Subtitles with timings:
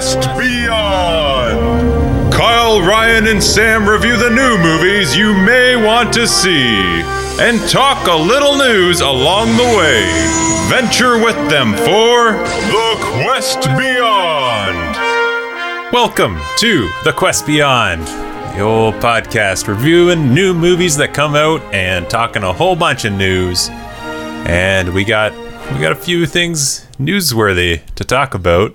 [0.00, 2.32] Quest Beyond.
[2.32, 7.02] Kyle, Ryan, and Sam review the new movies you may want to see
[7.38, 10.08] and talk a little news along the way.
[10.70, 14.96] Venture with them for The Quest Beyond.
[15.92, 22.08] Welcome to The Quest Beyond, the old podcast reviewing new movies that come out and
[22.08, 23.68] talking a whole bunch of news.
[24.48, 25.34] And we got
[25.74, 28.74] we got a few things newsworthy to talk about.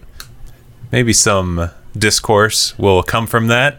[0.91, 3.77] Maybe some discourse will come from that.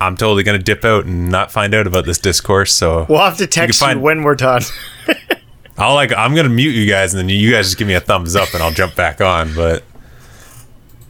[0.00, 3.36] I'm totally gonna dip out and not find out about this discourse, so We'll have
[3.38, 4.62] to text you, find- when we're done.
[5.78, 8.00] I'll like I'm gonna mute you guys and then you guys just give me a
[8.00, 9.82] thumbs up and I'll jump back on, but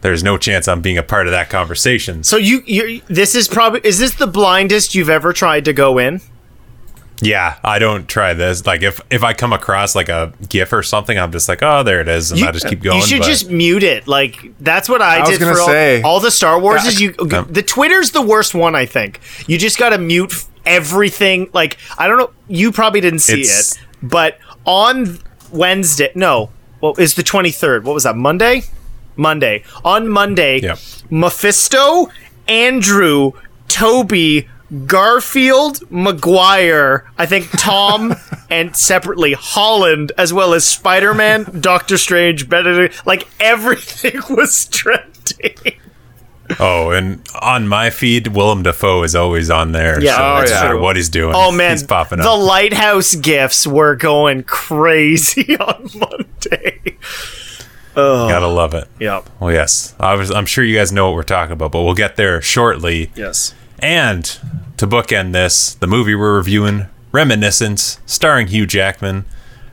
[0.00, 2.22] there's no chance I'm being a part of that conversation.
[2.24, 5.98] So you, you, this is probably is this the blindest you've ever tried to go
[5.98, 6.20] in?
[7.22, 8.66] Yeah, I don't try this.
[8.66, 11.82] Like if if I come across like a GIF or something, I'm just like, oh,
[11.84, 12.98] there it is, and You, I just keep going.
[13.00, 14.08] you should but- just mute it.
[14.08, 16.02] Like that's what I, I was did gonna for all, say.
[16.02, 16.84] all the Star Wars.
[16.84, 17.44] Is you Yeah.
[17.48, 18.74] the Twitter's the worst one.
[18.74, 21.50] I think you just got to mute everything.
[21.52, 22.30] Like I don't know.
[22.48, 25.18] You probably didn't see it, but on
[25.52, 26.50] Wednesday, no,
[26.80, 27.84] what is the twenty third?
[27.84, 28.16] What was that?
[28.16, 28.64] Monday.
[29.16, 29.62] Monday.
[29.84, 30.78] On Monday, Yep.
[31.10, 32.08] Mephisto,
[32.48, 33.30] Andrew,
[33.68, 34.48] Tobey,
[34.86, 38.14] Garfield, Maguire, I think Tom,
[38.50, 43.06] and separately Holland, as well as Spider Man, Doctor Strange, Benedict.
[43.06, 45.80] Like everything was trending.
[46.60, 50.02] Oh, and on my feed, Willem Dafoe is always on there.
[50.02, 50.16] Yeah.
[50.16, 50.62] so Oh, yeah.
[50.62, 51.34] matter what he's doing.
[51.34, 56.98] Oh man, he's popping the lighthouse gifts were going crazy on Monday.
[57.96, 58.28] Oh.
[58.28, 58.88] Gotta love it.
[59.00, 59.30] Yep.
[59.40, 61.94] Well, yes, I was, I'm sure you guys know what we're talking about, but we'll
[61.94, 63.10] get there shortly.
[63.14, 63.54] Yes.
[63.78, 64.38] And
[64.76, 69.24] to bookend this, the movie we're reviewing, Reminiscence, starring Hugh Jackman.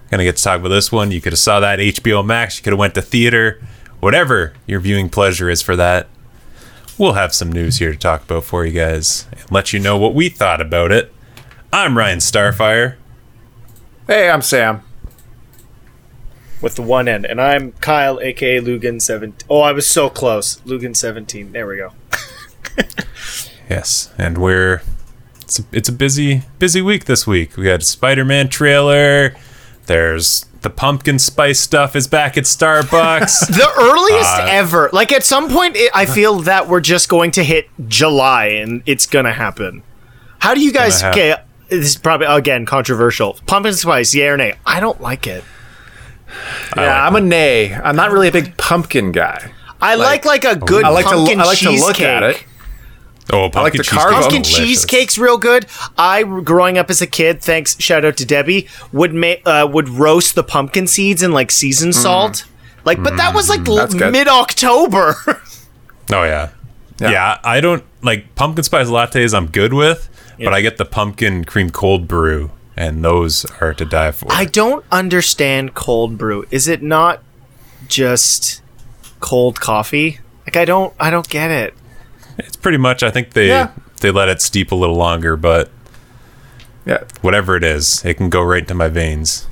[0.09, 1.11] Gonna get to talk about this one.
[1.11, 2.57] You could have saw that HBO Max.
[2.57, 3.61] You could have went to theater.
[3.99, 6.07] Whatever your viewing pleasure is for that,
[6.97, 9.97] we'll have some news here to talk about for you guys and let you know
[9.97, 11.13] what we thought about it.
[11.71, 12.95] I'm Ryan Starfire.
[14.07, 14.83] Hey, I'm Sam.
[16.61, 19.47] With the one end, and I'm Kyle, aka Lugan seventeen.
[19.49, 20.57] Oh, I was so close.
[20.57, 21.53] Lugan seventeen.
[21.53, 21.93] There we go.
[23.71, 24.81] Yes, and we're
[25.51, 27.57] it's a, it's a busy busy week this week.
[27.57, 29.35] We had a Spider-Man trailer.
[29.85, 33.47] There's the pumpkin spice stuff is back at Starbucks.
[33.51, 34.89] The earliest Uh, ever.
[34.93, 38.81] Like at some point, it, I feel that we're just going to hit July, and
[38.85, 39.83] it's gonna happen.
[40.39, 41.01] How do you guys?
[41.01, 41.35] Gonna Okay,
[41.67, 43.37] this is probably again controversial.
[43.45, 44.53] Pumpkin spice, yeah or nay?
[44.65, 45.43] I don't like it.
[46.77, 47.73] Yeah, I'm a nay.
[47.73, 49.51] I'm not really a big pumpkin guy.
[49.81, 51.87] I like like, a good I like to pumpkin I like to cheesecake.
[51.87, 52.45] look at it.
[53.31, 53.99] Oh, pumpkin like the cheesecake.
[54.11, 54.57] Pumpkin delicious.
[54.57, 55.65] cheesecake's real good.
[55.97, 59.89] I, growing up as a kid, thanks shout out to Debbie, would make uh, would
[59.89, 62.45] roast the pumpkin seeds in like seasoned salt.
[62.83, 63.99] Like, but that was like Mm.
[63.99, 64.11] Good.
[64.11, 65.15] mid October.
[66.13, 66.49] Oh yeah.
[66.99, 67.37] yeah, Yeah.
[67.43, 69.33] I don't like pumpkin spice lattes.
[69.33, 73.85] I'm good with, but I get the pumpkin cream cold brew, and those are to
[73.85, 74.27] die for.
[74.29, 76.45] I don't understand cold brew.
[76.51, 77.21] Is it not
[77.87, 78.61] just
[79.21, 80.19] cold coffee?
[80.45, 81.73] Like I don't I don't get it.
[82.45, 83.03] It's pretty much.
[83.03, 83.69] I think they Yeah.
[84.01, 85.69] they let it steep a little longer, but
[86.85, 86.99] Yeah.
[87.21, 89.47] whatever it is, it can go right into my veins.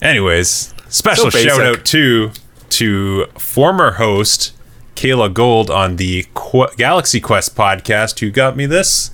[0.00, 2.32] Anyways, special So shout out to
[2.70, 4.52] to former host
[4.96, 9.10] Kayla Gold on the Qu- Galaxy Quest podcast who got me this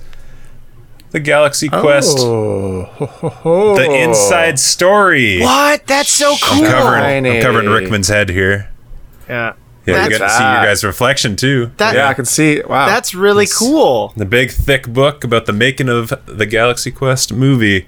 [1.11, 3.75] the Galaxy Quest Oh.
[3.77, 5.41] the inside story.
[5.41, 5.85] What?
[5.87, 6.63] That's so cool.
[6.65, 8.69] I'm covering, I'm covering Rickman's head here.
[9.27, 9.53] Yeah.
[9.89, 11.71] Yeah, That's- you got to see your guys' reflection too.
[11.77, 12.61] That Yeah, I can see.
[12.61, 12.85] Wow.
[12.87, 14.13] that's really cool.
[14.17, 17.87] the big thick book about the making of the Galaxy Quest movie.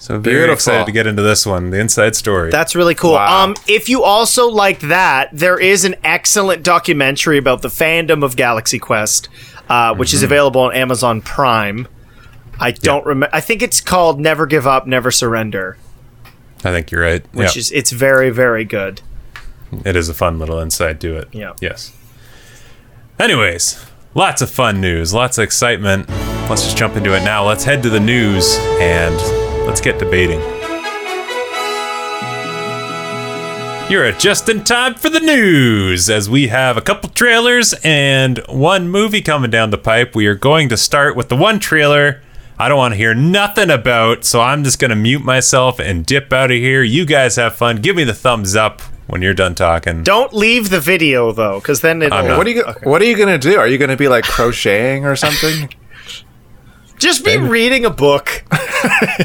[0.00, 0.54] So very Beautiful.
[0.54, 2.50] excited to get into this one, the inside story.
[2.52, 3.14] That's really cool.
[3.14, 3.44] Wow.
[3.44, 8.36] Um, if you also like that, there is an excellent documentary about the fandom of
[8.36, 9.28] Galaxy Quest,
[9.68, 10.16] uh, which Mm-hmm.
[10.16, 11.88] is available on Amazon Prime.
[12.60, 13.34] I don't remember.
[13.34, 15.76] I think it's called "Never Give Up, Never Surrender,"
[16.64, 17.24] I think you're right.
[17.32, 17.60] which Yeah.
[17.60, 19.00] is it's very very good.
[19.84, 21.28] It is a fun little insight to it.
[21.32, 21.54] Yeah.
[21.60, 21.92] Yes.
[23.18, 23.84] Anyways,
[24.14, 26.08] lots of fun news, lots of excitement.
[26.48, 27.46] Let's just jump into it now.
[27.46, 29.16] Let's head to the news and
[29.66, 30.40] let's get debating.
[33.90, 38.88] You're just in time for the news as we have a couple trailers and one
[38.88, 40.14] movie coming down the pipe.
[40.14, 42.20] We are going to start with the one trailer
[42.60, 46.04] I don't want to hear nothing about, so I'm just going to mute myself and
[46.04, 46.82] dip out of here.
[46.82, 47.76] You guys have fun.
[47.80, 50.02] Give me the thumbs up when you're done talking.
[50.04, 52.38] Don't leave the video though, because then it'll I'm not.
[52.38, 53.58] What are you go- What are you gonna do?
[53.58, 55.68] Are you gonna be like crocheting or something?
[56.98, 58.44] just be reading a book.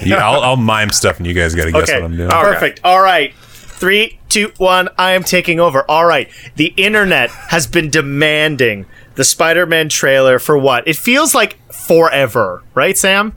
[0.03, 1.99] yeah, I'll, I'll mime stuff and you guys got to guess Okay.
[2.01, 2.29] what I'm doing.
[2.31, 2.41] Okay.
[2.41, 2.81] Perfect.
[2.83, 3.33] All right.
[3.35, 4.89] Three, two, one.
[4.97, 5.83] I am taking over.
[5.89, 6.29] All right.
[6.55, 10.87] The internet has been demanding the Spider-Man trailer for what?
[10.87, 13.33] It feels like forever, right, Sam?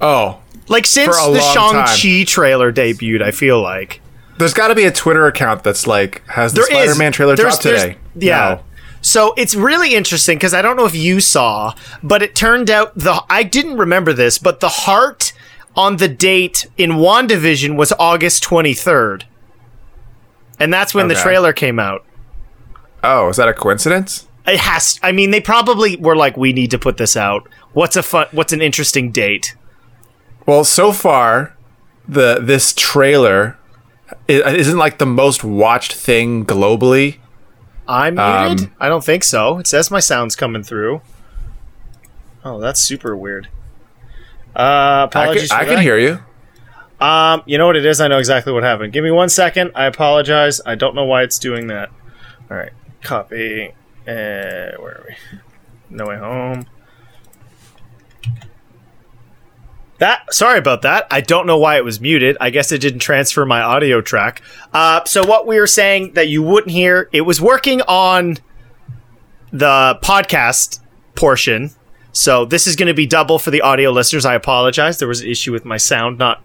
[0.00, 1.40] Oh, Like since the.
[1.40, 4.00] Shang-Chi trailer debuted, I feel like.
[4.38, 6.90] There's got to be a Twitter account that's like has the There is.
[6.90, 7.96] Spider-Man trailer There's- dropped today.
[8.16, 8.38] Yeah.
[8.38, 8.60] No.
[9.00, 12.96] So it's really interesting because I don't know if you saw, but it turned out
[12.96, 15.32] the I didn't remember this, but the heart
[15.76, 19.22] on the date in WandaVision was August 23rd.
[20.58, 22.04] And that's when the trailer came out.
[23.04, 24.26] Oh, is that a coincidence?
[24.46, 27.48] It has I mean they probably were like we need to put this out.
[27.74, 29.54] What's a fun what's an interesting date?
[30.46, 31.54] Well, so far,
[32.08, 33.57] the this trailer
[34.28, 37.18] isn't like the most watched thing globally.
[37.86, 38.68] I'm muted?
[38.68, 39.58] Um, I don't think so.
[39.58, 41.00] It says my sound's coming through.
[42.44, 43.48] Oh, that's super weird.
[44.54, 45.50] Uh, I apologies.
[45.50, 46.18] can, I can hear you.
[47.00, 48.00] Um, you know what it is?
[48.00, 48.92] I know exactly what happened.
[48.92, 49.72] Give me one second.
[49.74, 50.60] I apologize.
[50.66, 51.90] I don't know why it's doing that.
[52.50, 52.72] All right,
[53.02, 53.68] copy.
[54.06, 55.38] Uh, where are we?
[55.90, 56.66] No way home.
[59.98, 61.06] That sorry about that.
[61.10, 62.36] I don't know why it was muted.
[62.40, 64.42] I guess it didn't transfer my audio track.
[64.72, 68.36] Uh, so what we were saying that you wouldn't hear, it was working on
[69.52, 70.80] the podcast
[71.16, 71.70] portion.
[72.12, 74.24] So this is going to be double for the audio listeners.
[74.24, 74.98] I apologize.
[74.98, 76.42] There was an issue with my sound not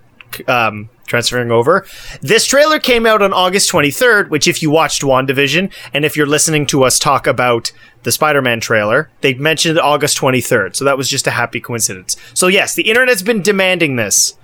[0.47, 1.85] um, transferring over.
[2.21, 6.27] This trailer came out on August 23rd, which if you watched WandaVision and if you're
[6.27, 7.71] listening to us talk about
[8.03, 10.75] the Spider-Man trailer, they mentioned August 23rd.
[10.75, 12.15] So that was just a happy coincidence.
[12.33, 14.37] So yes, the internet's been demanding this.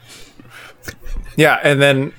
[1.35, 2.13] Yeah, and then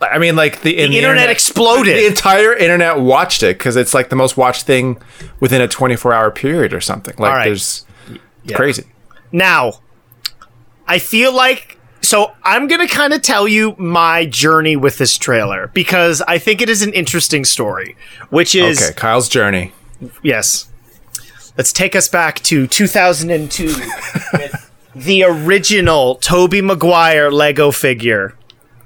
[0.00, 1.96] I mean, like the, in The internet exploded.
[1.96, 5.00] The entire internet watched it because it's like the most watched thing
[5.40, 7.14] within a 24 hour period or something.
[7.18, 7.44] Like, right.
[7.46, 7.84] there's
[8.44, 8.84] it's crazy.
[9.32, 9.80] Now,
[10.86, 15.16] I feel like so I'm going to kind of tell you my journey with this
[15.18, 17.96] trailer because I think it is an interesting story,
[18.30, 19.72] which is Okay, Kyle's journey.
[20.22, 20.66] yes.
[21.56, 23.66] Let's take us back to 2002
[24.32, 28.34] with the original Tobey Maguire Lego figure.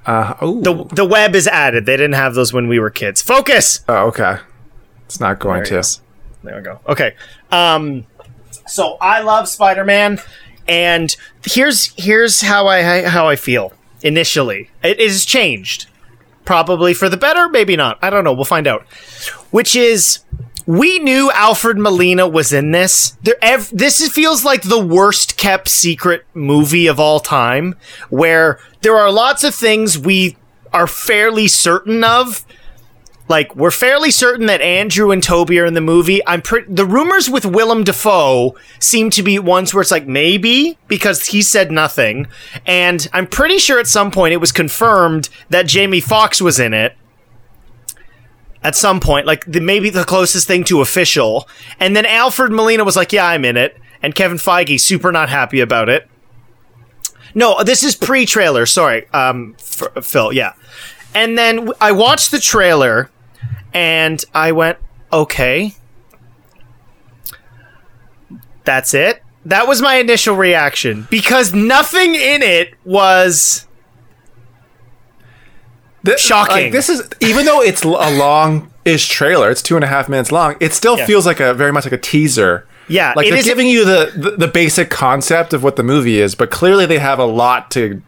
[0.05, 1.85] Uh, The the web is added.
[1.85, 3.21] They didn't have those when we were kids.
[3.21, 3.79] Focus.
[3.87, 4.37] oh, okay.
[5.05, 5.99] It's not going There to.
[6.43, 6.79] There we go.
[6.87, 7.15] Okay.
[7.51, 8.05] Um,
[8.67, 10.19] so I love Spider-Man,
[10.67, 11.15] and
[11.45, 14.69] here's here's how I how I feel initially.
[14.83, 15.87] It, it changed,
[16.43, 17.97] probably for the better, maybe not.
[18.01, 18.33] I don't know.
[18.33, 18.85] We'll find out.
[19.51, 20.19] Which is.
[20.67, 23.11] We knew Alfred Molina was in this.
[23.21, 27.75] There, ev- this feels like the worst kept secret movie of all time,
[28.09, 30.37] where there are lots of things we
[30.73, 32.43] are fairly certain of,
[33.27, 36.25] like we're fairly certain that Andrew and Tobey are in the movie.
[36.27, 36.71] I'm pretty.
[36.71, 41.41] The rumors with Willem Dafoe seem to be ones where it's like maybe because he
[41.41, 42.27] said nothing,
[42.65, 46.73] and I'm pretty sure at some point it was confirmed that Jamie Foxx was in
[46.73, 46.95] it.
[48.61, 51.47] At some point, like the, maybe the closest thing to official,
[51.79, 55.29] and then Alfred Molina was like, "Yeah, I'm in it," and Kevin Feige super not
[55.29, 56.07] happy about it.
[57.33, 58.65] No, this is pre-trailer.
[58.65, 60.31] Sorry, um, Phil.
[60.31, 60.53] Yeah,
[61.13, 63.09] and then I watched the trailer
[63.75, 64.79] and I went,
[65.13, 65.75] okay.
[68.63, 69.21] That's it.
[69.45, 73.67] That was my initial reaction because nothing in it was
[76.03, 76.55] This, Shocking.
[76.55, 77.87] like, this is even though it's a
[78.17, 79.51] long-ish trailer.
[79.51, 80.55] It's two and a half minutes long.
[80.59, 81.05] It still Yeah.
[81.05, 82.65] feels like a very much like a teaser.
[82.87, 85.83] Yeah, like it they're is- giving you the, the the basic concept of what the
[85.83, 88.01] movie is, but clearly they have a lot to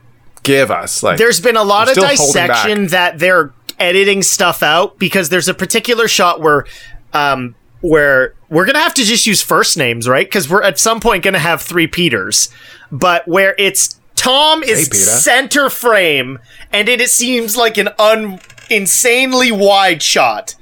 [0.44, 1.04] give us.
[1.04, 4.98] Like there's been a lot of They're still holding dissection that they're editing stuff out
[5.00, 6.66] because there's a particular shot where
[7.14, 10.26] um where we're gonna have to just use first names right?
[10.28, 12.50] Because we're at some point gonna have three peters
[12.92, 16.40] but where it's tom is Hey, center frame
[16.74, 20.56] and it, it seems like an un insanely wide shot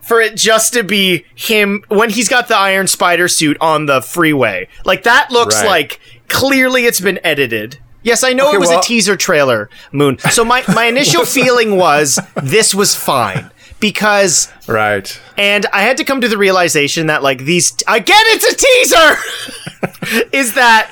[0.00, 4.00] for it just to be him when he's got the iron spider suit on the
[4.00, 4.66] freeway.
[4.84, 5.66] Like that looks Right.
[5.66, 9.68] like clearly it's been edited yes i know Okay, it was well- a teaser trailer
[9.92, 10.18] moon.
[10.30, 15.18] So my, my initial feeling was this was fine because right.
[15.38, 20.26] and i had to come to the realization that like these again it's a teaser!
[20.32, 20.90] Is that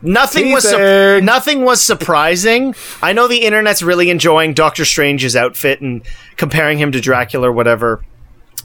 [0.00, 2.74] nothing was su- nothing was surprising.
[3.02, 6.02] I know the internet's really enjoying doctor strange's outfit and
[6.36, 8.02] comparing him to dracula or whatever.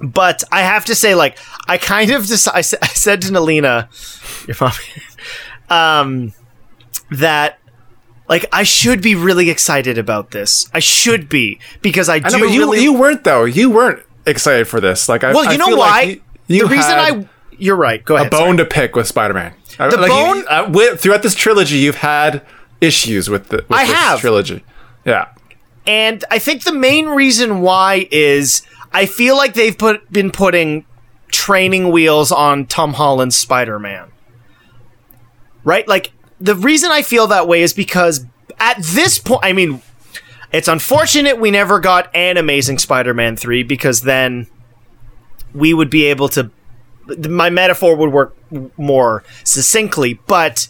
[0.02, 3.88] But I have to say, like, I kind of just I, I said to Nalina,
[4.48, 4.74] your mom,
[5.70, 6.34] um,
[7.12, 7.59] that
[8.30, 10.70] like I should be really excited about this.
[10.74, 12.84] I should be because I do I know, but you really.
[12.84, 13.44] you weren't though.
[13.46, 15.10] You weren't excited for this.
[15.10, 15.90] Like I well, I you know feel why?
[15.90, 17.28] like you, you the reason I.
[17.58, 18.06] You're right.
[18.06, 18.28] Go ahead.
[18.28, 19.54] a bone to pick with Spider-Man.
[19.78, 22.46] The like bone- you, uh, with, throughout this trilogy, you've had
[22.80, 24.20] issues with the with I this have.
[24.22, 24.64] trilogy.
[25.06, 25.30] Yeah.
[25.86, 28.62] And I think the main reason why is
[28.94, 30.86] I feel like they've put been putting
[31.32, 34.10] training wheels on Tom Holland's Spider-Man.
[35.64, 35.88] Right?
[35.88, 38.26] Like the reason I feel that way is because
[38.60, 39.82] at this point, I mean,
[40.52, 44.48] it's unfortunate we never got an Amazing Spider-Man 3 because then
[45.54, 46.52] we would be able to
[47.28, 48.38] my metaphor would work
[48.78, 50.68] more succinctly, but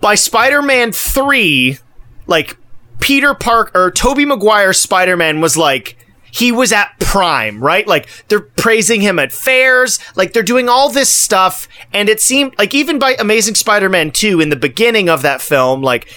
[0.00, 1.78] by Spider-Man 3,
[2.26, 2.56] like
[2.98, 5.96] Peter Park or Tobey Maguire's Spider-Man was like
[6.32, 7.86] he was at prime, right?
[7.86, 12.58] Like they're praising him at fairs, like they're doing all this stuff and it seemed
[12.58, 16.08] like even by Amazing Spider-Man 2 in the beginning of that film, like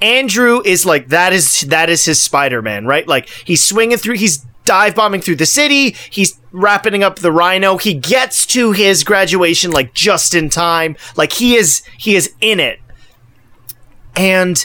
[0.00, 3.06] Andrew is like that is that is his Spider-Man, right?
[3.06, 5.90] Like he's swinging through he's dive bombing through the city.
[6.10, 7.76] He's wrapping up the rhino.
[7.76, 10.96] He gets to his graduation like just in time.
[11.14, 12.80] Like he is he is in it.
[14.16, 14.64] And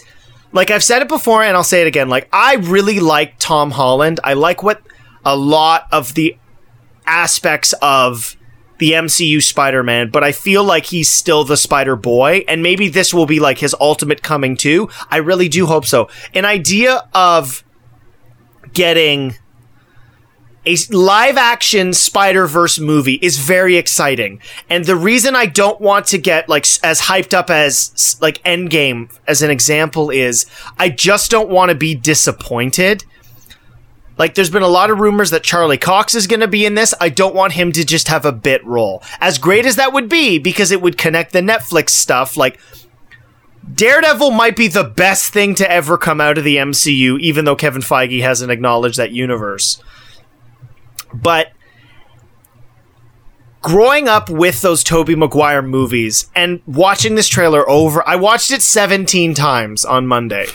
[0.53, 3.71] like I've said it before and I'll say it again, like I really like Tom
[3.71, 4.21] Holland.
[4.23, 4.81] I like what
[5.25, 6.37] a lot of the
[7.05, 8.35] aspects of
[8.79, 13.25] the MCU Spider-Man, but I feel like he's still the Spider-Boy and maybe this will
[13.25, 14.89] be like his ultimate coming too.
[15.09, 16.09] I really do hope so.
[16.33, 17.63] An idea of
[18.73, 19.35] getting
[20.65, 24.41] a live action Spider Verse movie is very exciting.
[24.69, 29.13] And the reason I don't want to get like as hyped up as like Endgame
[29.27, 30.45] as an example is
[30.77, 33.03] I just don't want to be disappointed.
[34.17, 36.75] Like there's been a lot of rumors that Charlie Cox is going to be in
[36.75, 36.93] this.
[37.01, 39.01] I don't want him to just have a bit role.
[39.19, 42.59] As great as that would be because it would connect the Netflix stuff like
[43.73, 47.55] Daredevil might be the best thing to ever come out of the MCU even though
[47.55, 49.81] Kevin Feige hasn't acknowledged that universe.
[51.13, 51.51] But
[53.61, 58.61] growing up with those Tobey Maguire movies and watching this trailer over, I watched it
[58.61, 60.47] 17 times on Monday.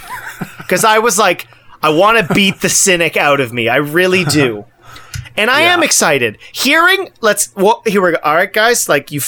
[0.59, 1.49] Because I was like,
[1.83, 3.69] I want to beat the cynic out of me.
[3.69, 4.65] I really do.
[5.37, 5.75] And I yeah.
[5.75, 6.37] am excited.
[6.51, 8.19] Hearing, let's, well, here we go.
[8.25, 9.21] All right, guys, like you,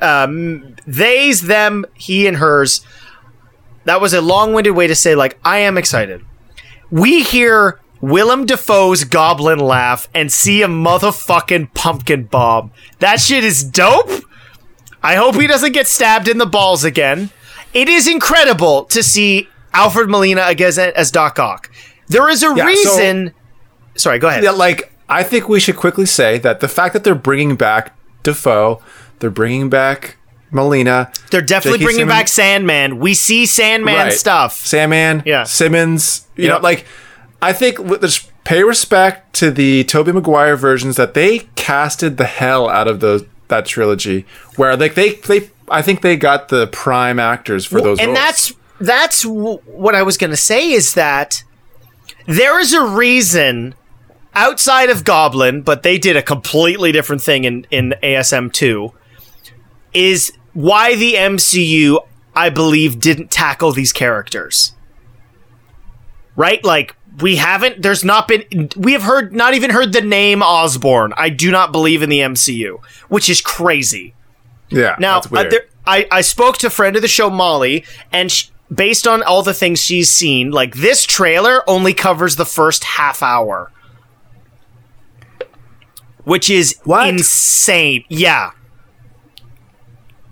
[0.00, 2.80] um, they's, them, he, and hers.
[3.84, 6.24] That was a long winded way to say, like, I am excited.
[6.90, 12.72] We hear Willem Dafoe's goblin laugh and see a motherfucking pumpkin bomb.
[13.00, 14.24] That shit is dope.
[15.02, 17.28] I hope he doesn't get stabbed in the balls again.
[17.74, 21.70] It is incredible to see Alfred Molina again as Doc Ock.
[22.08, 23.28] There is a yeah, reason.
[23.94, 24.42] So, sorry, go ahead.
[24.42, 27.96] Yeah, like I think we should quickly say that the fact that they're bringing back
[28.22, 28.82] Dafoe,
[29.20, 30.16] they're bringing back
[30.50, 31.12] Molina.
[31.30, 31.84] They're definitely J.K.
[31.84, 32.18] bringing Simmons.
[32.18, 32.98] back Sandman.
[32.98, 34.12] We see Sandman right.
[34.12, 34.54] stuff.
[34.54, 35.44] Sandman, yeah.
[35.44, 36.26] Simmons.
[36.36, 36.56] You yep.
[36.56, 36.86] know, like
[37.40, 42.68] I think let's pay respect to the Tobey Maguire versions that they casted the hell
[42.68, 47.18] out of those that trilogy, where like they they I think they got the prime
[47.18, 47.98] actors for those.
[47.98, 48.18] And roles.
[48.18, 51.44] that's that's w- what I was going to say is that
[52.26, 53.74] there is a reason
[54.34, 58.92] outside of Goblin, but they did a completely different thing in in ASM two.
[59.92, 61.98] Is why the MCU,
[62.34, 64.74] I believe, didn't tackle these characters.
[66.36, 70.42] Right, like we haven't there's not been we have heard not even heard the name
[70.42, 71.12] Osborn.
[71.16, 74.14] I do not believe in the MCU, which is crazy.
[74.70, 74.94] Yeah.
[74.98, 78.50] Now, uh, there, I I spoke to a friend of the show Molly and she,
[78.72, 83.22] based on all the things she's seen, like this trailer only covers the first half
[83.22, 83.70] hour.
[86.24, 87.08] Which is what?
[87.08, 88.04] insane.
[88.08, 88.50] Yeah.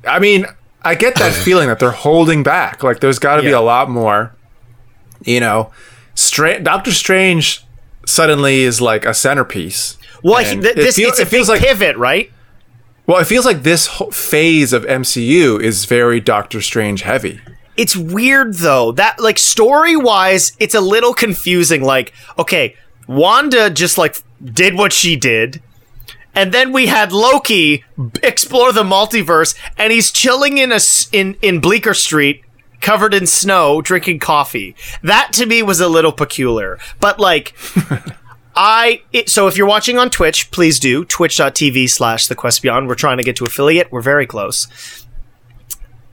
[0.06, 0.46] I mean,
[0.82, 2.82] I get that feeling that they're holding back.
[2.82, 3.50] Like there's got to yeah.
[3.50, 4.34] be a lot more,
[5.24, 5.72] you know
[6.18, 7.64] Stra- Doctor Strange
[8.04, 9.96] suddenly is like a centerpiece.
[10.24, 12.32] Well, he, th- this, it feel, it's a it feels like, pivot, right?
[13.06, 17.40] Well, it feels like this phase of MCU is very Doctor Strange heavy.
[17.78, 18.90] It's weird though.
[18.90, 21.82] That like story wise, it's a little confusing.
[21.82, 25.62] Like, okay, Wanda just like did what she did.
[26.34, 27.84] And then we had Loki
[28.22, 30.80] explore the multiverse, and he's chilling in a
[31.12, 32.42] in in Bleecker Street
[32.80, 34.74] covered in snow drinking coffee.
[35.02, 36.80] That to me was a little peculiar.
[36.98, 37.54] But like
[38.56, 42.88] I it, so if you're watching on Twitch, please do twitch.tv slash the quest beyond.
[42.88, 43.92] We're trying to get to affiliate.
[43.92, 45.06] We're very close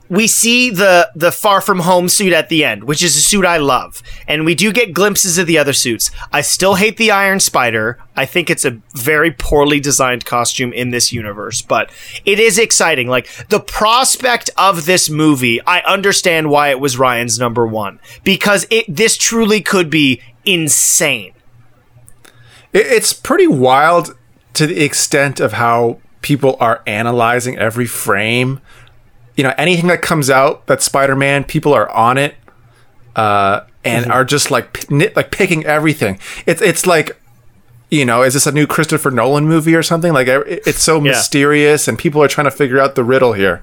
[0.08, 3.44] we see the the far from home suit at the end, which is a suit
[3.44, 6.10] I love, and we do get glimpses of the other suits.
[6.32, 7.98] I still hate the Iron Spider.
[8.16, 11.90] I think it's a very poorly designed costume in this universe, but
[12.24, 13.08] it is exciting.
[13.08, 18.66] Like the prospect of this movie, I understand why it was Ryan's number one because
[18.70, 21.32] it this truly could be insane.
[22.72, 24.16] It's pretty wild
[24.54, 28.60] to the extent of how people are analyzing every frame
[29.36, 32.34] you know anything that comes out that Spider-Man, people are on it.
[33.14, 36.18] Uh, and are just like p- nit, like picking everything.
[36.44, 37.18] It's it's like
[37.88, 40.12] you know, is this a new Christopher Nolan movie or something?
[40.12, 41.12] Like it- it's so Yeah.
[41.12, 43.62] mysterious, and people are trying to figure out the riddle here.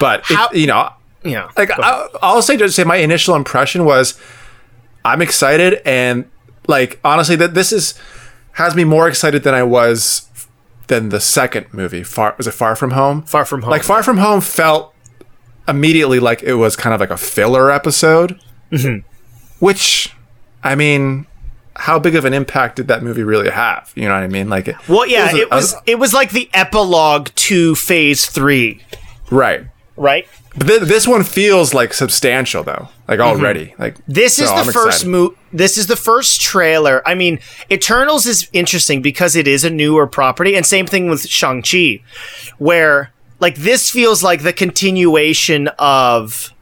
[0.00, 0.90] But it- How- you know,
[1.22, 1.48] Yeah.
[1.56, 4.14] like I, I'll say just say my initial impression was
[5.04, 6.24] I'm excited and
[6.66, 7.94] like honestly that this is
[8.52, 10.22] has me more excited than I was
[10.88, 12.02] than the second movie.
[12.02, 13.22] Far was it Far From Home?
[13.22, 14.94] Far From Home, Like Far From Home felt
[15.66, 18.40] immediately like it was kind of like a filler episode.
[18.72, 19.06] Mm-hmm.
[19.64, 20.14] Which
[20.62, 21.26] I mean
[21.76, 23.92] how big of an impact did that movie really have?
[23.94, 24.48] You know what I mean?
[24.48, 28.82] Like it, Well, yeah, a- it was it was like the epilogue to Phase Three,
[29.30, 29.62] right.
[29.96, 30.26] right?
[30.56, 32.88] But th- this one feels like substantial though.
[33.08, 33.74] Like already.
[33.78, 34.12] Like Mm-hmm.
[34.12, 35.08] This is the I'm first excited.
[35.10, 37.02] mo- This is the first trailer.
[37.08, 41.26] I mean, Eternals is interesting because it is a newer property, and same thing with
[41.26, 42.02] Shang Chi,
[42.58, 46.52] where like this feels like the continuation of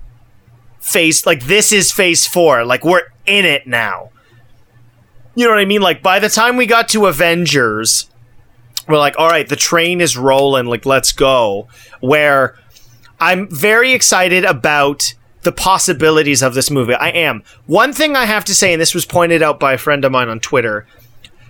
[0.80, 1.26] Phase.
[1.26, 2.64] Like this is Phase Four.
[2.64, 4.10] Like we're in it now.
[5.34, 5.82] You know what I mean?
[5.82, 8.08] Like by the time we got to Avengers,
[8.88, 10.66] we're like, all right, the train is rolling.
[10.66, 11.66] Like let's go.
[12.00, 12.56] Where
[13.20, 15.14] I'm very excited about
[15.46, 16.92] the possibilities of this movie.
[16.92, 17.42] I am.
[17.64, 20.12] One thing I have to say, and this was pointed out by a friend of
[20.12, 20.86] mine on Twitter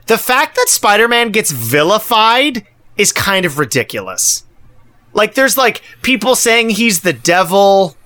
[0.06, 4.44] the fact that Spider Man gets vilified is kind of ridiculous.
[5.12, 7.96] Like, there's like people saying he's the devil.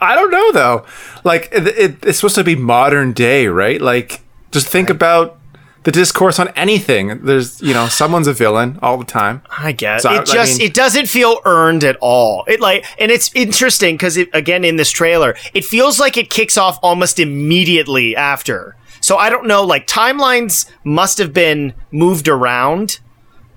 [0.00, 0.86] I don't know though.
[1.24, 3.80] Like it, it, it's supposed to be modern day, right?
[3.80, 5.38] Like just think about
[5.84, 7.24] the discourse on anything.
[7.24, 9.42] There's you know someone's a villain all the time.
[9.50, 12.44] I guess So, I- it just I mean- it doesn't feel earned at all.
[12.46, 16.28] It like and it's interesting because it again in this trailer it feels like it
[16.30, 18.76] kicks off almost immediately after.
[19.00, 19.64] So I don't know.
[19.64, 23.00] Like timelines must have been moved around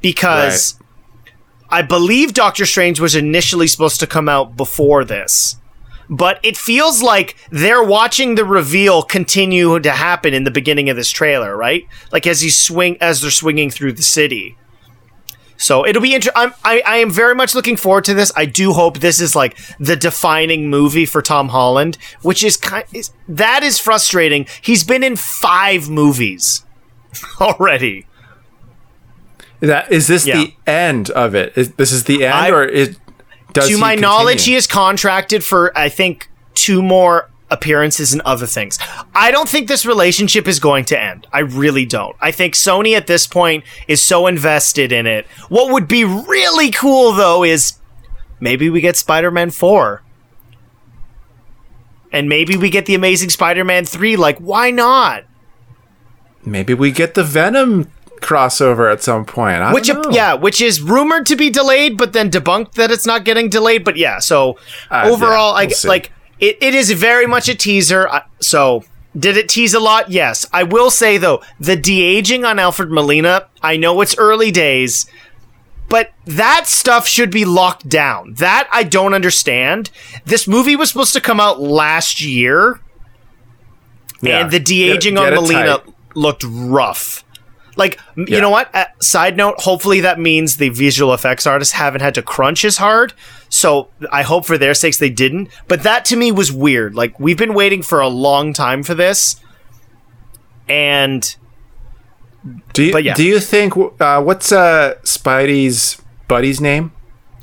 [0.02, 0.80] because
[1.70, 5.58] I believe Doctor Strange was initially supposed to come out before this.
[6.10, 10.96] But it feels like they're watching the reveal continue to happen in the beginning of
[10.98, 11.88] this trailer, right?
[12.12, 14.58] Like as you swing, as they're swinging through the city.
[15.56, 16.52] So it'll be interesting.
[16.66, 18.34] I, I am very much looking forward to this.
[18.36, 22.84] I do hope this is like the defining movie for Tom Holland, which is kind
[22.92, 24.46] is, that is frustrating.
[24.62, 26.66] He's been in five movies
[27.40, 28.08] already.
[29.62, 30.36] That is this Yeah.
[30.44, 31.54] the end of it?
[31.56, 32.98] Is this is the end, I- or is
[33.54, 38.48] does to my knowledge, he is contracted for I think two more appearances and other
[38.48, 38.80] things.
[39.14, 41.28] I don't think this relationship is going to end.
[41.32, 42.16] I really don't.
[42.20, 45.28] I think Sony at this point is so invested in it.
[45.50, 47.78] What would be really cool though is
[48.40, 50.02] maybe we get Spider-Man 4.
[52.12, 55.26] And maybe we get the Amazing Spider-Man 3 like why not?
[56.46, 57.90] maybe we get the Venom
[58.24, 59.58] crossover at some point.
[59.62, 63.24] I Which yeah, which is rumored to be delayed, but then debunked that it's not
[63.26, 63.84] getting delayed.
[63.84, 64.58] But yeah, so
[64.90, 65.88] Uh, overall, yeah, I we'll see.
[65.88, 66.58] like it.
[66.62, 68.10] It is very much a teaser.
[68.40, 68.84] So
[69.18, 70.10] did it tease a lot?
[70.10, 70.48] Yes.
[70.52, 73.48] I will say though, the de aging on Alfred Molina.
[73.62, 75.06] I know it's early days,
[75.90, 78.34] but that stuff should be locked down.
[78.36, 79.92] That I don't understand.
[80.26, 82.80] This movie was supposed to come out last year,
[84.22, 84.40] Yeah.
[84.42, 85.94] and the de aging on Molina tight.
[86.16, 87.23] looked rough.
[87.76, 88.74] Like, m you know what?
[88.74, 92.78] Uh, side note, hopefully that means the visual effects artists haven't had to crunch as
[92.78, 93.14] hard.
[93.50, 95.50] So I hope for their sakes they didn't.
[95.68, 96.96] But that to me was weird.
[96.96, 99.40] Like, we've been waiting for a long time for this.
[100.68, 101.36] And
[102.74, 103.14] Do you, but yeah.
[103.14, 106.92] do you think uh, what's uh, Spidey's buddy's name?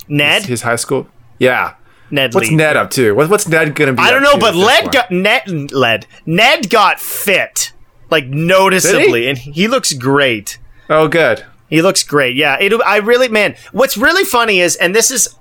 [0.08, 0.46] Ned?
[0.46, 1.06] His high school.
[1.38, 1.74] Yeah.
[2.10, 2.56] Ned What's Lee.
[2.56, 3.12] Ned up to?
[3.12, 4.02] What, what's Ned gonna be?
[4.02, 6.06] I don't know, but Led got Ned led.
[6.26, 7.72] Ned got fit.
[8.10, 10.58] Like noticeably, and he looks great.
[10.88, 11.44] Oh, good.
[11.68, 12.36] He looks great.
[12.36, 12.72] Yeah, it.
[12.84, 13.54] I really, man.
[13.72, 15.36] What's really funny is, and this is,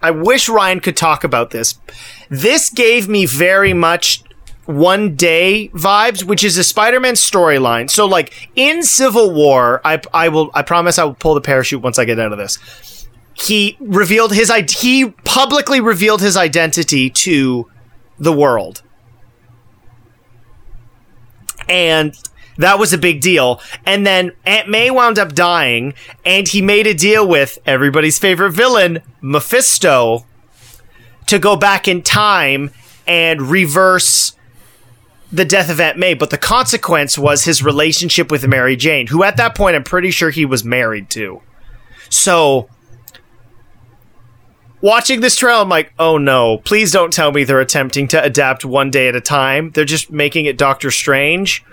[0.00, 1.78] I wish Ryan could talk about this.
[2.30, 4.22] This gave me very much
[4.66, 7.90] one day vibes, which is a Spider-Man storyline.
[7.90, 11.82] So, like in Civil War, I, I will, I promise, I will pull the parachute
[11.82, 12.58] once I get out of this.
[13.34, 17.68] He revealed his, id- he publicly revealed his identity to
[18.18, 18.82] the world
[21.68, 22.16] and
[22.58, 23.60] that was a big deal.
[23.86, 25.94] And then Aunt May wound up dying,
[26.24, 30.26] and he made a deal with everybody's favorite villain, Mephisto,
[31.26, 32.70] to go back in time
[33.06, 34.36] and reverse
[35.32, 36.14] the death of Aunt May.
[36.14, 40.10] But the consequence was his relationship with Mary Jane, who at that point I'm pretty
[40.10, 41.40] sure he was married to.
[42.08, 42.68] So.
[44.82, 48.64] Watching this trail, I'm like, oh no, please don't tell me they're attempting to adapt
[48.64, 49.70] one day at a time.
[49.70, 51.64] They're just making it Doctor Strange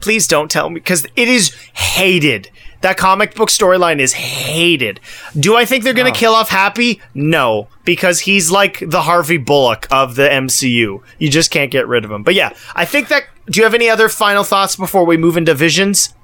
[0.00, 2.50] please don't tell me because it is hated.
[2.80, 5.00] That comic book storyline is hated.
[5.38, 7.00] Do I think they're going to kill off Happy?
[7.12, 11.02] No, because he's like the Harvey Bullock of the MCU.
[11.18, 12.22] You just can't get rid of him.
[12.22, 13.24] But yeah, I think that.
[13.46, 16.14] Do you have any other final thoughts before we move into Visions?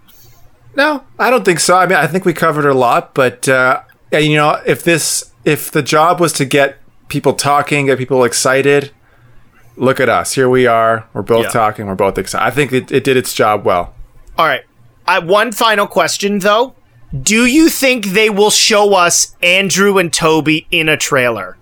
[0.77, 1.77] No, I don't think so.
[1.77, 5.71] I mean, I think we covered a lot, but uh, you know, if this, if
[5.71, 6.77] the job was to get
[7.09, 8.91] people talking, get people excited,
[9.77, 10.35] look at us.
[10.35, 11.07] Here we are.
[11.15, 11.51] We're both Yeah.
[11.51, 11.87] talking.
[11.87, 12.45] We're both excited.
[12.45, 13.95] I think it, it did its job well.
[14.37, 14.65] All right.
[15.07, 16.75] I, one final question, though.
[17.23, 21.57] Do you think they will show us Andrew and Tobey in a trailer?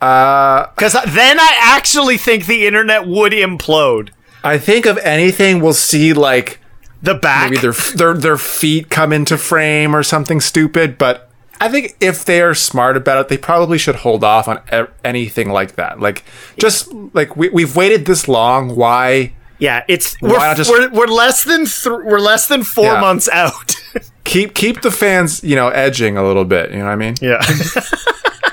[0.00, 4.10] Uh, Because then I actually think the internet would implode.
[4.44, 6.58] I think of anything, we'll see like
[7.02, 7.50] The back.
[7.50, 10.96] maybe their their their feet come into frame or something stupid.
[10.98, 11.29] But
[11.60, 14.86] I think if they are smart about it, they probably should hold off on e-
[15.04, 16.00] anything like that.
[16.00, 16.24] Like
[16.58, 18.74] just like we we've waited this long.
[18.76, 22.64] Why yeah, it's Why we're, not just- we're, we're less than th- we're less than
[22.64, 23.00] four Yeah.
[23.00, 23.74] months out.
[24.24, 26.70] keep keep the fans you know edging a little bit?
[26.70, 27.14] You know what I mean?
[27.20, 27.42] yeah.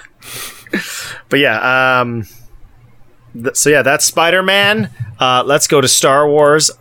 [1.30, 2.26] but yeah, um
[3.34, 4.90] th- so yeah, that's Spider-Man.
[5.20, 6.72] Uh let's go to Star Wars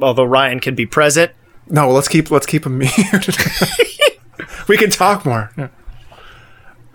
[0.00, 1.30] although Ryan can be present.
[1.68, 3.36] No, let's keep let's keep him muted.
[4.68, 5.50] we can talk more.
[5.56, 5.68] Yeah.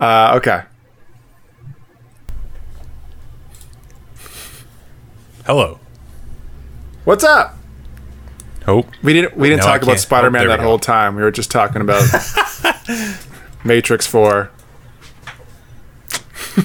[0.00, 0.62] Uh, okay.
[5.46, 5.78] Hello.
[7.04, 7.56] What's up?
[8.64, 8.86] Hope.
[9.02, 9.98] We didn't we didn't No, talk about.
[9.98, 11.16] Spider Oh, Man there that whole time.
[11.16, 12.04] We were just talking about
[13.64, 14.50] Matrix Four.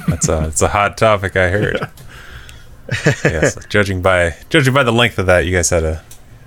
[0.08, 1.36] That's a it's a hot topic.
[1.36, 1.90] I heard.
[3.24, 6.04] yes, judging by judging by the length of that, you guys had a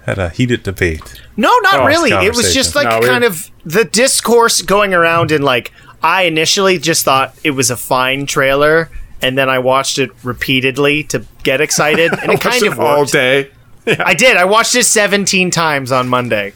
[0.06, 1.20] had a heated debate.
[1.36, 2.10] No, not Oh, really.
[2.10, 3.06] It was just like conversation.
[3.06, 7.50] No, we- kind of the discourse going around and like I initially just thought it
[7.52, 8.88] was a fine trailer
[9.22, 13.00] and then I watched it repeatedly to get excited and it kind Watched of all
[13.00, 13.12] worked.
[13.12, 13.50] day.
[13.86, 14.36] I did.
[14.36, 16.52] I watched it 17 times on Monday.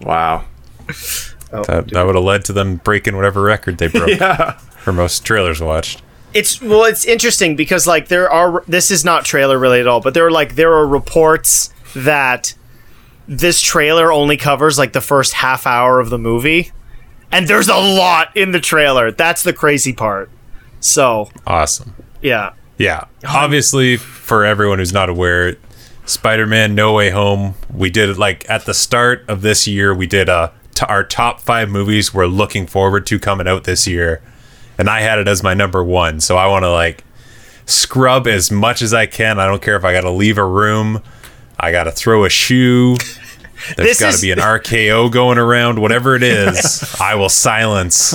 [0.00, 0.44] Wow.
[1.52, 4.52] Oh, that, that would have led to them breaking whatever record they broke Yeah.
[4.52, 6.02] for most trailers watched.
[6.34, 10.00] It's well, it's interesting because like there are this is not trailer related at all,
[10.02, 12.54] but there are like there are reports that
[13.26, 16.72] this trailer only covers like the first half hour of the movie,
[17.30, 19.10] and there's a lot in the trailer.
[19.10, 20.30] That's the crazy part.
[20.80, 21.94] So Awesome.
[22.22, 23.04] yeah, Yeah.
[23.28, 25.56] Obviously, for everyone who's not aware,
[26.06, 30.06] Spider Man No Way Home, we did like at the start of this year, we
[30.06, 34.22] did uh, t- our top five movies we're looking forward to coming out this year.
[34.78, 36.20] And I had it as my number one.
[36.20, 37.02] So I want to like
[37.66, 39.38] scrub as much as I can.
[39.38, 41.02] I don't care if I got to leave a room,
[41.60, 42.96] I got to throw a shoe.
[43.76, 46.94] There's got to is- be an RKO going around, whatever it is.
[47.00, 48.14] I will silence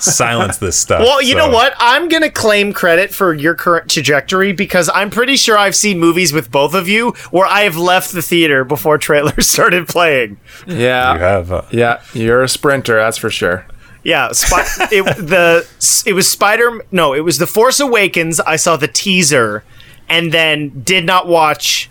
[0.00, 1.00] silence this stuff.
[1.00, 1.72] Well, you know what?
[1.78, 6.30] I'm gonna claim credit for your current trajectory because I'm pretty sure I've seen movies
[6.32, 10.38] with both of you where I have left the theater before trailers started playing.
[10.66, 11.14] Yeah.
[11.14, 12.02] You have uh, Yeah.
[12.12, 13.64] You're a sprinter, that's for sure.
[14.02, 15.66] Yeah, Spi- it, the
[16.06, 16.84] it was Spider.
[16.92, 18.38] No, it was The Force Awakens.
[18.40, 19.64] I saw the teaser,
[20.10, 21.88] and then did not watch.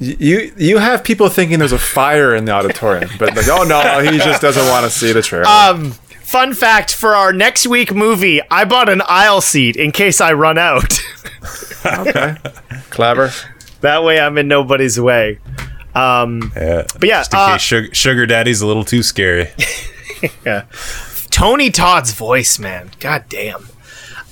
[0.00, 4.00] You you have people thinking there's a fire in the auditorium, but like, oh no,
[4.00, 5.46] he just doesn't want to see the trailer.
[5.46, 10.20] Um, fun fact for our next week movie, I bought an aisle seat in case
[10.20, 11.00] I run out.
[11.86, 12.36] okay.
[12.90, 13.32] Clever.
[13.80, 15.40] that way, I'm in nobody's way.
[15.94, 16.84] Um, Yeah.
[16.98, 19.48] But yeah, Just in uh, case sugar, sugar Daddy's a little too scary.
[20.46, 20.66] yeah.
[21.30, 22.90] Tony Todd's voice, man.
[23.00, 23.68] God damn.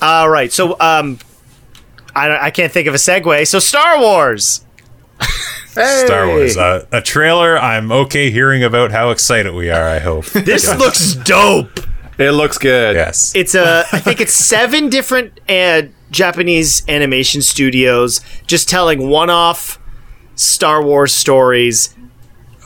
[0.01, 1.19] All right, so um,
[2.15, 3.47] I I can't think of a segue.
[3.49, 4.63] So Star Wars.
[5.77, 6.03] Hey.
[6.07, 6.57] Star Wars.
[6.57, 7.57] Uh, a trailer.
[7.59, 9.87] I'm okay hearing about how excited we are.
[9.89, 10.25] I hope.
[10.33, 11.81] This looks dope.
[12.19, 12.97] It looks good.
[12.97, 13.33] yes.
[13.35, 19.79] it's a I think it's seven different uh, Japanese animation studios just telling one-off
[20.35, 21.95] Star Wars stories.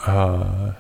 [0.07, 0.73] Uh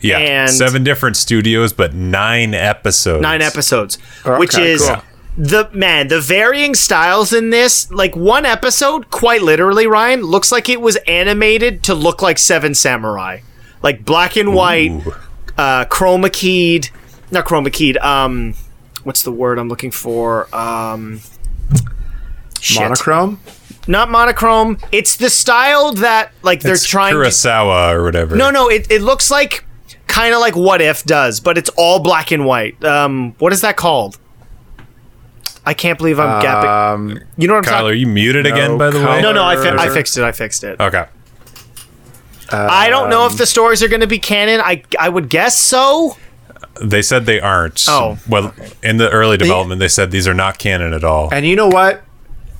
[0.00, 0.18] yeah.
[0.18, 3.20] and- Seven different studios, but nine episodes.
[3.22, 5.02] Nine episodes, Okay, which is cool.
[5.36, 7.90] The man the varying styles in this.
[7.90, 12.74] Like one episode, quite literally, Ryan looks like it was animated to look like Seven
[12.74, 13.40] Samurai,
[13.82, 15.12] like black and white, Ooh.
[15.56, 16.90] uh, chroma keyed,
[17.30, 17.96] not chroma keyed.
[17.98, 18.54] Um,
[19.04, 20.54] what's the word I'm looking for?
[20.54, 21.20] Um.
[22.60, 22.82] shit.
[22.82, 23.40] Monochrome.
[23.86, 24.78] not monochrome.
[24.92, 27.18] It's the style that like they're It's trying to.
[27.20, 28.36] Kurosawa or whatever.
[28.36, 29.64] No, no, it, it looks like
[30.06, 32.84] kind of like What If does, but it's all black and white.
[32.84, 34.18] Um, what is that called?
[35.66, 36.94] I can't believe I'm gapping.
[36.94, 38.00] Um, You know what I'm Kyle, are talking?
[38.00, 38.78] you muted again?
[38.78, 39.20] By the way.
[39.22, 40.24] No, no, I, fi- I fixed it.
[40.24, 40.80] I fixed it.
[40.80, 41.06] Okay.
[42.52, 44.60] I don't know if the stories are going to be canon.
[44.60, 46.16] I I would guess so.
[46.82, 47.84] They said they aren't.
[47.88, 48.18] Oh.
[48.28, 51.28] Well, in the early development, they said these are not canon at all.
[51.32, 52.02] and you know what?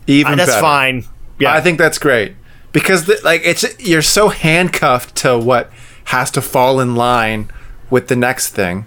[0.06, 0.60] Even Uh, that's better.
[0.60, 1.04] fine.
[1.38, 2.34] Yeah, I think that's great
[2.72, 5.70] because the, like it's you're so handcuffed to what
[6.04, 7.50] has to fall in line
[7.88, 8.86] with the next thing,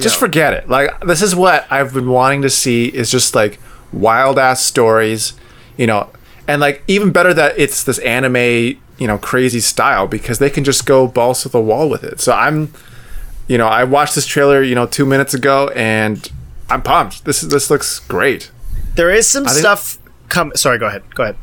[0.00, 0.68] just forget it.
[0.68, 3.58] Like this is what I've been wanting to see is just like
[3.92, 5.34] wild ass stories,
[5.76, 6.10] you know,
[6.48, 8.36] and like even better that it's this anime,
[8.98, 12.20] you know, crazy style because they can just go balls to the wall with it.
[12.20, 12.72] So I'm,
[13.48, 16.30] you know, I watched this trailer, you know, two minutes ago, and
[16.70, 17.24] I'm pumped.
[17.24, 18.50] This is this looks great.
[18.96, 19.98] There is some think- stuff.
[20.28, 20.52] Come.
[20.56, 20.78] Sorry.
[20.78, 21.02] Go ahead.
[21.14, 21.36] Go ahead.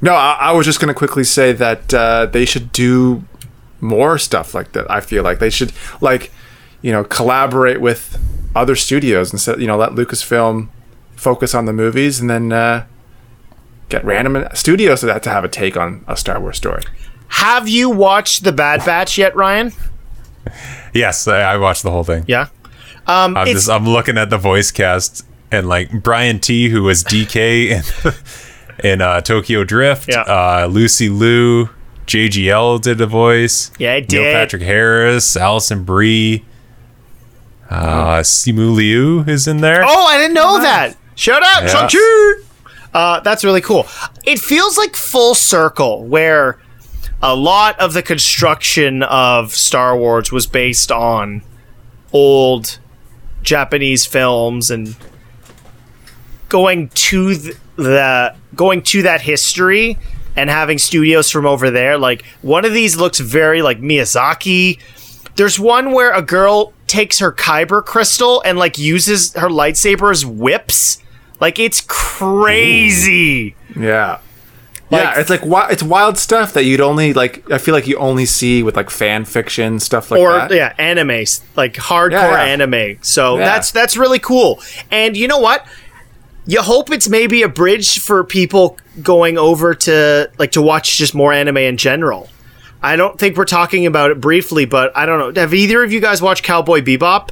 [0.00, 3.24] No, I, I was just going to quickly say that uh, they should do
[3.80, 4.90] more stuff like that.
[4.90, 6.30] I feel like they should, like,
[6.82, 8.18] you know, collaborate with
[8.54, 9.60] other studios instead.
[9.60, 10.68] You know, let Lucasfilm
[11.16, 12.86] focus on the movies, and then uh,
[13.88, 16.82] get random studios to that to have a take on a Star Wars story.
[17.28, 19.72] Have you watched the Bad Batch yet, Ryan?
[20.92, 22.24] Yes, I, I watched the whole thing.
[22.26, 22.48] Yeah.
[23.06, 27.04] Um, I'm just I'm looking at the voice cast and like Brian Tee, who was
[27.04, 28.14] DK in
[28.92, 30.08] in uh, Tokyo Drift.
[30.08, 30.22] Yeah.
[30.22, 31.68] Uh, Lucy Liu,
[32.06, 33.70] JGL did a voice.
[33.78, 34.32] Yeah, I Neil.
[34.32, 36.44] Patrick Harris, Alison Brie.
[37.70, 39.82] Uh, Simu Liu is in there.
[39.86, 40.96] oh, I didn't know that.
[41.14, 41.86] Shut up, Yeah.
[41.88, 42.42] Shang-Chi!
[42.92, 43.86] Uh, that's really cool.
[44.24, 46.58] It feels like full circle, where
[47.22, 51.42] a lot of the construction of Star Wars was based on
[52.12, 52.78] old
[53.42, 54.96] Japanese films and
[56.48, 59.96] going to th- the going to that history
[60.36, 61.96] and having studios from over there.
[61.98, 64.78] Like one of these looks very like Miyazaki.
[65.36, 70.26] There's one where a girl takes her kyber crystal and like uses her lightsaber as
[70.26, 71.02] whips.
[71.40, 73.54] Like it's crazy.
[73.76, 74.18] Yeah.
[74.90, 77.48] Like- yeah, it's like it's wild stuff that you'd only like.
[77.50, 80.50] I feel like you only see with like fan fiction stuff like or that.
[80.52, 81.24] yeah, anime,
[81.56, 82.42] like hardcore Yeah, yeah.
[82.44, 82.98] anime.
[83.00, 83.44] So Yeah.
[83.44, 84.60] that's that's really cool.
[84.90, 85.64] And you know what?
[86.46, 91.14] You hope it's maybe a bridge for people going over to like to watch just
[91.14, 92.28] more anime in general.
[92.82, 95.40] I don't think we're talking about it briefly, but I don't know.
[95.40, 97.30] Have either of you guys watched Cowboy Bebop?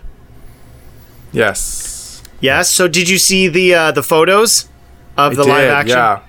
[1.33, 2.23] Yes.
[2.41, 2.71] Yes.
[2.71, 4.69] So did you see the uh, the photos
[5.17, 5.97] of the I live action?
[5.99, 6.21] Yeah.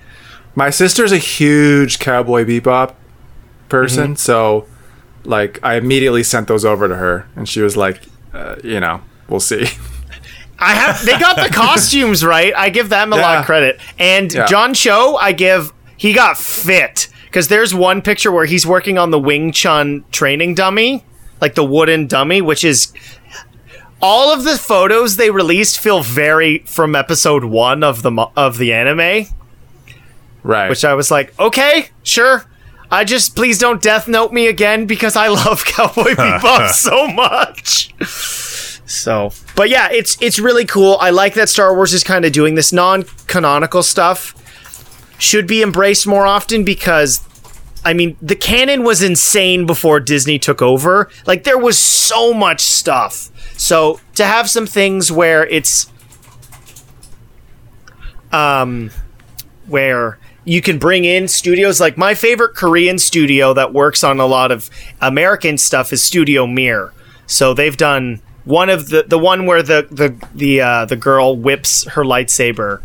[0.56, 2.96] My sister's a huge Cowboy Bebop
[3.70, 4.66] person, so
[5.24, 8.02] like I immediately sent those over to her, and she was like,
[8.34, 9.68] uh, you know, we'll see.
[10.60, 11.06] I have.
[11.06, 12.54] They got the costumes right.
[12.56, 13.80] I give them a lot of credit.
[13.98, 14.46] And Yeah.
[14.46, 19.12] John Cho, I give he got fit because there's one picture where he's working on
[19.12, 21.06] the Wing Chun training dummy,
[21.39, 22.92] like the wooden dummy, which is
[24.02, 28.74] all of the photos they released feel very from episode one of the of the
[28.74, 29.28] anime.
[30.44, 30.70] right.
[30.70, 32.46] Which I was like, okay, sure.
[32.92, 37.94] I just please don't death note me again because I love Cowboy Bebop so much.
[38.89, 40.98] So, but yeah, it's it's really cool.
[41.00, 44.34] I like that Star Wars is kind of doing this non-canonical stuff.
[45.20, 47.22] Should be embraced more often because
[47.86, 51.10] I mean, the canon was insane before Disney took over.
[51.26, 53.30] Like there was so much stuff.
[53.58, 55.92] So, to have some things where it's
[58.32, 58.92] um
[59.68, 64.26] where you can bring in studios like my favorite Korean studio that works on a
[64.26, 64.70] lot of
[65.02, 66.92] American stuff is Studio Mir.
[67.28, 71.36] So they've done one of the the one where the the the uh, the girl
[71.36, 72.82] whips her lightsaber.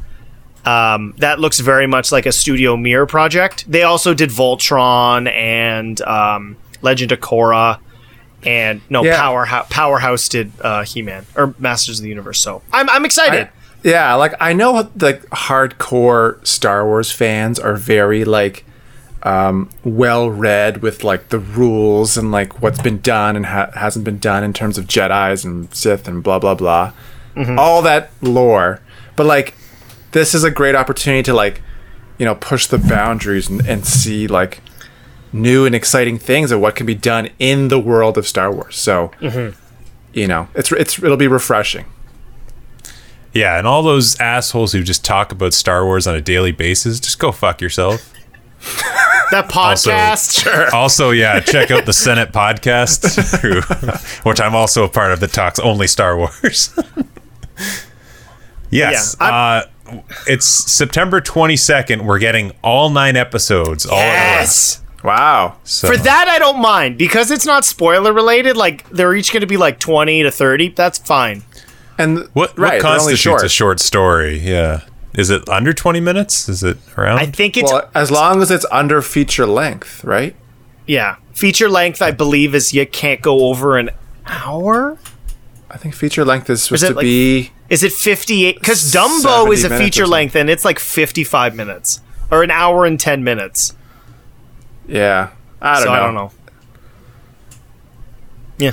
[0.66, 3.70] Um, that looks very much like a Studio Mir project.
[3.70, 7.78] They also did Voltron and um, Legend of Korra,
[8.44, 9.18] and no Yeah.
[9.20, 9.66] Powerhouse.
[9.70, 12.40] Powerhouse did uh, He Man or Masters of the Universe.
[12.40, 13.46] So I'm I'm excited.
[13.48, 13.50] I-
[13.86, 18.64] yeah, like I know like hardcore Star Wars fans are very like
[19.22, 24.04] um, well read with like the rules and like what's been done and ha- hasn't
[24.04, 26.92] been done in terms of Jedi's and Sith and blah blah blah,
[27.58, 28.80] all that lore.
[29.16, 29.52] But like,
[30.14, 31.60] this is a great opportunity to like,
[32.18, 34.62] you know, push the boundaries and, and see like
[35.32, 38.76] new and exciting things of what can be done in the world of Star Wars.
[38.76, 39.10] So,
[40.14, 41.86] you know, it's it's it'll be refreshing.
[43.34, 47.00] Yeah, and all those assholes who just talk about Star Wars on a daily basis,
[47.00, 48.12] just go fuck yourself.
[49.32, 49.88] that podcast.
[49.88, 50.72] Also, podcast.
[50.72, 53.60] also, yeah, check out the Senate podcast, who,
[54.30, 56.78] which I'm also a part of that talks only Star Wars.
[58.70, 59.66] yes, Yeah, uh,
[60.26, 62.04] it's September 22nd.
[62.04, 63.86] We're getting all nine episodes.
[63.86, 63.96] All.
[63.98, 64.82] Yes.
[65.02, 65.56] Wow.
[65.64, 68.56] So, For that, I don't mind because it's not spoiler related.
[68.56, 70.70] Like they're each going to be like twenty to thirty.
[70.70, 71.42] That's fine.
[71.98, 73.44] And what, right, what only constitutes short.
[73.44, 74.38] a short story?
[74.38, 74.80] Yeah,
[75.12, 76.48] is it under 20 minutes?
[76.48, 77.18] Is it around?
[77.20, 80.34] I think it's Well, as long as it's under feature length, right?
[80.86, 81.16] yeah.
[81.34, 83.90] Feature length, I believe, is you can't go over an
[84.26, 84.98] hour.
[85.70, 87.50] I think feature length is supposed it to like- be.
[87.74, 88.60] Is it fifty eight?
[88.60, 92.86] Because Dumbo is a feature length, and it's like fifty five minutes or an hour
[92.86, 93.74] and ten minutes.
[94.86, 95.92] Yeah, I don't so know.
[95.92, 96.30] I don't know.
[98.58, 98.70] Yeah.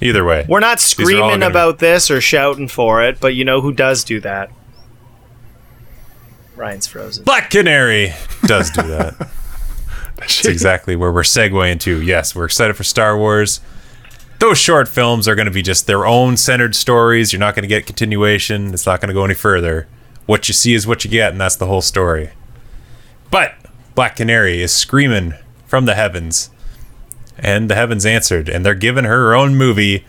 [0.00, 3.44] Either way, We're not screaming gonna be- about this or shouting for it, but you
[3.44, 4.50] know who does do that?
[6.56, 7.22] Ryan's frozen.
[7.22, 8.14] Black Canary
[8.46, 9.14] does do that.
[10.16, 12.02] That's exactly where we're segueing to.
[12.02, 13.60] Yes, we're excited for Star Wars.
[14.38, 17.32] Those short films are going to be just their own centered stories.
[17.32, 18.72] You're not going to get continuation.
[18.72, 19.88] It's not going to go any further.
[20.26, 22.30] What you see is what you get, and that's the whole story.
[23.32, 23.54] But
[23.96, 25.34] Black Canary is screaming
[25.66, 26.50] from the heavens,
[27.36, 30.04] and the heavens answered, and they're giving her her own movie.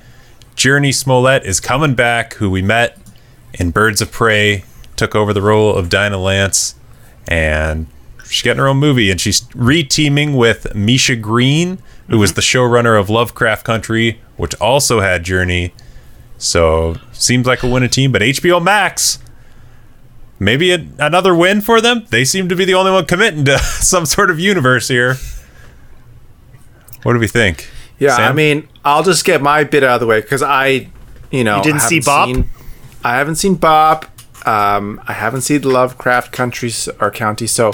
[0.56, 3.00] Jurnee Smollett is coming back, who we met
[3.54, 4.64] in Birds of Prey,
[4.96, 6.76] took over the role of Dinah Lance,
[7.28, 7.88] and
[8.26, 13.00] she's getting her own movie, and she's re-teaming with Misha Green, who was the showrunner
[13.00, 15.72] of Lovecraft Country, which also had Jurnee.
[16.38, 19.20] So seems like a winning team, but HBO Max,
[20.40, 22.06] maybe a, another win for them.
[22.10, 25.16] They seem to be the only one committing to some sort of universe here.
[27.04, 27.70] What do we think?
[27.98, 30.90] Yeah, I mean, I'll just get my bit out of the way because I,
[31.32, 32.50] you know, You didn't see haven't seen-
[33.04, 34.06] I haven't seen Bob.
[34.46, 37.70] Um, I haven't seen Lovecraft Country or County, so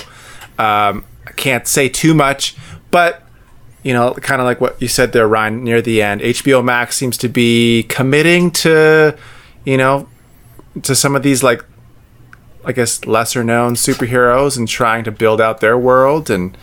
[0.58, 2.56] um, I can't say too much.
[2.92, 3.22] But
[3.86, 6.98] you know, kind of like what you said there, Ryan, near the end, HBO Max
[6.98, 9.16] seems to be committing to,
[9.64, 10.10] you know,
[10.82, 11.64] to some of these like,
[12.66, 16.58] I guess lesser known superheroes and trying to build out their world and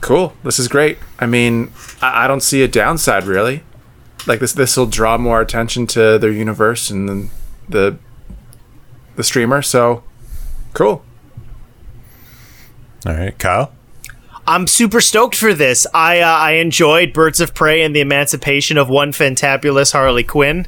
[0.00, 0.98] cool this is great.
[1.18, 3.64] I mean i, I don't see a downside really.
[4.28, 7.30] Like this this will draw more attention to their universe and then
[7.68, 7.98] the
[9.16, 10.04] the streamer so
[10.72, 11.04] cool.
[13.04, 13.72] All right, Kyle.
[14.48, 15.86] I'm super stoked for this.
[15.92, 20.66] I uh, I enjoyed Birds of Prey and the Emancipation of One Fantabulous Harley Quinn.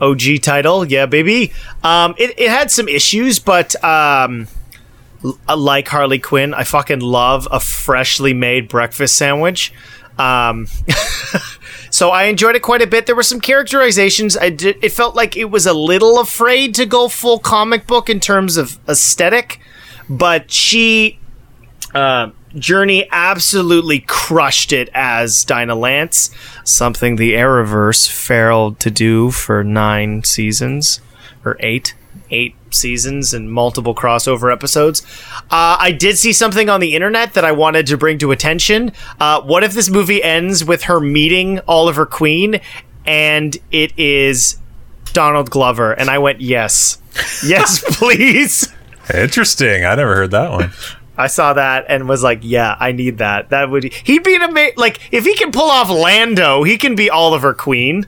[0.00, 1.52] OG title, yeah, baby.
[1.82, 4.46] Um, it, it had some issues, but um,
[5.24, 9.72] l- like Harley Quinn, I fucking love a freshly made breakfast sandwich.
[10.16, 10.66] Um,
[11.90, 13.06] so I enjoyed it quite a bit.
[13.06, 14.36] There were some characterizations.
[14.36, 14.78] I did.
[14.82, 18.56] It felt like it was a little afraid to go full comic book in terms
[18.56, 19.60] of aesthetic,
[20.08, 21.18] but she
[21.94, 26.30] uh, Jurnee absolutely crushed it as Dinah Lance,
[26.64, 31.00] something the Arrowverse failed to do for nine seasons
[31.44, 31.94] or eight,
[32.30, 35.02] eight seasons and multiple crossover episodes.
[35.50, 38.92] Uh, I did see something on the internet that I wanted to bring to attention.
[39.18, 42.60] Uh, what if this movie ends with her meeting Oliver Queen
[43.06, 44.58] and it is
[45.12, 45.92] Donald Glover?
[45.92, 46.98] And I went, yes,
[47.44, 48.72] yes, please.
[49.14, 49.84] Interesting.
[49.84, 50.72] I never heard that one.
[51.18, 53.50] I saw that and was like, yeah, I need that.
[53.50, 56.94] That would he'd be an amazing like if he can pull off Lando, he can
[56.94, 58.06] be Oliver Queen.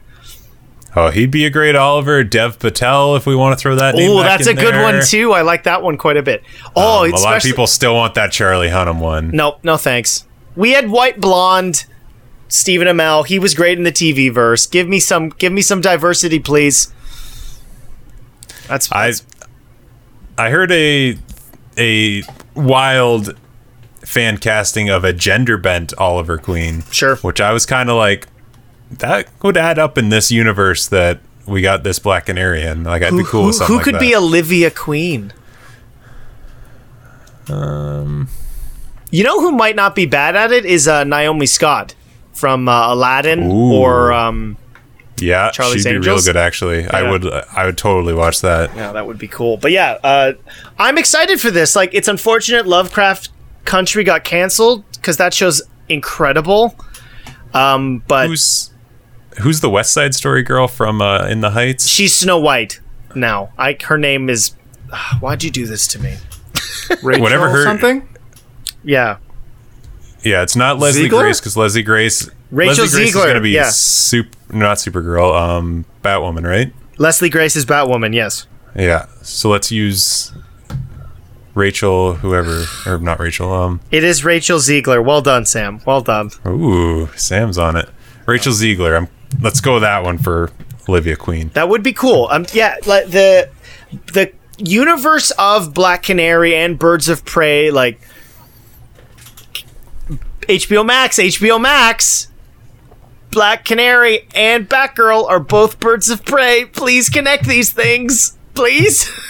[0.96, 2.25] Oh, he'd be a great Oliver.
[2.25, 4.11] Dev Patel, if we want to throw that name.
[4.11, 4.83] Oh, that's a in good there.
[4.83, 5.33] one too.
[5.33, 6.42] I like that one quite a bit.
[6.75, 9.31] Oh, Um, a lot of people still want that Charlie Hunnam one.
[9.31, 10.27] No, no thanks.
[10.57, 11.87] We had white blonde
[12.49, 13.25] Stephen Amell.
[13.27, 14.66] He was great in the TV verse.
[14.66, 16.92] Give me some give me some diversity, please.
[18.68, 19.27] That's, I that's
[20.38, 21.16] I heard a
[21.78, 22.22] a
[22.54, 23.37] wild
[24.04, 26.83] fan casting of a gender bent Oliver Queen.
[26.90, 27.16] Sure.
[27.16, 28.26] Which I was kind of like
[28.90, 32.85] that would add up in this universe that we got this Black Canary in.
[32.85, 34.00] Like I'd who, be cool who, with something who like could that.
[34.00, 35.33] be Olivia Queen?
[37.48, 38.28] Um
[39.11, 41.94] You know who might not be bad at it is uh, Naomi Scott
[42.33, 43.74] from uh, Aladdin Ooh.
[43.74, 44.56] or um
[45.20, 46.26] yeah, Charlie's she'd be Angels?
[46.26, 46.87] real good actually.
[46.88, 48.74] I would I would totally watch that.
[48.76, 49.56] Yeah, that would be cool.
[49.56, 50.33] But yeah, uh,
[50.78, 51.74] I'm excited for this.
[51.76, 53.28] Like, it's unfortunate Lovecraft
[53.64, 56.74] Country got canceled because that show's incredible.
[57.54, 58.70] Um, but Who's
[59.42, 61.87] who's the West Side Story girl from uh, In the Heights?
[61.87, 62.80] she's Snow White
[63.14, 63.52] now.
[63.59, 64.54] I her name is.
[65.20, 66.16] why'd you do this to me?
[67.02, 68.09] Rachel Whatever her- something
[68.83, 69.18] Yeah,
[70.22, 71.22] Yeah, it's not Leslie Ziegler?
[71.22, 72.30] Grace because Leslie Grace.
[72.50, 73.70] Rachel Leslie Grace Ziegler, is going to be yeah.
[73.70, 76.72] super, not Supergirl, um, Batwoman, right?
[76.98, 78.14] Leslie Grace is Batwoman.
[78.14, 78.46] Yes.
[78.74, 79.06] Yeah.
[79.22, 80.33] So let's use
[81.54, 83.52] Rachel, whoever, or not Rachel.
[83.52, 85.04] Um, It is Rachel Zegler.
[85.04, 85.80] Well done, Sam.
[85.87, 86.30] Well done.
[86.46, 87.88] ooh, Sam's on it.
[88.26, 88.96] Rachel Zegler.
[88.96, 89.09] I'm.
[89.40, 90.50] Let's go with that one for
[90.88, 91.50] Olivia Queen.
[91.54, 92.28] That would be cool.
[92.30, 93.48] Um, yeah, like the
[94.12, 98.01] the universe of Black Canary and Birds of Prey, like
[100.51, 102.28] HBO Max, HBO Max,
[103.30, 106.64] Black Canary and Batgirl are both Birds of Prey.
[106.64, 109.11] Please connect these things, please.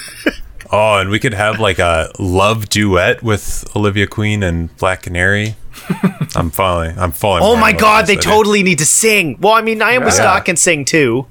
[0.72, 5.56] Oh, and we could have like a love duet with Olivia Queen and Black Canary.
[6.36, 6.96] I'm falling.
[6.96, 7.42] I'm falling.
[7.42, 9.36] Oh my God, they totally need to sing.
[9.40, 10.10] Well, I mean, Naomi Yeah.
[10.12, 11.26] Scott can sing too.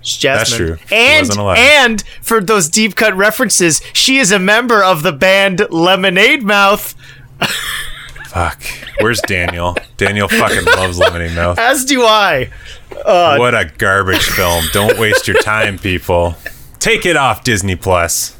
[0.00, 0.76] It's That's true.
[0.92, 6.42] And and for those deep cut references, she is a member of the band Lemonade
[6.42, 6.94] Mouth.
[8.28, 8.62] Fuck.
[9.00, 9.76] Where's Daniel?
[9.96, 11.58] Daniel fucking loves Lemonade Mouth.
[11.58, 12.50] As do I.
[13.04, 14.64] Uh, what a garbage film.
[14.72, 16.36] Don't waste your time, people.
[16.78, 18.34] Take it off Disney Plus.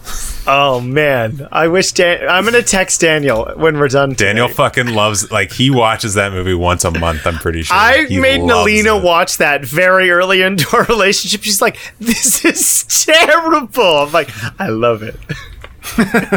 [0.47, 4.15] Oh man, I wish Dan- I'm gonna text Daniel when we're done.
[4.15, 4.57] Daniel today.
[4.57, 7.77] fucking loves like he watches that movie once a month, I'm pretty sure.
[7.77, 9.03] I He made Nalina it.
[9.05, 11.43] watch that very early into our relationship.
[11.43, 15.17] She's like, "This is terrible." I'm like, "I love it."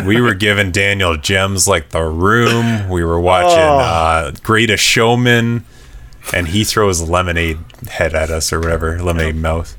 [0.05, 2.89] We were giving Daniel gems like The Room.
[2.89, 3.77] We were watching Oh.
[3.79, 5.65] uh, Greatest Showman,
[6.33, 9.75] and he throws lemonade head at us or whatever, lemonade mouth.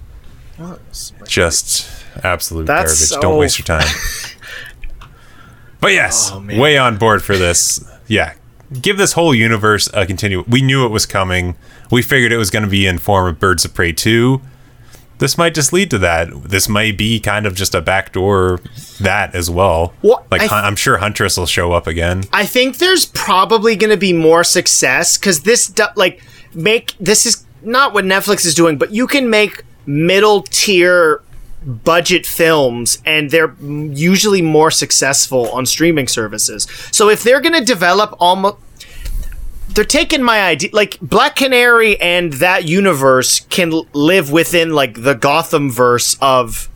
[1.27, 1.89] Just
[2.23, 3.09] absolute That's garbage.
[3.09, 3.87] so- Don't waste your time.
[5.81, 7.85] but yes, Oh, way on board for this.
[8.07, 8.35] Yeah,
[8.81, 10.45] give this whole universe a continue.
[10.47, 11.57] We knew it was coming.
[11.91, 14.41] We figured it was going to be in form of Birds of Prey 2.
[15.23, 16.31] This might just lead to that.
[16.43, 18.59] This might be kind of just a backdoor
[18.99, 19.95] that as well.
[20.03, 22.25] Well, like Hun- I'm sure Huntress will show up again.
[22.33, 26.21] I think there's probably going to be more success because this, do- like,
[26.55, 31.23] make this is not what Netflix is doing, but you can make middle tier
[31.65, 36.67] budget films and they're usually more successful on streaming services.
[36.91, 38.57] So if they're going to develop almost
[39.69, 45.15] they're taking my idea like Black Canary and that universe can live within like the
[45.15, 46.69] Gotham verse of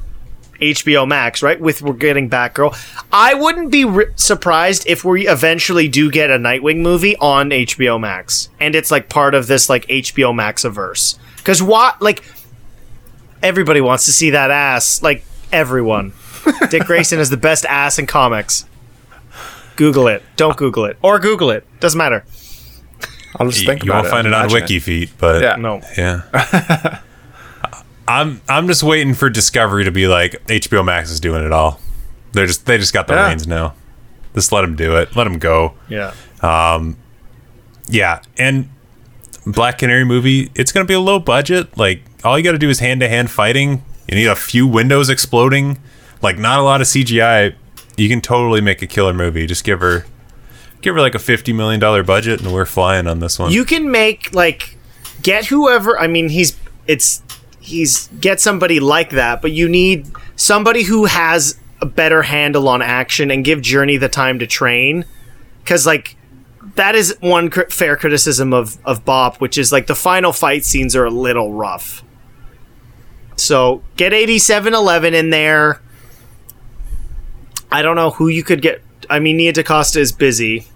[0.60, 1.60] HBO Max, right?
[1.60, 2.76] With we're getting Batgirl.
[3.12, 8.00] I wouldn't be ri surprised if we eventually do get a Nightwing movie on HBO
[8.00, 11.18] Max, and it's like part of this like HBO Maxiverse.
[11.36, 12.24] Because what, like,
[13.42, 15.02] everybody wants to see that ass.
[15.02, 16.12] Like everyone,
[16.70, 18.64] Dick Grayson is the best ass in comics.
[19.76, 20.22] Google it.
[20.36, 21.66] Don't Google it, or Google it.
[21.80, 22.24] Doesn't matter.
[23.38, 24.10] I'll just think you about won't it.
[24.10, 25.56] find it on imagine WikiFeet, but Yeah.
[25.56, 25.80] No.
[25.98, 27.00] yeah.
[28.08, 31.80] I'm I'm just waiting for Discovery to be like HBO Max is doing it all.
[32.32, 33.28] They're just they just got the Yeah.
[33.28, 33.74] reins now.
[34.34, 35.16] Just let them do it.
[35.16, 35.74] Let them go.
[35.88, 36.12] Yeah.
[36.42, 36.96] Um.
[37.88, 38.68] Yeah, and
[39.46, 41.76] Black Canary movie, it's gonna be a low budget.
[41.76, 43.82] Like all you got to do is hand to hand fighting.
[44.08, 45.78] You need a few windows exploding.
[46.22, 47.54] Like not a lot of CGI.
[47.96, 49.46] You can totally make a killer movie.
[49.46, 50.04] Just give her,
[50.86, 53.50] give her like a fifty million dollar budget, and we're flying on this one.
[53.50, 54.76] you can make like
[55.22, 56.56] get whoever i mean he's
[56.86, 57.22] it's
[57.58, 60.06] he's get somebody like that but you need
[60.36, 65.04] somebody who has a better handle on action and give Jurnee the time to train.
[65.62, 66.16] Because like
[66.76, 70.64] that is one cr- fair criticism of of bop which is like the final fight
[70.64, 72.04] scenes are a little rough.
[73.36, 75.82] So get 8711 in there.
[77.70, 80.66] I don't know who you could get i mean nia dacosta is busy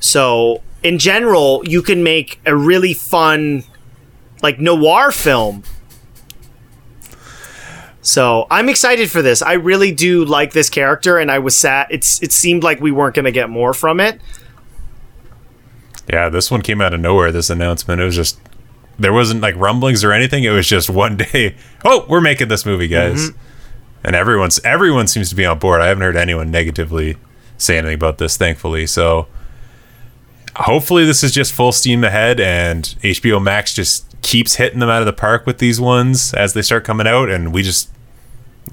[0.00, 3.64] so, in general, you can make a really fun,
[4.42, 5.62] like noir film.
[8.02, 9.42] So I'm excited for this.
[9.42, 11.88] I really do like this character, and I was sad.
[11.90, 14.20] It's it seemed like we weren't going to get more from it.
[16.08, 17.32] Yeah, this one came out of nowhere.
[17.32, 18.38] This announcement, it was just
[18.96, 20.44] there wasn't like rumblings or anything.
[20.44, 21.56] It was just one day.
[21.84, 23.38] Oh, we're making this movie, guys, mm-hmm.
[24.04, 25.80] and everyone's everyone seems to be on board.
[25.80, 27.16] I haven't heard anyone negatively
[27.58, 28.86] say anything about this, thankfully.
[28.86, 29.26] So
[30.60, 35.02] hopefully, this is just full steam ahead, and HBO Max just keeps hitting them out
[35.02, 37.90] of the park with these ones as they start coming out, and we just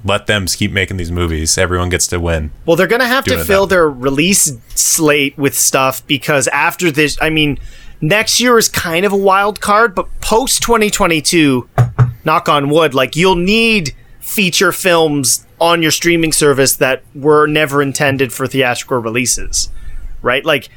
[0.04, 1.56] let them keep making these movies.
[1.56, 2.50] Everyone gets to win.
[2.66, 7.16] Well, they're going to have to fill their release slate with stuff because after this,
[7.22, 7.58] I mean,
[8.00, 11.68] next year is kind of a wild card, but post 2022,
[12.24, 17.80] knock on wood, like you'll need feature films on your streaming service that were never
[17.80, 19.70] intended for theatrical releases,
[20.20, 20.44] right?
[20.44, 20.68] Like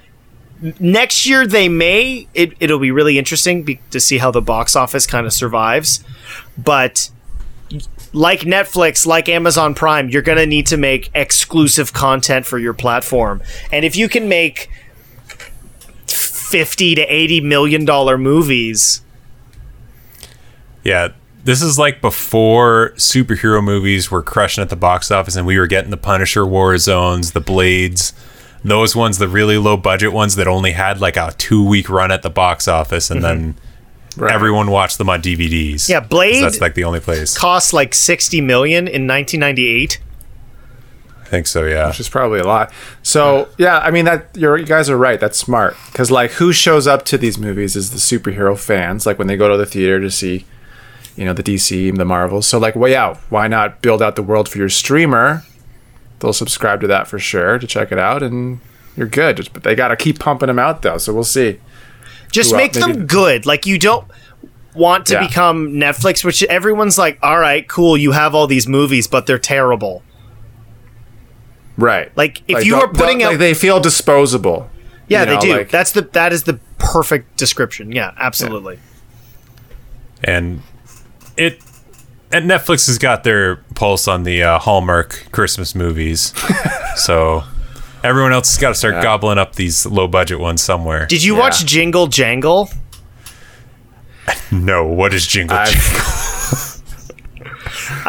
[0.80, 4.76] next year they may it, it'll be really interesting be, to see how the box
[4.76, 6.04] office kind of survives,
[6.58, 7.10] but
[8.14, 12.74] like Netflix, like Amazon Prime, you're going to need to make exclusive content for your
[12.74, 13.42] platform.
[13.72, 14.70] And if you can make
[16.08, 19.02] 50 to 80 million dollar movies,
[20.84, 21.10] Yeah,
[21.44, 25.68] this is like before superhero movies were crushing at the box office and we were
[25.68, 28.14] getting the Punisher War Zones, the Blades,
[28.70, 32.12] those ones, the really low budget ones that only had like a two week run
[32.12, 33.54] at the box office and then
[34.16, 34.28] mm-hmm.
[34.30, 35.90] everyone watched them on DVDs.
[35.90, 37.38] Yeah, Blade- That's like the only place.
[37.38, 40.00] cost like 60 million in 1998.
[41.28, 41.88] I think so, yeah.
[41.88, 42.72] which is probably a lot.
[43.04, 45.20] So yeah, I mean that you're, you guys are right.
[45.20, 49.06] That's smart because like who shows up to these movies is the superhero fans.
[49.06, 50.46] Like when they go to the theater to see,
[51.18, 52.48] you know, the DC, the Marvels.
[52.48, 53.18] So like, way out.
[53.30, 55.44] why not build out the world for your streamer?
[56.20, 58.60] They'll subscribe to that for sure to check it out, and
[58.96, 59.38] you're good.
[59.38, 60.98] Just, but they got to keep pumping them out though.
[60.98, 61.60] So we'll see.
[62.32, 62.86] Just Who make else?
[62.88, 63.46] Maybe- them good.
[63.46, 64.06] Like you don't
[64.74, 65.28] want to Yeah.
[65.28, 69.40] become Netflix, which everyone's like, all right, cool, you have all these movies, but they're
[69.40, 70.04] terrible.
[71.78, 72.12] Right.
[72.18, 74.70] Like, if you are putting out- like, they feel disposable.
[75.08, 75.58] Yeah, You they know, do.
[75.58, 77.92] like- That's the that is the perfect description.
[77.92, 78.80] Yeah, absolutely.
[80.24, 80.62] and
[81.38, 81.62] it
[82.32, 86.34] and Netflix has got their pulse on the uh, Hallmark Christmas movies,
[86.96, 87.44] so
[88.04, 91.06] everyone else has got to start gobbling up these low budget ones somewhere.
[91.08, 91.40] Did you Yeah.
[91.40, 92.70] watch Jingle Jangle?
[94.52, 95.58] no, what is Jingle?
[95.58, 96.04] I've- Jangle?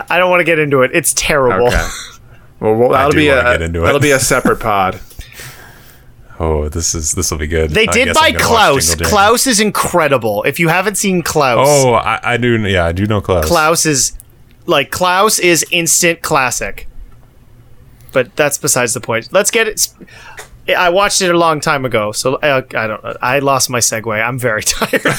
[0.11, 0.91] I don't want to get into it.
[0.95, 1.69] It's terrible.
[1.69, 1.89] Okay.
[2.61, 3.87] Well, well that'll do be a get into it.
[3.87, 5.01] that'll be a separate pod.
[6.41, 7.71] Oh, this is this will be good.
[7.71, 9.09] They did guess by I'm gonna watch Klaus.
[9.11, 10.45] Klaus is incredible.
[10.45, 12.57] If you haven't seen Klaus, Oh, I, I do.
[12.69, 13.47] Yeah, I do know Klaus.
[13.47, 14.13] Klaus is
[14.67, 16.87] like Klaus is instant classic.
[18.13, 19.29] But that's besides the point.
[19.33, 19.89] Let's get it.
[20.77, 23.05] I watched it a long time ago, so uh, I don't.
[23.23, 24.23] I lost my segue.
[24.23, 25.03] I'm very tired.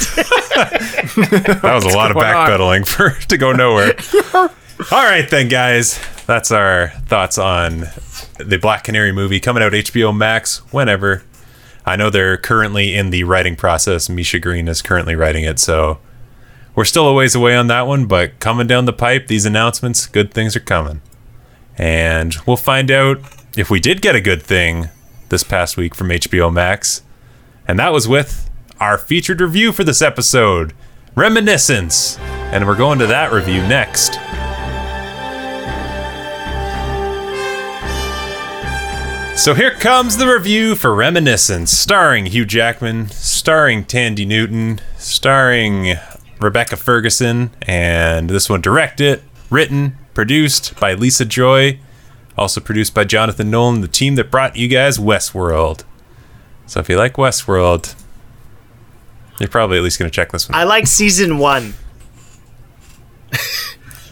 [1.20, 2.24] That was a lot of on?
[2.24, 3.96] backpedaling for to go nowhere.
[4.92, 6.00] All right, then, guys.
[6.28, 7.86] That's our thoughts on
[8.40, 11.24] the Black Canary movie coming out HBO Max whenever.
[11.86, 14.10] I know they're currently in the writing process.
[14.10, 16.00] Misha Green is currently writing it, so
[16.76, 18.06] we're still a ways away on that one.
[18.06, 21.02] But coming down the pipe, these announcements, good things are coming,
[21.78, 23.20] and we'll find out
[23.58, 24.90] if we did get a good thing
[25.30, 27.04] this past week from HBO Max.
[27.68, 30.74] And that was with our featured review for this episode,
[31.16, 32.18] Reminiscence.
[32.52, 34.18] And we're going to that review next.
[39.40, 45.96] So here comes the review for Reminiscence, starring Hugh Jackman, starring Thandie Newton, starring
[46.42, 51.80] Rebecca Ferguson, and this one directed, written, produced by Lisa Joy,
[52.38, 55.84] also produced by Jonathan Nolan, the team that brought you guys Westworld.
[56.68, 57.96] So if you like Westworld,
[59.40, 60.58] you're probably at least going to check this one.
[60.60, 61.76] I like season one.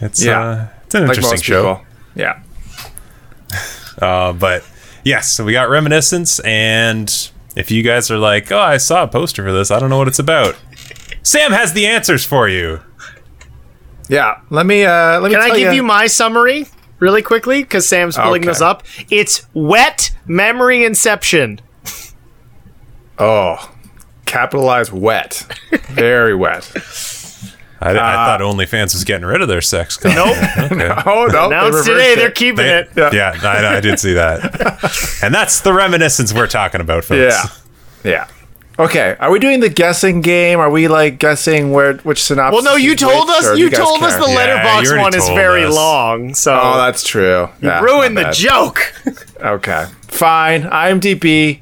[0.00, 0.40] It's Yeah.
[0.40, 1.74] uh, it's an Like interesting most show.
[1.74, 1.86] people.
[2.14, 2.40] Yeah.
[4.00, 4.64] Uh, but
[5.08, 9.08] yes, so we got Reminiscence, and if you guys are like, oh, I saw a
[9.08, 10.56] poster for this, I don't know what it's about.
[11.22, 12.80] Sam has the answers for you.
[14.08, 14.40] Yeah.
[14.48, 16.66] Let me uh let me Can I give ya- you my summary
[16.98, 17.62] really quickly?
[17.62, 18.48] Because Sam's pulling Okay.
[18.48, 18.82] this up.
[19.10, 21.60] It's wet memory inception.
[23.18, 23.70] Oh.
[24.24, 25.44] Capitalize wet.
[25.90, 26.64] Very wet.
[27.80, 27.94] I, I uh,
[28.26, 29.96] thought OnlyFans was getting rid of their sex.
[29.96, 30.16] content.
[30.70, 30.72] Nope.
[30.72, 31.02] Okay.
[31.06, 31.48] Oh no.
[31.48, 32.16] they Announced reversed today, it.
[32.16, 32.90] they're keeping They- it.
[32.96, 33.10] Yeah.
[33.12, 35.18] yeah, I, I did see that.
[35.22, 37.18] and that's the reminiscence we're talking about, folks.
[38.04, 38.12] Yeah.
[38.12, 38.28] Yeah.
[38.80, 39.16] Okay.
[39.18, 40.60] Are we doing the guessing game?
[40.60, 42.62] Are we like guessing where which synopsis?
[42.64, 43.46] Well, no, you told which, us.
[43.48, 45.74] or do You guys told us the Letterboxd you already one is very us.
[45.74, 46.34] long.
[46.34, 47.48] So Oh, that's true.
[47.60, 48.92] Yeah, ruined the joke.
[49.40, 49.86] Okay.
[50.02, 50.62] Fine.
[50.62, 51.60] IMDb.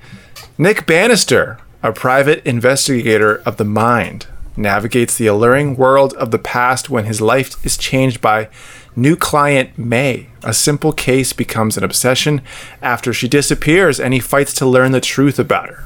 [0.58, 4.26] Nick Bannister, a private investigator of the mind,
[4.56, 8.48] navigates the alluring world of the past when his life is changed by
[8.94, 10.28] new client May.
[10.42, 12.40] A simple case becomes an obsession
[12.80, 15.84] after she disappears and he fights to learn the truth about her.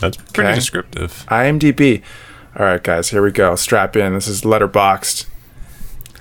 [0.00, 0.54] That's pretty Okay.
[0.56, 1.24] descriptive.
[1.28, 2.02] IMDb.
[2.58, 3.54] All right, guys, here we go.
[3.56, 4.14] Strap in.
[4.14, 5.26] This is Letterboxd.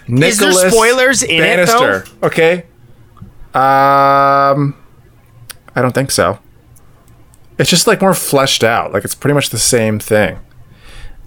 [0.07, 1.79] Is there Nicholas spoilers in it, though?
[1.79, 2.05] Bannister.
[2.23, 2.63] Okay.
[3.53, 4.75] Um,
[5.75, 6.39] I don't think so.
[7.57, 8.91] It's just like more fleshed out.
[8.93, 10.39] Like it's pretty much the same thing.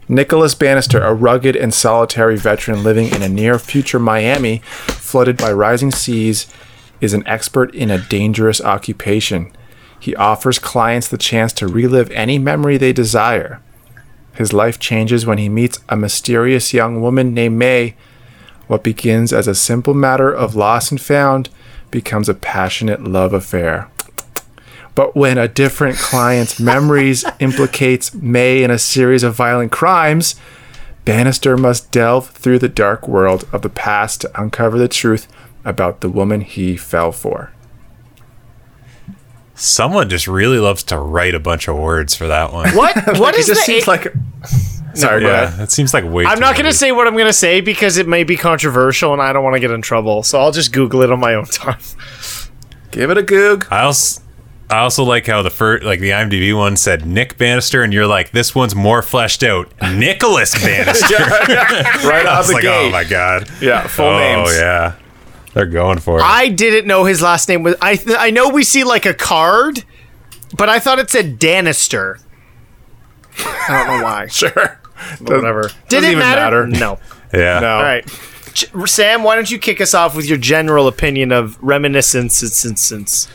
[0.08, 5.50] Nicholas Bannister, a rugged and solitary veteran living in a near future Miami flooded by
[5.50, 6.46] rising seas,
[7.00, 9.50] is an expert in a dangerous occupation.
[9.98, 13.62] He offers clients the chance to relive any memory they desire.
[14.34, 17.94] His life changes when he meets a mysterious young woman named May.
[18.66, 21.48] What begins as a simple matter of lost and found
[21.90, 23.88] becomes a passionate love affair.
[24.94, 30.36] But when a different client's memories implicates May in a series of violent crimes,
[31.04, 35.28] Bannister must delve through the dark world of the past to uncover the truth
[35.64, 37.52] about the woman he fell for.
[39.54, 42.70] Someone just really loves to write a bunch of words for that one.
[42.74, 42.96] What?
[43.18, 43.72] What it is just the?
[43.72, 44.12] seems like
[44.94, 45.54] Sorry, go ahead.
[45.56, 46.24] Yeah, it seems like way.
[46.24, 48.36] I'm too not going to say what I'm going to say because it may be
[48.36, 50.22] controversial and I don't want to get in trouble.
[50.22, 51.78] So I'll just Google it on my own time.
[52.90, 53.66] Give it a goog.
[53.70, 54.22] I also,
[54.70, 58.06] I also like how the first, like the IMDb one said Nick Bannister, and you're
[58.06, 59.70] like, this one's more fleshed out.
[59.82, 61.14] Nicholas Bannister.
[62.08, 62.88] Right I was the like, oh gate.
[62.88, 63.48] oh my god.
[63.60, 64.50] Yeah, full oh names.
[64.52, 64.94] Oh yeah,
[65.52, 66.22] they're going for it.
[66.22, 67.76] I didn't know his last name was.
[67.80, 69.84] I th- I know we see like a card,
[70.56, 72.18] but I thought it said Danister.
[73.38, 74.26] I don't know why.
[74.30, 74.80] Sure.
[75.20, 75.62] Whatever.
[75.62, 76.66] Did doesn't it even matter?
[76.66, 76.78] matter.
[76.78, 76.98] No.
[77.32, 77.60] yeah.
[77.60, 77.76] No.
[77.76, 78.08] All right.
[78.86, 83.28] Sam, why don't you kick us off with your general opinion of reminiscence since since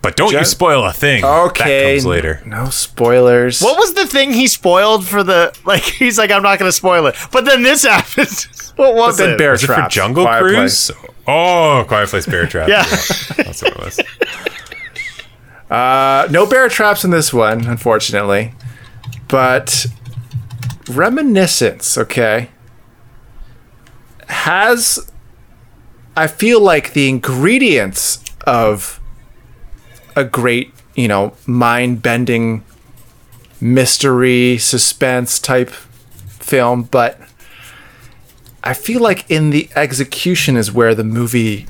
[0.00, 1.24] But don't you spoil a thing.
[1.24, 1.82] Okay.
[1.82, 2.40] That comes later.
[2.46, 3.60] No spoilers.
[3.60, 6.72] What was the thing he spoiled for the like he's like I'm not going to
[6.76, 7.16] spoil it.
[7.32, 8.46] But then this happened.
[8.76, 9.38] what was then it?
[9.38, 10.90] Bear Was it for Traps, Jungle Quiet Cruise?
[11.26, 12.68] Oh, Quiet Place Bear Trap.
[12.68, 12.84] Yeah.
[12.84, 14.00] That's what it was.
[15.70, 18.54] Uh, no bear traps in this one, unfortunately.
[19.28, 19.86] But
[20.88, 22.48] Reminiscence, okay,
[24.28, 25.10] has
[26.16, 28.97] I feel like the ingredients of
[30.18, 32.64] a great, you know, mind-bending
[33.60, 37.20] mystery suspense type film, but
[38.62, 41.66] I feel like in the execution is where the movie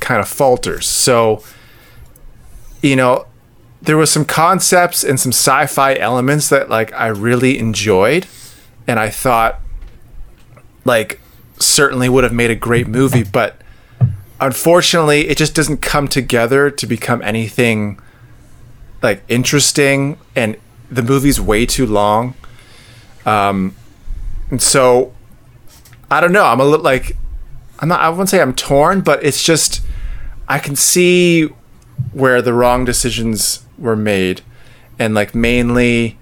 [0.00, 0.86] kind of falters.
[0.86, 1.42] So,
[2.82, 3.26] you know,
[3.82, 8.26] there was some concepts and some sci-fi elements that like I really enjoyed
[8.86, 9.60] and I thought
[10.84, 11.20] like
[11.58, 13.60] certainly would have made a great movie, but
[14.40, 18.00] unfortunately it just doesn't come together to become anything
[19.02, 20.56] like interesting and
[20.90, 22.34] the movie's way too long.
[23.26, 23.74] Um
[24.50, 25.12] and so
[26.10, 27.16] I don't know, I'm a little like
[27.78, 29.82] I'm not I wouldn't say I'm torn, but it's just
[30.48, 31.48] I can see
[32.12, 34.42] where the wrong decisions were made
[34.98, 36.18] and like mainly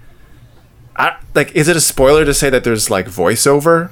[0.97, 3.91] I, like is it a spoiler to say that there's like voiceover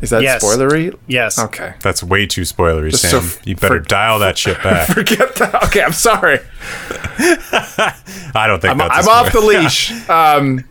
[0.00, 0.44] is that Yes.
[0.44, 1.38] spoilery Yes.
[1.38, 3.10] okay That's way too spoilery, Just Sam.
[3.12, 4.88] so f- you better for- dial that shit back.
[4.94, 6.38] forget that okay i'm sorry
[7.20, 9.06] I don't think i'm, that's.
[9.06, 10.64] a I'm off the leash um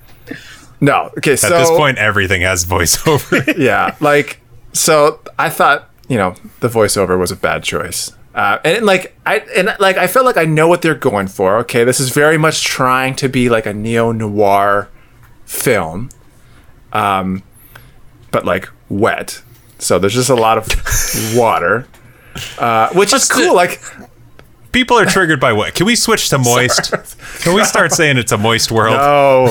[0.82, 3.58] no okay so At this point, everything has voiceover.
[3.58, 4.42] yeah like
[4.74, 9.38] so i thought you know the voiceover was a bad choice uh, and like I
[9.56, 11.56] and like I felt like I know what they're going for.
[11.60, 14.90] Okay, this is very much trying to be like a neo noir
[15.46, 16.10] film,
[16.92, 17.44] um,
[18.32, 19.42] but like wet.
[19.80, 20.68] So there's just a lot of
[21.36, 21.88] water,
[22.60, 23.56] uh, which is What's the- cool.
[23.56, 23.82] Like
[24.72, 25.74] People are triggered by what?
[25.74, 26.92] Can we switch to moist?
[27.44, 28.98] Can we start saying it's a moist world?
[28.98, 29.50] no,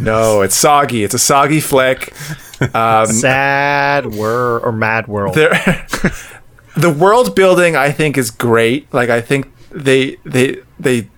[0.00, 1.04] no, it's soggy.
[1.04, 2.14] It's a soggy flick.
[2.58, 5.34] Sad wor or mad world.
[5.34, 5.50] there
[6.76, 11.08] the world building i think is great like i think they they they I-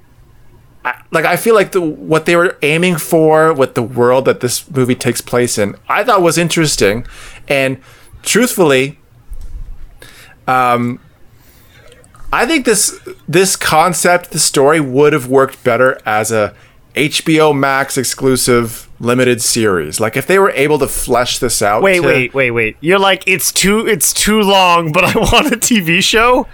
[1.10, 4.70] like i feel like the what they were aiming for with the world that this
[4.70, 7.06] movie takes place in i thought was interesting
[7.48, 7.78] and
[8.22, 8.98] truthfully
[10.46, 11.00] um
[12.32, 16.54] i think this this concept the story would have worked better as a
[16.94, 22.00] hbo max exclusive limited series like if they were able to flesh this out Wait,
[22.00, 22.76] to- wait, wait, wait.
[22.80, 26.46] You're like it's too it's too long, but I want a TV show.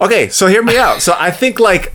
[0.00, 1.02] Okay, so hear me out.
[1.02, 1.92] So I think like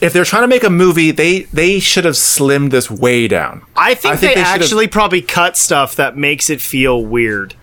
[0.00, 3.62] if they're trying to make a movie, they they should have slimmed this way down.
[3.76, 7.54] I think, I think they, they actually probably cut stuff that makes it feel weird.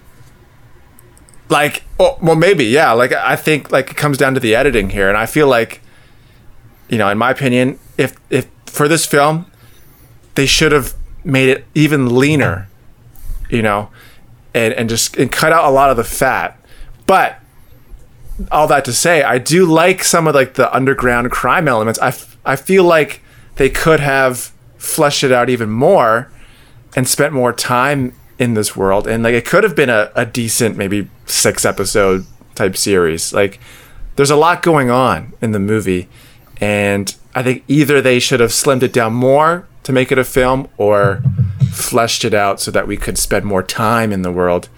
[1.49, 2.91] Like, oh, well, maybe, yeah.
[2.91, 5.81] Like I think like it comes down to the editing here, and I feel like,
[6.89, 9.49] you know, in my opinion, if if for this film,
[10.35, 12.67] they should have made it even leaner,
[13.49, 13.89] you know,
[14.53, 16.59] and and just and cut out a lot of the fat.
[17.07, 17.39] But
[18.51, 21.99] all that to say, I do like some of like the underground crime elements.
[21.99, 23.21] I, f- I feel like
[23.55, 26.31] they could have fleshed it out even more
[26.95, 29.07] and spent more time in this world.
[29.07, 32.25] And like it could have been a, a decent, maybe six episode
[32.55, 33.33] type series.
[33.33, 33.59] Like
[34.15, 36.07] there's a lot going on in the movie.
[36.59, 40.23] And I think either they should have slimmed it down more to make it a
[40.23, 41.23] film or
[41.71, 44.69] fleshed it out so that we could spend more time in the world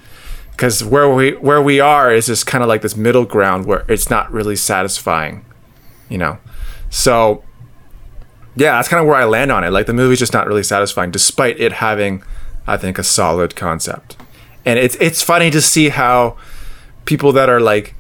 [0.60, 3.86] because where we where we are is just kind of like this middle ground where
[3.88, 5.46] it's not really satisfying,
[6.10, 6.38] you know.
[6.90, 7.46] So
[8.58, 9.70] yeah, that's kind of where I land on it.
[9.70, 12.24] Like the movie's just not really satisfying, despite it having,
[12.68, 14.18] I think, a solid concept.
[14.66, 16.36] And it's it's funny to see how
[17.06, 17.96] people that are like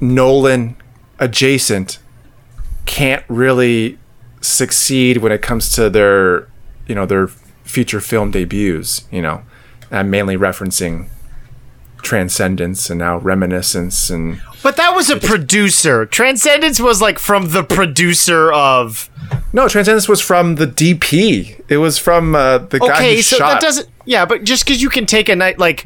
[0.00, 0.76] Nolan
[1.18, 1.98] adjacent
[2.86, 3.98] can't really
[4.40, 6.48] succeed when it comes to their
[6.86, 7.26] you know their
[7.64, 9.08] feature film debuts.
[9.10, 9.42] You know,
[9.90, 11.08] I'm mainly referencing
[12.02, 16.06] Transcendence and now Reminiscence and But that was a producer.
[16.06, 19.08] Transcendence was like from the producer of.
[19.52, 21.62] no Transcendence was from the DP.
[21.68, 23.52] It was from uh, the guy Okay, who so shot.
[23.52, 23.88] that doesn't.
[24.04, 25.84] Yeah, but just because you can take a night like.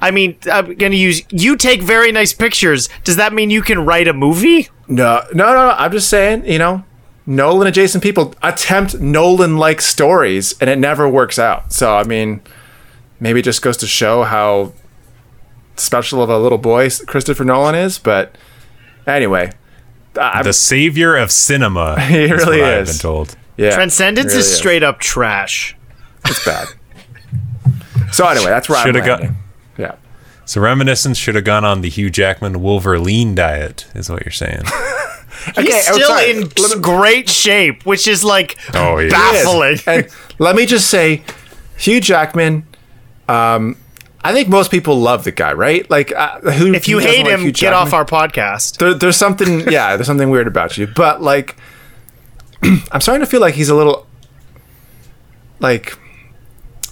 [0.00, 2.88] I mean, I'm gonna use you take very nice pictures.
[3.02, 4.68] Does that mean you can write a movie?
[4.86, 5.70] No, no, no, no.
[5.76, 6.84] I'm just saying, you know,
[7.26, 11.72] Nolan adjacent people attempt Nolan like stories and it never works out.
[11.72, 12.40] So, I mean,
[13.18, 14.72] maybe it just goes to show how
[15.80, 17.98] special of a little boy Christopher Nolan is.
[17.98, 18.36] But
[19.06, 19.52] anyway,
[20.20, 22.00] I'm, the savior of cinema.
[22.06, 22.90] He is really what I've is.
[22.98, 23.36] been told.
[23.56, 25.76] yeah, Transcendence really is straight up trash.
[26.24, 26.68] It's bad.
[28.12, 29.22] so, anyway, that's where Shoulda I'm got-
[29.78, 29.94] Yeah.
[30.44, 34.62] So reminiscence should have gone on the Hugh Jackman Wolverine diet, is what you're saying.
[35.54, 36.30] He's Okay, I'm still sorry.
[36.30, 39.10] in me- great shape, which is like Oh, yeah.
[39.10, 39.78] baffling.
[39.86, 40.08] and
[40.38, 41.22] let me just say,
[41.76, 42.66] Hugh Jackman.
[43.28, 43.76] Um,
[44.22, 45.88] I think most people love the guy, right?
[45.88, 46.74] Like, uh, who?
[46.74, 48.78] if you who hate him, get off our podcast.
[48.78, 50.86] There, there's something, yeah, there's something weird about you.
[50.86, 51.56] But like,
[52.62, 54.06] I'm starting to feel like he's a little
[55.60, 55.98] like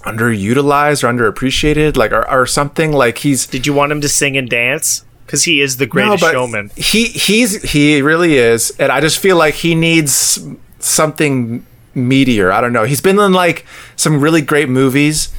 [0.03, 2.93] underutilized or underappreciated, like or, or something.
[2.93, 5.05] Like he's Did you want him to sing and dance?
[5.24, 6.70] Because he is the greatest but showman.
[6.77, 10.39] He he's he really is, and I just feel like he needs
[10.79, 12.53] something meteor.
[12.53, 12.85] I don't know.
[12.85, 13.66] He's been in like
[13.97, 15.35] some really great movies,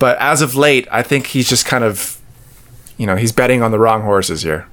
[0.00, 2.20] but as of late, I think he's just kind of,
[2.98, 4.66] you know, he's betting on the wrong horses here.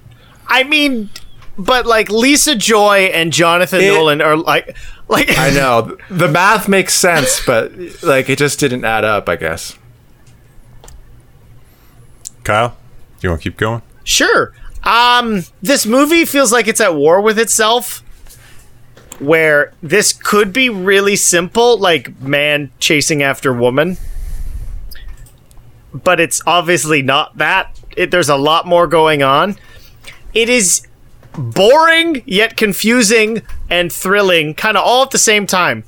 [0.47, 1.09] I mean,
[1.57, 4.75] but like Lisa Joy and Jonathan It- Nolan are like,
[5.07, 7.71] like I know the math makes sense, but
[8.01, 9.30] like it just didn't add up.
[9.30, 9.78] I guess.
[12.43, 12.75] Kyle, do
[13.28, 13.82] you want to keep going?
[14.03, 14.53] Sure.
[14.84, 18.03] Um, this movie feels like it's at war with itself.
[19.19, 23.97] Where this could be really simple, like man chasing after woman,
[26.03, 27.79] but it's obviously not that.
[27.95, 29.57] It, there's a lot more going on.
[30.33, 30.87] It is
[31.37, 35.83] boring yet confusing and thrilling, kind of all at the same time.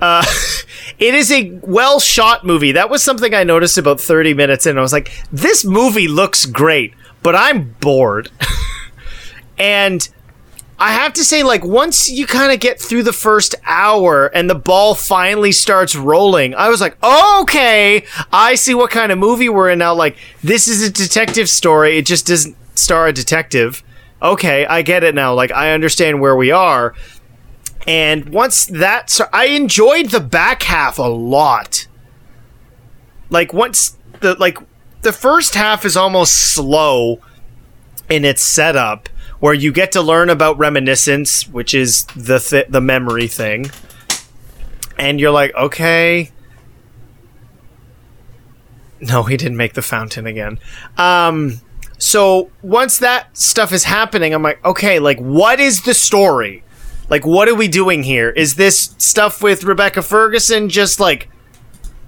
[0.00, 0.24] Uh,
[0.98, 2.72] it is a well shot movie.
[2.72, 4.78] That was something I noticed about 30 minutes in.
[4.78, 8.30] I was like, this movie looks great, but I'm bored.
[9.58, 10.08] and
[10.78, 14.50] I have to say, like, once you kind of get through the first hour and
[14.50, 19.48] the ball finally starts rolling, I was like, okay, I see what kind of movie
[19.48, 19.94] we're in now.
[19.94, 21.96] Like, this is a detective story.
[21.96, 23.82] It just doesn't star a detective.
[24.20, 25.32] Okay, I get it now.
[25.32, 26.94] Like, I understand where we are.
[27.86, 31.86] And once that, I enjoyed the back half a lot.
[33.30, 34.58] Like once the like
[35.02, 37.20] the first half is almost slow
[38.08, 39.08] in its setup,
[39.46, 43.70] where you get to learn about reminiscence, which is the th- the memory thing,
[44.98, 46.32] and you're like, okay.
[49.00, 50.58] No, he didn't make the fountain again.
[50.98, 51.60] Um,
[51.96, 56.64] so once that stuff is happening, I'm like, okay, like what is the story?
[57.08, 58.30] Like, what are we doing here?
[58.30, 61.28] Is this stuff with Rebecca Ferguson just like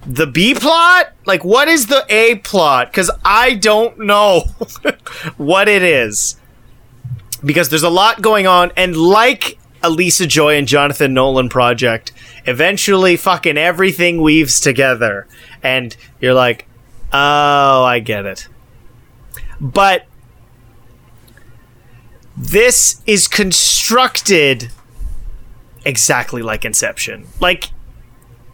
[0.05, 1.13] the B plot?
[1.25, 2.91] Like, what is the A plot?
[2.91, 4.41] Because I don't know
[5.37, 6.35] what it is.
[7.43, 12.11] Because there's a lot going on, and like Elisa Joy and Jonathan Nolan project,
[12.45, 15.27] eventually fucking everything weaves together.
[15.63, 16.67] And you're like,
[17.13, 18.47] oh, I get it.
[19.61, 20.05] But
[22.35, 24.71] this is constructed
[25.85, 27.27] exactly like Inception.
[27.39, 27.71] Like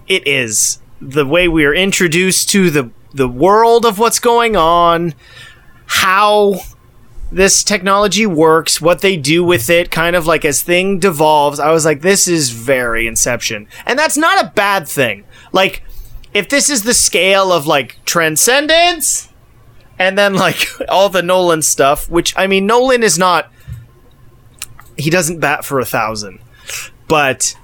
[0.08, 5.14] it is the way we are introduced to the the world of what's going on,
[5.86, 6.56] how
[7.32, 11.60] this technology works, what they do with it, kind of like as thing devolves.
[11.60, 15.26] I was like, this is very Inception, and that's not a bad thing.
[15.52, 15.84] Like,
[16.34, 19.30] if this is the scale of like Transcendence,
[19.98, 23.52] and then like all the Nolan stuff, which I mean, Nolan is not.
[24.98, 26.40] He doesn't bat for a thousand
[27.08, 27.56] but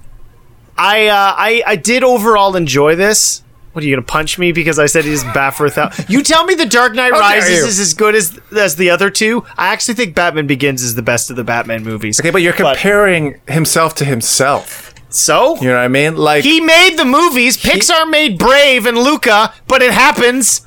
[0.78, 3.44] I uh, I I did overall enjoy this.
[3.74, 6.10] What are you gonna punch me because I said he's bat for a thousand?
[6.10, 9.46] You tell me the Dark Knight Rises is as good as as the other two.
[9.58, 12.20] I actually think Batman Begins is the best of the Batman movies.
[12.20, 14.94] Okay, but you're comparing himself to himself.
[15.10, 16.16] So You know what I mean?
[16.18, 17.58] Like he made the movies.
[17.58, 20.66] Pixar made Brave and Luca, but it happens.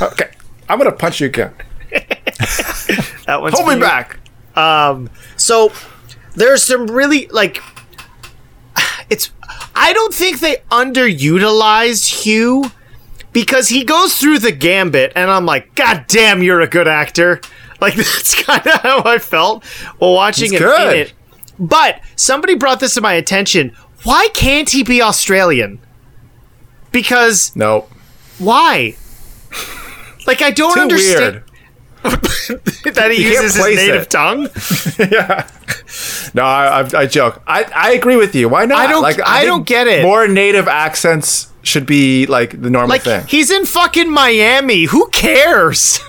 [0.00, 0.30] okay,
[0.68, 1.52] I'm gonna punch you again.
[3.26, 4.20] That one's Hold me back.
[4.54, 5.72] Um, so
[6.34, 7.60] there's some really like
[9.10, 9.32] it's
[9.74, 12.70] I don't think they underutilized Hugh
[13.32, 17.40] because he goes through the gambit and I'm like, God damn, you're a good actor.
[17.80, 19.64] Like that's kind of how I felt
[19.98, 20.96] while watching He's him in good.
[20.96, 21.12] it.
[21.58, 23.74] But somebody brought this to my attention.
[24.04, 25.80] Why can't he be Australian?
[26.92, 27.90] Because Nope.
[28.38, 28.96] why?
[30.26, 31.45] Like I don't understand weird.
[32.94, 34.10] that he You uses his native it.
[34.10, 34.48] tongue.
[34.98, 35.48] Yeah.
[36.34, 37.42] No, I, I, I joke.
[37.46, 38.48] I, I agree with you.
[38.48, 38.78] Why not?
[38.78, 40.02] I don't- I think don't get it.
[40.02, 43.24] More native accents should be like the normal Like thing.
[43.26, 44.84] he's in fucking Miami.
[44.84, 46.00] Who cares?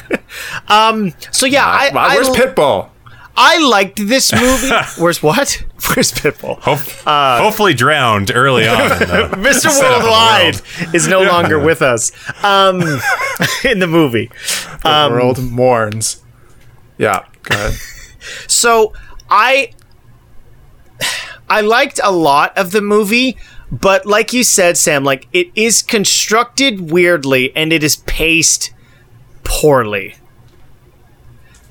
[0.68, 1.12] um.
[1.30, 2.88] So yeah, I Wow, I, where's Pitbull?
[3.36, 4.70] I liked this movie.
[4.98, 5.64] Where's what?
[5.88, 6.58] Where's Pitbull?
[6.60, 8.90] Hope, hopefully drowned early on.
[8.90, 9.70] Mr.
[9.70, 10.94] setup of the Worldwide world.
[10.94, 12.12] is no longer with us.
[12.44, 12.80] Um,
[13.64, 14.30] in the movie.
[14.82, 16.22] The Um, world mourns.
[16.98, 17.72] Yeah, go ahead.
[18.46, 18.92] So
[19.30, 19.72] I
[21.48, 23.36] I liked a lot of the movie,
[23.70, 28.72] but like you said, Sam, like it is constructed weirdly and it is paced
[29.42, 30.16] poorly.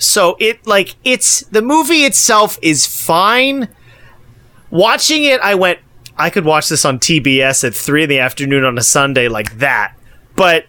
[0.02, 3.70] So it like it's the movie itself is fine.
[4.72, 5.80] Watching it, I went,
[6.18, 9.60] I could watch this on TBS at three in the afternoon on a Sunday like
[9.60, 9.96] that.
[10.36, 10.66] But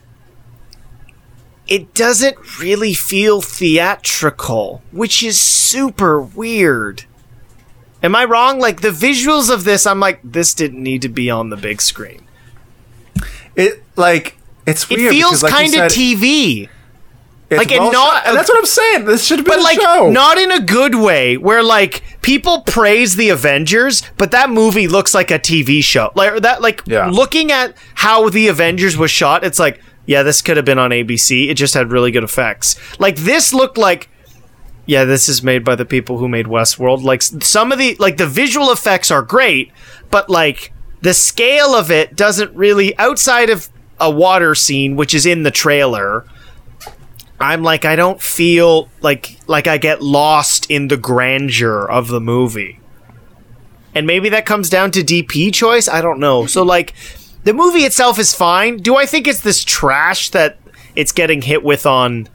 [1.67, 7.05] it doesn't really feel theatrical, which is super weird.
[8.03, 8.59] Am I wrong?
[8.59, 11.81] Like the visuals of this, I'm like, this didn't need to be on the big
[11.81, 12.27] screen.
[13.57, 15.15] It like it's weird.
[15.15, 16.69] It feels like kind of TV.
[17.53, 19.05] It's like, and not- shot, and that's what I'm saying.
[19.05, 20.11] This should have been but a like show.
[20.11, 25.13] not in a good way where like people praise the avengers but that movie looks
[25.15, 27.09] like a tv show like that like Yeah.
[27.09, 30.91] looking at how the avengers was shot it's like yeah this could have been on
[30.91, 34.09] abc it just had really good effects like this looked like
[34.87, 38.17] yeah this is made by the people who made westworld like some of the like
[38.19, 39.73] the visual effects are great
[40.11, 43.69] but like the scale of it doesn't really outside of
[44.01, 46.25] a water scene which is in the trailer
[47.43, 52.21] I'm like I don't feel like like I get lost in the grandeur of the
[52.21, 52.79] movie.
[53.95, 56.47] And maybe that comes down to DP choice, I don't know.
[56.47, 56.95] So like
[57.45, 58.77] the movie itself is fine.
[58.79, 60.59] Do I think it's this trash that
[60.95, 62.29] it's getting hit with on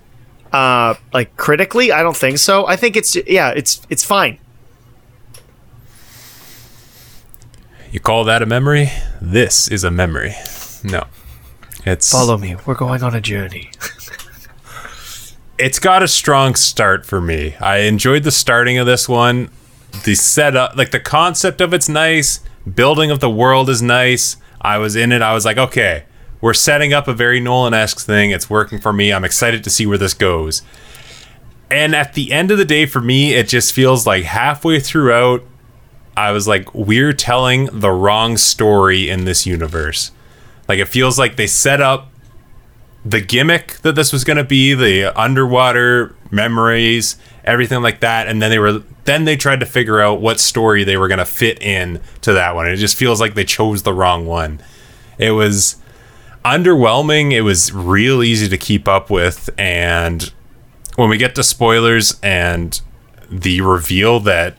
[0.52, 1.92] uh like critically?
[1.92, 2.68] I don't think so.
[2.68, 4.40] I think it's yeah, it's it's fine.
[7.92, 8.92] You call that a memory?
[9.22, 10.36] This is a memory.
[10.84, 11.06] No.
[11.86, 12.58] It's Follow me.
[12.66, 13.72] We're going on a journey.
[15.58, 17.56] it's got a strong start for me.
[17.60, 19.50] I enjoyed the starting of this one.
[20.04, 22.42] The setup, like the concept of it's nice.
[22.72, 24.38] Building of the world is nice.
[24.62, 25.22] I was in it.
[25.22, 26.04] I was like, okay,
[26.42, 28.32] we're setting up a very Nolan esque thing.
[28.32, 29.12] It's working for me.
[29.12, 30.62] I'm excited to see where this goes.
[31.72, 35.44] And at the end of the day, for me, it just feels like halfway throughout,
[36.16, 40.12] I was like, we're telling the wrong story in this universe.
[40.68, 42.10] Like, it feels like they set up
[43.10, 48.42] the gimmick that this was going to be the underwater memories everything like that and
[48.42, 51.26] then they were then they tried to figure out what story they were going to
[51.26, 52.68] fit in to that one.
[52.68, 54.60] It just feels like they chose the wrong one.
[55.18, 55.78] It was
[56.44, 60.32] underwhelming it was real easy to keep up with and
[60.96, 62.80] when we get to spoilers and
[63.30, 64.56] the reveal that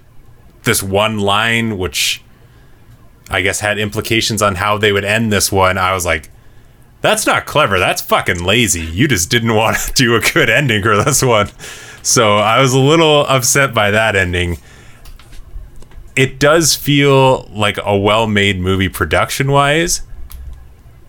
[0.65, 2.23] this one line which
[3.31, 6.29] i guess had implications on how they would end this one i was like
[7.01, 7.79] that's not clever.
[7.79, 8.81] That's fucking lazy.
[8.81, 11.51] You just didn't want to do a good ending for this one.
[12.03, 14.59] So I was a little upset by that ending.
[16.17, 20.03] It does feel like a well made movie production wise,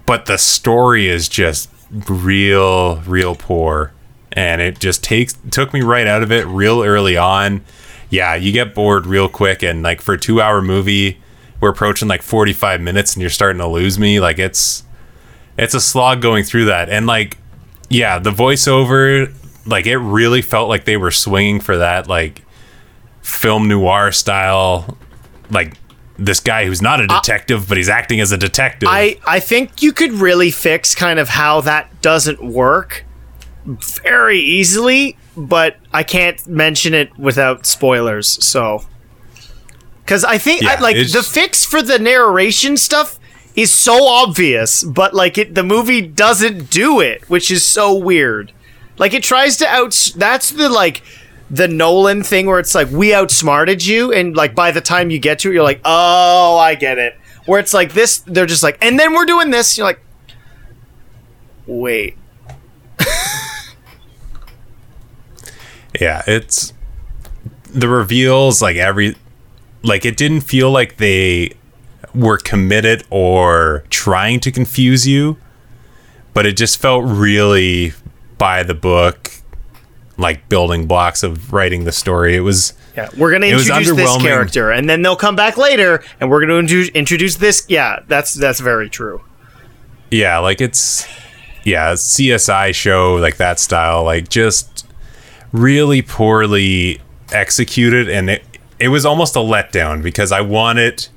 [0.06, 3.94] but the story is just real, real poor.
[4.32, 7.64] And it just takes took me right out of it real early on.
[8.12, 11.20] Yeah, you get bored real quick and like for a two hour movie,
[11.60, 14.20] we're approaching like forty five minutes and you're starting to lose me.
[14.20, 14.84] Like it's
[15.64, 17.38] it's a slog going through that and like
[17.90, 19.34] yeah the voiceover
[19.66, 22.44] like it really felt like they were swinging for that like
[23.22, 24.98] film noir style
[25.52, 25.76] like
[26.18, 29.82] this guy who's not a detective but he's acting as a detective I I think
[29.82, 33.06] you could really fix kind of how that doesn't work
[33.66, 38.44] very easily, but I can't mention it without spoilers.
[38.44, 38.84] So,
[40.04, 43.19] because I think I, like the fix for the narration stuff
[43.62, 48.52] is so obvious, but like it, the movie doesn't do it, which is so weird.
[48.98, 50.12] Like it tries to out.
[50.16, 51.02] That's the like
[51.50, 55.20] the Nolan thing where it's like we outsmarted you, and like by the time you
[55.20, 57.18] get to it, you're like, oh, I get it.
[57.46, 59.78] Where it's like this, they're just like, and then we're doing this.
[59.78, 60.02] You're like,
[61.66, 62.18] wait,
[66.00, 66.74] yeah it's
[67.74, 69.16] the reveals like every
[69.84, 71.54] like it didn't feel like they
[72.14, 75.38] were committed or trying to confuse you
[76.34, 77.94] but it just felt really
[78.38, 79.32] by the book
[80.18, 84.72] like building blocks of writing the story it was Yeah, we're gonna introduce this character,
[84.72, 87.66] and then they'll come back later, and we're gonna introduce, introduce this.
[87.70, 89.22] Yeah, that's that's very true.
[90.12, 91.08] yeah like it's
[91.64, 94.86] yeah csi show like that style like just
[95.54, 97.00] really poorly
[97.32, 98.44] executed and it
[98.80, 101.08] it was almost a letdown because i wanted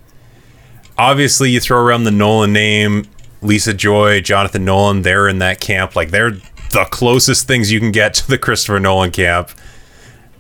[0.99, 3.05] obviously you throw around the nolan name
[3.40, 6.32] lisa joy jonathan nolan they're in that camp like they're
[6.70, 9.51] the closest things you can get to the christopher nolan camp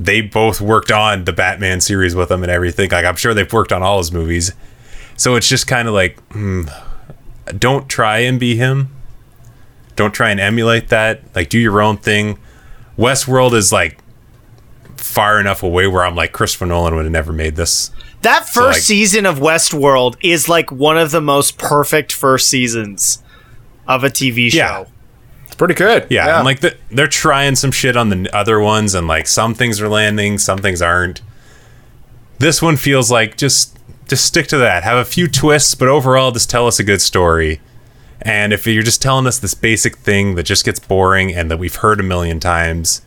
[0.00, 3.52] they both worked on the batman series with him and everything like i'm sure they've
[3.52, 4.52] worked on all his movies
[5.16, 6.64] so it's just kind of like hmm,
[7.58, 8.88] don't try and be him.
[9.96, 11.22] Don't try and emulate that.
[11.34, 12.38] Like do your own thing.
[12.96, 13.98] Westworld is like
[14.96, 17.90] far enough away where I'm like Christopher Nolan would have never made this.
[18.22, 23.22] That first like- season of Westworld is like one of the most perfect first seasons
[23.86, 24.56] of a TV show.
[24.58, 24.84] Yeah.
[25.46, 26.06] It's pretty good.
[26.08, 29.54] Yeah, and like the, they're trying some shit on the other ones and like some
[29.54, 31.20] things are landing, some things aren't.
[32.38, 33.76] This one feels like just
[34.08, 34.82] just stick to that.
[34.82, 37.60] Have a few twists, but overall just tell us a good story.
[38.22, 41.58] And if you're just telling us this basic thing that just gets boring and that
[41.58, 43.02] we've heard a million times,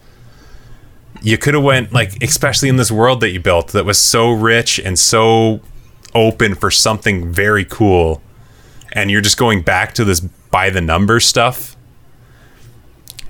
[1.26, 4.32] you could have went like especially in this world that you built that was so
[4.32, 5.60] rich and so
[6.14, 8.22] open for something very cool
[8.94, 11.76] and you're just going back to this by the number stuff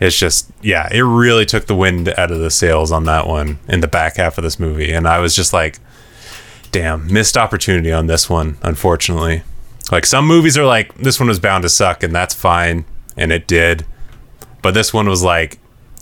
[0.02, 3.58] it's just yeah it really took the wind out of the sails on that one
[3.70, 5.80] in the back half of this movie and i was just like
[6.76, 9.44] damn missed opportunity on this one unfortunately.
[9.94, 12.84] Like some movies are like this one was bound to suck and that's fine
[13.16, 13.86] and it did
[14.62, 15.58] but this one was like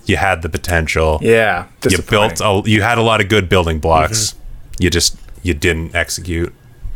[0.06, 1.68] you had the potential Yeah.
[1.90, 4.36] you built a, you had a lot of good building blocks
[4.80, 6.54] you just you didn't execute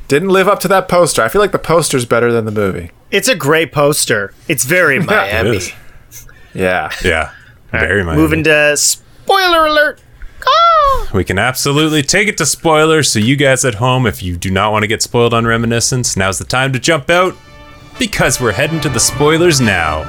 [0.07, 1.21] Didn't live up to that poster.
[1.21, 2.91] I feel like the poster's better than the movie.
[3.11, 4.33] It's a great poster.
[4.47, 5.57] It's very Miami.
[5.57, 5.73] is.
[6.53, 6.89] Yeah.
[7.03, 7.31] yeah
[7.71, 10.01] very much Moving to spoiler alert.
[10.45, 11.09] Ah!
[11.13, 14.49] we can absolutely take it to spoilers so you guys at home if you do
[14.49, 17.35] not want to get spoiled on reminiscence now's the time to jump out
[17.99, 20.03] because we're heading to the spoilers now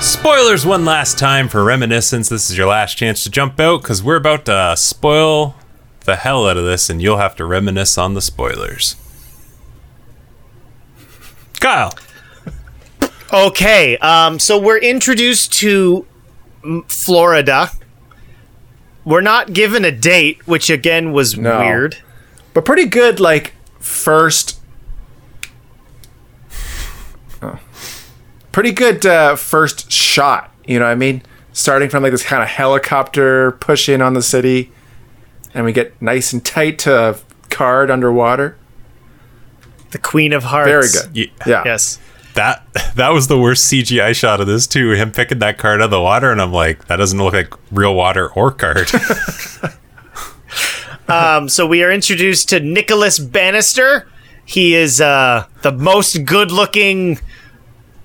[0.00, 2.28] Spoilers one last time for Reminiscence.
[2.28, 5.54] This is your last chance to jump out because we're about to spoil
[6.04, 8.96] the hell out of this and you'll have to reminisce on the spoilers.
[11.60, 11.94] Kyle.
[13.32, 16.06] Okay, um, so we're introduced to
[16.86, 17.70] Florida.
[19.04, 21.58] We're not given a date, which again was No.
[21.60, 21.96] weird.
[22.52, 24.60] But pretty good, like, first.
[28.54, 30.54] Pretty good uh, first shot.
[30.64, 31.22] You know what I mean?
[31.52, 34.70] Starting from like this kind of helicopter push in on the city,
[35.52, 37.16] and we get nice and tight to a
[37.50, 38.56] card underwater.
[39.90, 40.68] The Queen of Hearts.
[40.68, 41.16] Very good.
[41.16, 41.46] Yeah.
[41.48, 41.62] Yeah.
[41.64, 41.98] Yes.
[42.34, 44.92] That that was the worst CGI shot of this too.
[44.92, 47.52] Him picking that card out of the water, and I'm like, that doesn't look like
[47.72, 48.88] real water or card.
[51.06, 54.08] Um, so we are introduced to Nicholas Bannister.
[54.46, 57.18] He is uh, the most good-looking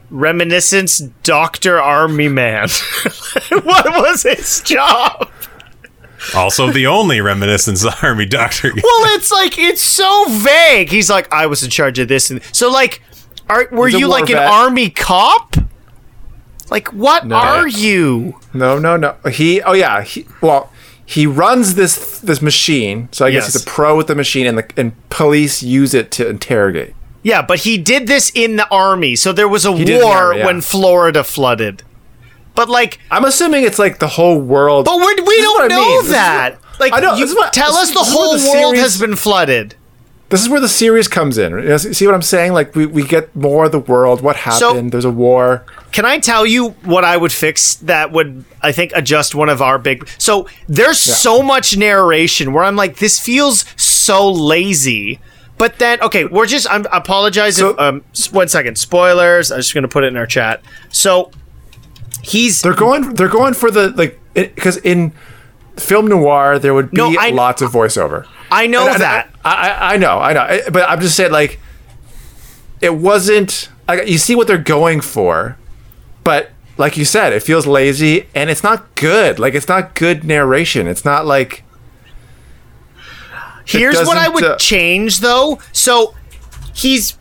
[0.10, 2.70] reminiscence Doctor Army Man.
[3.50, 5.30] what was his job?
[6.36, 8.72] also, the only reminiscence army doctor.
[8.74, 10.90] Well, it's like it's so vague.
[10.90, 13.02] He's like, I was in charge of this, and so like,
[13.50, 15.56] are were He's you war like an army cop?
[16.70, 17.36] Like, what No.
[17.36, 18.40] are you?
[18.54, 19.16] No, no, no.
[19.32, 19.62] He.
[19.62, 20.04] Oh yeah.
[20.04, 20.28] He.
[20.42, 20.72] Well,
[21.06, 23.10] he runs this this machine.
[23.12, 23.54] So I guess Yes.
[23.54, 26.94] he's a pro with the machine, and the and police use it to interrogate.
[27.24, 30.40] Yeah, but he did this in the army, so there was a the war army,
[30.40, 30.46] yeah.
[30.46, 31.84] when Florida flooded.
[32.56, 34.86] But like, I'm assuming it's like the whole world.
[34.86, 35.98] but we're, we don't what I know mean.
[35.98, 36.58] This is that.
[36.80, 38.76] like, I know, you what- tell this- us the this is where whole the world
[38.76, 39.76] series- has been flooded.
[40.30, 41.54] This is where the series comes in.
[41.54, 42.54] You know, See what I'm saying?
[42.54, 44.22] Like we, we get more of the world.
[44.22, 44.92] What happened?
[44.92, 45.66] There's a war.
[45.92, 49.60] Can I tell you what I would fix that would I think adjust one of
[49.60, 55.20] our big So there's so much narration where I'm like this feels so lazy.
[55.60, 58.78] But then okay, we're just I'm I apologize So- if um one second.
[58.80, 59.52] Spoilers.
[59.52, 60.62] I'm just going to put it in our chat.
[60.90, 61.30] So
[62.24, 63.14] he's They're going.
[63.14, 65.12] They're going for the like because in
[65.78, 68.26] film noir there would be No, I- lots of voiceover.
[68.52, 69.30] I know And- and that.
[69.46, 70.60] I, I I know I know.
[70.72, 71.60] But I'm just saying like
[72.82, 73.70] it wasn't.
[73.88, 75.58] Like, you see what they're going for,
[76.24, 79.40] but like you said, it feels lazy and it's not good.
[79.40, 80.88] Like it's not good narration.
[80.88, 81.64] It's not like
[83.70, 85.60] Here's what I would uh, change though.
[85.72, 86.16] So
[86.74, 87.18] he's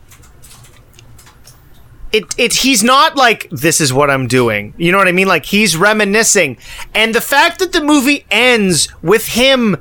[2.12, 4.74] it it he's not like this is what I'm doing.
[4.76, 5.28] You know what I mean?
[5.28, 6.58] Like he's reminiscing.
[6.94, 9.76] And the fact that the movie ends with him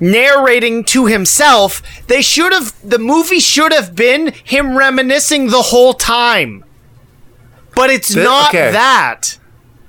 [0.00, 5.94] narrating to himself, they should have the movie should have been him reminiscing the whole
[5.94, 6.64] time.
[7.74, 8.72] But it's Th- not okay.
[8.72, 9.38] that.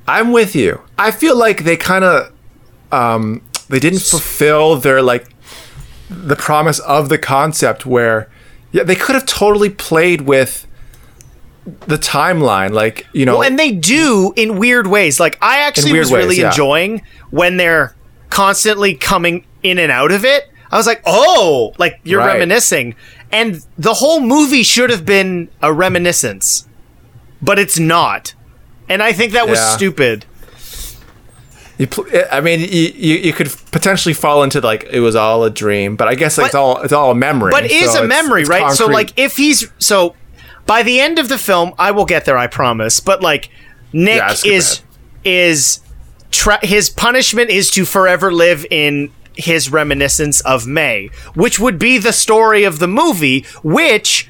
[0.08, 0.82] I'm with you.
[0.98, 2.32] I feel like they kind of
[2.92, 5.33] um they didn't fulfill their like
[6.14, 8.30] the promise of the concept where
[8.72, 10.68] yeah, they could have totally played with
[11.88, 15.20] the timeline like, you know, Well, and they do in weird ways.
[15.20, 16.48] Like I actually was really yeah.
[16.50, 17.96] enjoying when they're
[18.30, 20.50] constantly coming in and out of it.
[20.72, 22.34] I was like, "Oh, like you're Right.
[22.34, 22.96] reminiscing."
[23.32, 26.68] And the whole movie should have been a reminiscence.
[27.42, 28.34] But it's not.
[28.90, 29.76] And I think that was Yeah.
[29.76, 30.26] stupid.
[31.78, 31.88] You
[32.32, 35.96] I mean, you, you you could potentially fall into like it was all a dream,
[35.96, 37.52] but I guess like, it's all it's all a memory.
[37.52, 38.72] But it is so a memory, it's right?
[38.74, 40.16] So like if he's so
[40.66, 43.00] by the end of the film, I will get there, I promise.
[43.00, 43.50] But like
[43.92, 44.82] Nick Yeah, is
[45.24, 45.80] is
[46.32, 51.98] tra- his punishment is to forever live in his reminiscence of May, which would be
[51.98, 54.30] the story of the movie, which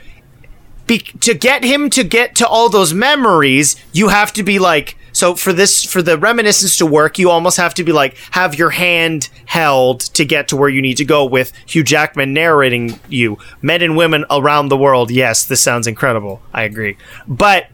[0.88, 4.98] be- to get him to get to all those memories, you have to be like
[5.14, 8.56] so for this for the reminiscence to work, you almost have to be like have
[8.56, 13.00] your hand held to get to where you need to go with Hugh Jackman narrating
[13.08, 13.38] you.
[13.62, 15.12] Men and women around the world.
[15.12, 16.42] Yes, this sounds incredible.
[16.52, 16.98] I agree.
[17.28, 17.68] But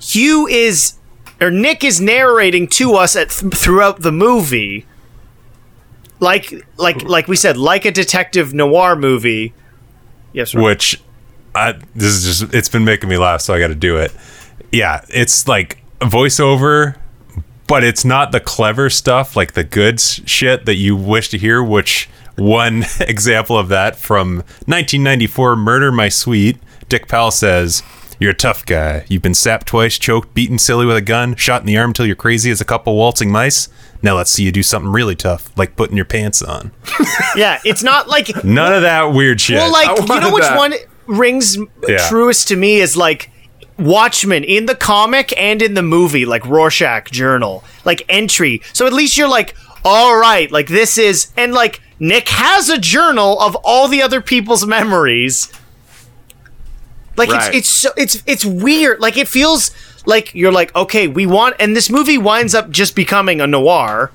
[0.00, 0.94] Hugh is
[1.40, 4.84] or Nick is narrating to us at th- throughout the movie,
[6.18, 9.54] like like like we said, like a detective noir movie.
[10.32, 10.64] Yes, Ron.
[10.64, 11.00] which
[11.54, 14.12] I this is just it's been making me laugh, so I got to do it.
[14.72, 16.96] Yeah, it's like voiceover,
[17.66, 21.62] but it's not the clever stuff, like the good shit that you wish to hear.
[21.62, 26.58] Which one example of that from 1994, "Murder My Sweet,"
[26.88, 27.82] Dick Powell says.
[28.20, 29.04] You're a tough guy.
[29.08, 32.04] You've been sapped twice, choked, beaten silly with a gun, shot in the arm till
[32.04, 33.68] you're crazy as a couple waltzing mice.
[34.02, 36.72] Now let's see you do something really tough, like putting your pants on.
[37.36, 39.58] yeah, it's not like None of that weird shit.
[39.58, 40.56] Well, like you know which that.
[40.58, 40.74] one
[41.06, 41.56] rings
[41.86, 42.08] Yeah.
[42.08, 43.30] truest to me is like
[43.78, 48.60] Watchmen in the comic and in the movie, like Rorschach journal, like entry.
[48.72, 49.54] So at least you're like,
[49.84, 54.20] all right, like this is, and like Nick has a journal of all the other
[54.20, 55.52] people's memories.
[57.16, 57.48] Like Right.
[57.54, 59.00] it's it's so it's it's weird.
[59.00, 59.72] Like it feels
[60.06, 64.12] like you're like, okay, we want, and this movie winds up just becoming a noir,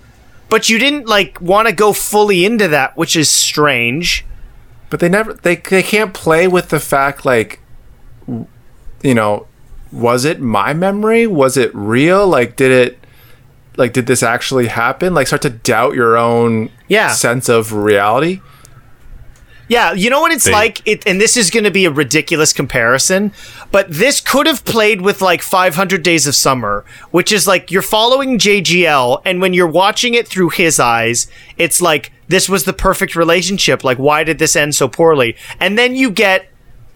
[0.50, 4.26] but you didn't like want to go fully into that, which is strange.
[4.90, 7.60] But they never they they can't play with the fact like
[9.02, 9.48] you know,
[9.94, 11.28] was it my memory?
[11.28, 12.28] Was it real?
[12.28, 13.00] Like did it
[13.78, 15.14] like did this actually happen?
[15.14, 17.12] Like start to doubt your own Yeah.
[17.12, 18.42] sense of reality?
[19.70, 20.82] Yeah, you know what it's They- like?
[20.86, 23.32] It, and this is going to be a ridiculous comparison,
[23.72, 27.82] but this could have played with like 500 Days of Summer, which is like you're
[27.82, 31.28] following JGL, and when you're watching it through his eyes,
[31.58, 33.84] it's like this was the perfect relationship.
[33.84, 35.36] Like, why did this end so poorly?
[35.62, 36.48] And then you get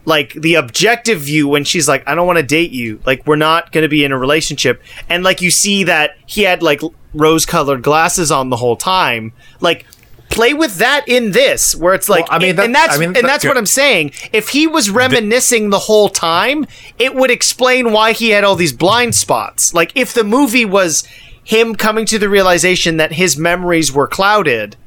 [0.08, 3.02] like the objective view when she's like, I don't want to date you.
[3.06, 4.82] Like, we're not going to be in a relationship.
[5.10, 6.80] And like, you see that he had like
[7.14, 9.34] rose colored glasses on the whole time.
[9.60, 9.86] Like,
[10.30, 13.00] play with that in this, where it's like, Well, I mean, that- and that's, I
[13.00, 14.12] mean, and that's what I'm saying.
[14.32, 16.66] If he was reminiscing the whole time,
[16.98, 19.74] it would explain why he had all these blind spots.
[19.74, 21.06] Like, if the movie was
[21.44, 24.78] him coming to the realization that his memories were clouded,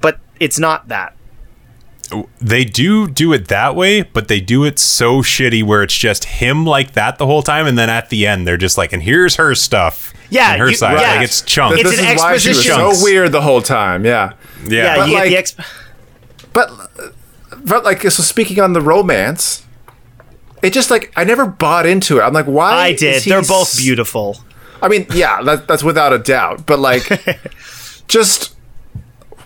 [0.00, 1.15] but it's not that.
[2.40, 6.24] They do do it that way, but they do it so shitty where it's just
[6.24, 9.02] him like that the whole time, and then at the end they're just like, and
[9.02, 10.12] here's her stuff.
[10.30, 11.12] Yeah, and her you- side, yeah.
[11.14, 11.80] like it's chunks.
[11.80, 12.96] It's this an is why she was exposition.
[12.96, 14.04] so weird the whole time.
[14.04, 14.32] Yeah.
[14.64, 16.70] yeah, Yeah, But you get like- the exp- But
[17.64, 19.64] but like so speaking on the romance,
[20.62, 22.22] it just like I never bought into it.
[22.22, 22.72] I'm like, why?
[22.72, 23.22] I did.
[23.22, 24.38] They're both s- beautiful.
[24.82, 26.66] I mean, yeah, that, that's without a doubt.
[26.66, 27.08] But like,
[28.08, 28.54] just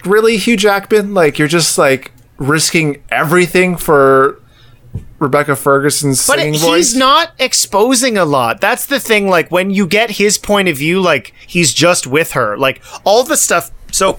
[0.05, 4.41] really, Hugh Jackman, like you're just like risking everything for
[5.20, 6.38] Rebecca Ferguson's singing.
[6.38, 6.95] But singing he's voice.
[6.95, 8.61] not exposing a lot.
[8.61, 9.28] That's the thing.
[9.28, 12.57] Like when you get his point of view, like he's just with her.
[12.57, 13.70] Like all the stuff.
[13.93, 14.18] So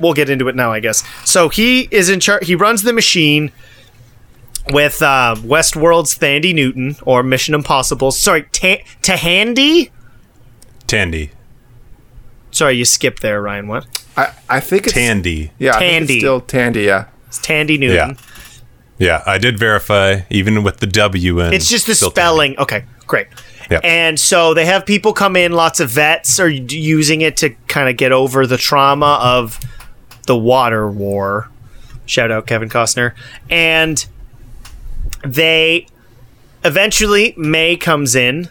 [0.00, 1.02] we'll get into it now, I guess.
[1.26, 2.46] So he is in charge.
[2.46, 3.52] He runs the machine
[4.70, 8.10] with uh, Westworld's Thandie Newton or Mission Impossible.
[8.12, 9.90] Sorry, Ta- Tahandy.
[10.86, 11.30] Tandy,
[12.50, 13.68] Sorry, you skipped there, Ryan.
[13.68, 13.86] What?
[14.16, 15.52] I, I think it's Tandy.
[15.58, 16.14] Yeah, I think Tandy.
[16.14, 16.82] it's still Tandy.
[16.84, 17.06] Yeah,
[17.38, 18.16] It's Tandy Newton.
[18.98, 19.22] Yeah, yeah.
[19.26, 21.52] I did verify, even with the W in.
[21.52, 22.58] It's just the spelling.
[22.58, 23.28] Okay, great.
[23.70, 23.84] Yep.
[23.84, 27.88] And so they have people come in, lots of vets are using it to kind
[27.88, 29.60] of get over the trauma of
[30.26, 31.50] the water war.
[32.06, 33.12] Shout out Kevin Costner.
[33.50, 34.04] And
[35.22, 35.86] they
[36.64, 38.48] eventually May comes in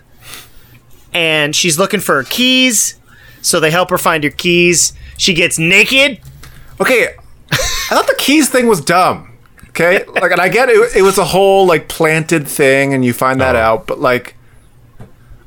[1.13, 2.99] and she's looking for her keys.
[3.41, 4.93] So they help her find her keys.
[5.17, 6.19] She gets naked.
[6.79, 7.15] Okay,
[7.89, 9.33] I thought the keys thing was dumb.
[9.69, 10.95] Okay, like, and I get it.
[10.95, 13.59] It was a whole like planted thing, and you find that Oh.
[13.59, 13.87] out.
[13.87, 14.35] But like,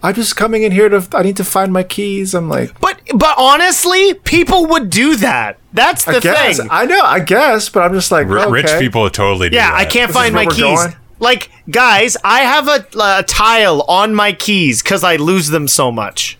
[0.03, 1.07] I'm just coming in here to.
[1.12, 2.35] I need to find my keys.
[2.35, 5.59] I'm like, But but honestly, people would do that.
[5.73, 6.69] That's the I guess thing.
[6.71, 7.01] I know.
[7.03, 8.51] I guess, but I'm just like, R- okay.
[8.51, 9.77] Rich people totally do Yeah, that.
[9.79, 10.59] I can't This find my keys.
[10.59, 10.95] going?
[11.21, 15.93] Like, guys, I have a, a tile on my keys because I lose them so
[15.93, 16.39] much.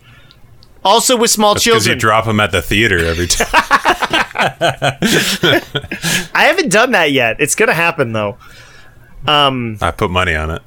[0.83, 1.79] Also, with small children.
[1.79, 3.47] Because you drop them at the theater every time.
[6.33, 7.37] I haven't done that yet.
[7.39, 8.37] It's gonna happen though.
[9.81, 10.61] I put money on it.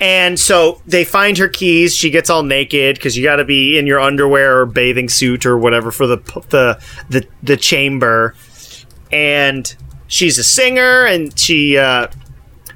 [0.00, 1.94] And so they find her keys.
[1.94, 5.44] She gets all naked because you got to be in your underwear or bathing suit
[5.44, 6.16] or whatever for the
[6.48, 8.34] the the the chamber.
[9.12, 9.72] And
[10.06, 12.06] she's a singer, and she uh,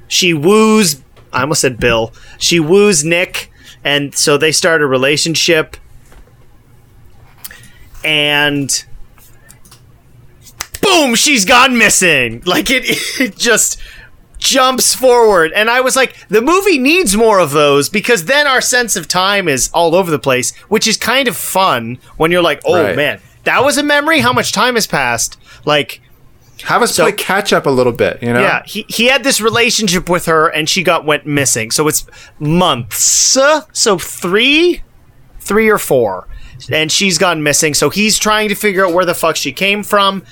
[0.07, 1.01] she woos.
[1.33, 2.13] I almost said Bill.
[2.37, 3.51] She woos Nick,
[3.85, 5.77] and so they start a relationship.
[8.03, 8.83] And
[10.81, 12.43] boom, she's gone missing.
[12.45, 12.83] Like it,
[13.19, 13.79] it just
[14.37, 18.61] jumps forward and i was like the movie needs more of those because then our
[18.61, 22.43] sense of time is all over the place which is kind of fun when you're
[22.43, 22.95] like oh Right.
[22.95, 25.99] man that was a memory how much time has passed like
[26.63, 28.41] Have us So- play catch up a little bit, you know?
[28.41, 31.71] Yeah, he, he had this relationship with her and she got went missing.
[31.71, 32.05] So it's
[32.39, 33.37] months.
[33.73, 34.81] So three,
[35.39, 36.27] three or four.
[36.71, 37.73] And she's gone missing.
[37.73, 40.23] So he's trying to figure out where the fuck she came from.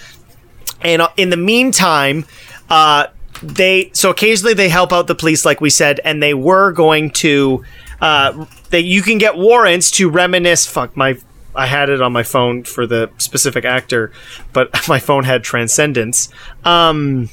[0.82, 2.26] And uh, in the meantime,
[2.70, 3.08] uh,
[3.42, 7.12] they so occasionally they help out the police, like we said, and they were going
[7.12, 7.64] to
[8.00, 10.66] uh, that you can get warrants to reminisce.
[10.66, 11.18] Fuck my.
[11.56, 14.12] I had it on my phone for the specific actor,
[14.54, 16.30] but my phone had Transcendence.
[16.64, 17.30] Um,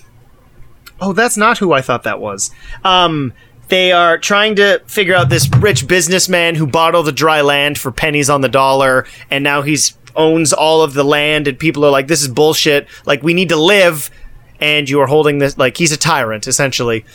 [1.00, 2.50] oh, that's not who I thought that was.
[2.84, 3.32] Um,
[3.68, 7.78] they are trying to figure out this rich businessman who bought all the dry land
[7.78, 11.84] for pennies on the dollar, and now he's owns all of the land, and people
[11.84, 12.88] are like, "This is bullshit.
[13.06, 14.10] Like, we need to live."
[14.58, 17.06] And you are holding this like he's a tyrant essentially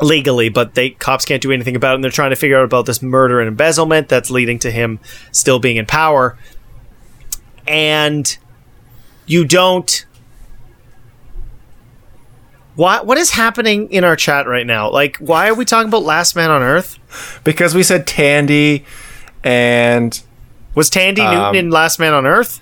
[0.00, 1.94] legally, but they cops can't do anything about it.
[1.96, 4.98] And they're trying to figure out about this murder and embezzlement that's leading to him
[5.32, 6.36] still being in power.
[7.66, 8.36] And
[9.26, 10.04] you don't.
[12.76, 14.90] What what is happening in our chat right now?
[14.90, 16.98] Like, why are we talking about Last Man on Earth?
[17.44, 18.84] Because we said Tandy
[19.44, 20.20] and
[20.74, 22.60] Was Tandy Um, Newton in Last Man on Earth?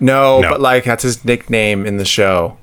[0.00, 0.50] no, No.
[0.50, 2.58] but like that's his nickname in the show.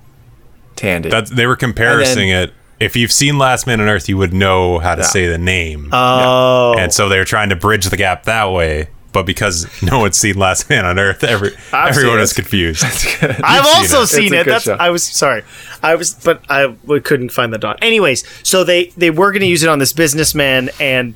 [0.76, 1.10] Tandy.
[1.10, 2.54] That they were comparing it.
[2.82, 5.90] If you've seen Last Man on Earth, you would know how to say the name.
[5.92, 8.90] Oh, and so they're trying to bridge the gap that way.
[9.14, 12.84] But because no one's seen Last Man on Earth, every, I've everyone is confused.
[12.84, 14.08] I've seen also it.
[14.08, 14.46] seen it.
[14.46, 14.74] That's show.
[14.80, 15.44] I was sorry.
[15.84, 17.80] I was but I w- couldn't find the dot.
[17.84, 21.14] Anyways, so they they were going to use it on this businessman and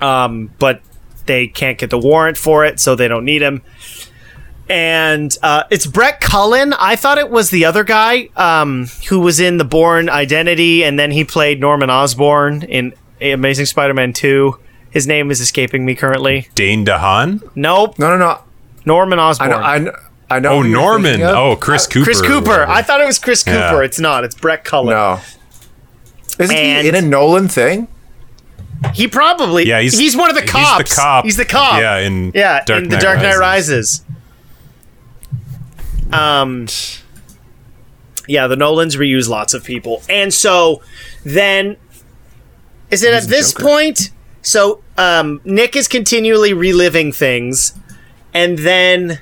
[0.00, 0.82] um but
[1.24, 3.62] they can't get the warrant for it, so they don't need him.
[4.68, 6.72] And uh, it's Brett Cullen.
[6.72, 10.98] I thought it was the other guy um, who was in the Bourne Identity, and
[10.98, 14.58] then he played Norman Osborn in Amazing Spider-Man Two.
[14.90, 16.48] His name is escaping me currently.
[16.54, 17.48] Dane DeHaan?
[17.54, 18.40] Nope, no, no, no.
[18.84, 19.50] Norman I Osborn.
[19.50, 19.56] know.
[19.58, 19.92] I know.
[20.28, 21.22] I know Oh, Norman.
[21.22, 22.04] Oh, Chris Cooper.
[22.04, 22.66] Chris Cooper.
[22.66, 23.56] I thought it was Chris Cooper.
[23.56, 23.80] Yeah.
[23.82, 24.24] It's not.
[24.24, 24.90] It's Brett Cullen.
[24.90, 25.20] no.
[26.40, 27.86] Isn't And- he in a Nolan thing?
[28.92, 29.66] He probably.
[29.66, 30.78] Yeah, he's- he's one of the cops.
[30.82, 31.24] he's the cop.
[31.24, 31.80] He's the cop.
[31.80, 34.02] Yeah, in yeah, Dark in the Knight Dark Knight Rises.
[36.10, 37.02] Rises.
[37.02, 37.02] Um.
[38.28, 40.82] Yeah, the Nolans reuse lots of people, and so
[41.24, 41.76] then
[42.90, 43.62] is it at this Joker.
[43.64, 44.10] point?
[44.42, 47.78] So um, Nick is continually reliving things,
[48.34, 49.20] and then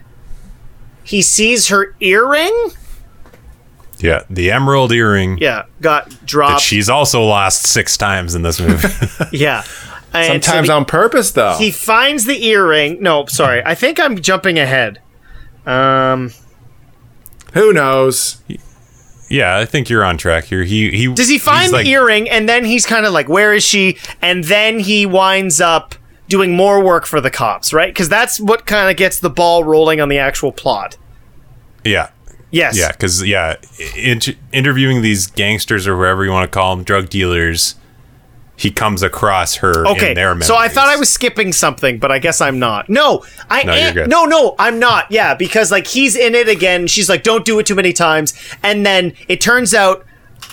[1.03, 2.71] he sees her earring.
[3.99, 6.63] Yeah, the emerald earring Yeah, got that dropped.
[6.63, 8.89] she's also lost six times in this movie.
[9.37, 9.65] yeah.
[10.15, 11.57] And so Sometimes the- on purpose, though.
[11.59, 13.03] he finds the earring.
[13.03, 13.63] No, sorry.
[13.65, 15.01] I think I'm jumping ahead.
[15.67, 16.33] Um,
[17.55, 18.43] Who knows?
[19.31, 20.63] yeah, I think you're on track here.
[20.65, 23.53] He he does he find the like- earring and then he's kind of like, "Where
[23.55, 25.95] is she?" And then he winds up
[26.29, 27.93] doing more work for the cops, right?
[27.93, 30.97] Because that's what kind of gets the ball rolling on the actual plot.
[31.85, 32.09] Yeah,
[32.51, 32.77] Yes.
[32.79, 33.57] yeah, because yeah,
[33.97, 34.21] in-
[34.53, 37.75] interviewing these gangsters or whoever you want to call them, drug dealers.
[38.57, 40.11] He comes across her Okay.
[40.11, 40.47] in their memories.
[40.47, 42.89] So I thought I was skipping something, but I guess I'm not.
[42.89, 44.09] No, I No, am.
[44.09, 45.07] No, no, I'm not.
[45.11, 46.87] Yeah, because like he's in it again.
[46.87, 48.33] She's like, "Don't do it too many times,"
[48.63, 50.05] and then it turns out.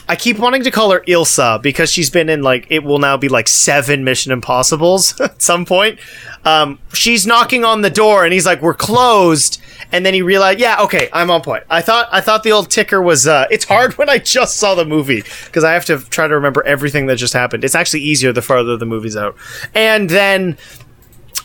[0.08, 3.18] I keep wanting to call her Ilsa because she's been in like it will now
[3.18, 6.00] be like seven Mission Impossibles at some point.
[6.44, 9.62] Um, she's knocking on the door and he's like, "We're closed,"
[9.92, 12.70] and then he realized, "Yeah, okay, I'm on point." I thought I thought the old
[12.70, 13.28] ticker was.
[13.28, 16.36] Uh, it's hard when I just saw the movie because I have to try to
[16.36, 17.64] remember everything that just happened.
[17.64, 19.36] It's actually easier the farther the movie's out,
[19.74, 20.58] and then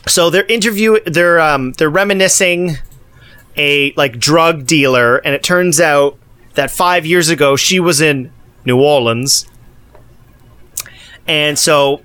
[0.07, 2.77] so they're interview they're um they're reminiscing
[3.55, 6.17] a like drug dealer and it turns out
[6.53, 8.31] that 5 years ago she was in
[8.65, 9.49] New Orleans
[11.27, 12.03] and so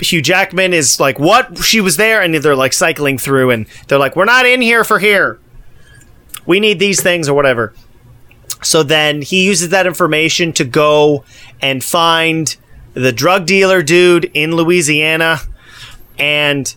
[0.00, 3.98] Hugh Jackman is like what she was there and they're like cycling through and they're
[3.98, 5.38] like we're not in here for here
[6.46, 7.74] we need these things or whatever
[8.62, 11.24] so then he uses that information to go
[11.60, 12.56] and find
[12.94, 15.40] the drug dealer dude in Louisiana
[16.18, 16.74] and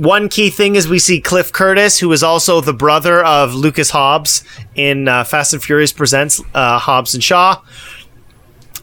[0.00, 3.90] one key thing is we see Cliff Curtis, who is also the brother of Lucas
[3.90, 4.42] Hobbs
[4.74, 7.60] in uh, Fast and Furious Presents uh, Hobbs and Shaw,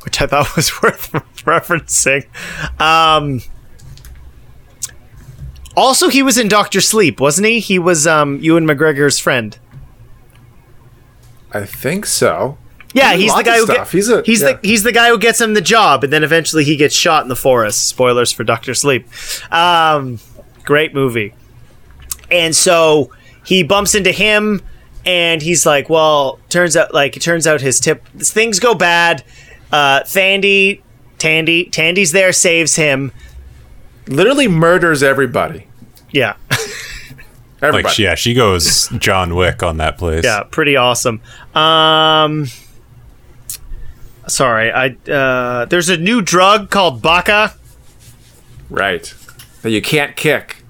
[0.04, 1.12] which I thought was worth
[1.44, 2.28] referencing.
[2.80, 3.42] Um,
[5.76, 7.62] also, he was in Doctor Sleep, wasn't he?
[7.62, 9.58] He was um, Ewan McGregor's friend.
[11.52, 12.58] I think so.
[12.94, 13.92] Yeah, He's the guy who gets.
[13.92, 14.54] He's a- he's yeah.
[14.54, 17.22] the he's the guy who gets him the job, and then eventually he gets shot
[17.24, 17.86] in the forest.
[17.88, 19.08] Spoilers for Doctor Sleep.
[19.52, 20.20] Um,
[20.64, 21.34] great movie.
[22.32, 23.12] And so
[23.46, 24.62] he bumps into him,
[25.06, 29.24] and he's like, "Well, turns out like it turns out his tip things go bad.
[29.72, 30.82] Uh, Thandie,
[31.20, 33.12] Tandy, Tandy's there, saves him.
[34.08, 35.68] Literally murders everybody.
[36.12, 36.36] Yeah,
[37.62, 37.84] Everybody.
[37.84, 40.24] like yeah, she goes John Wick on that place.
[40.24, 41.22] yeah, pretty awesome.
[41.56, 42.46] Um,
[44.28, 47.56] sorry, I uh, there's a new drug called Baca,
[48.70, 49.14] Right.
[49.62, 50.64] That you can't kick.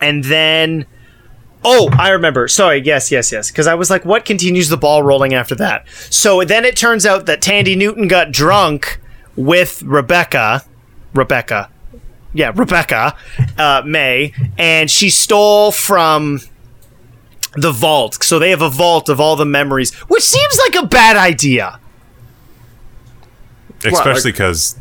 [0.00, 0.86] and then
[1.64, 2.48] oh, I remember.
[2.48, 3.50] Sorry, yes, yes, yes.
[3.50, 5.86] Because I was like, what continues the ball rolling after that?
[6.10, 9.00] So then it turns out that Tandy Newton got drunk
[9.36, 10.62] with Rebecca,
[11.14, 11.70] Rebecca,
[12.34, 13.14] yeah, Rebecca
[13.58, 16.40] uh, May, and she stole from
[17.56, 18.22] the vault.
[18.24, 21.78] So they have a vault of all the memories, which seems like a bad idea.
[23.84, 24.76] especially because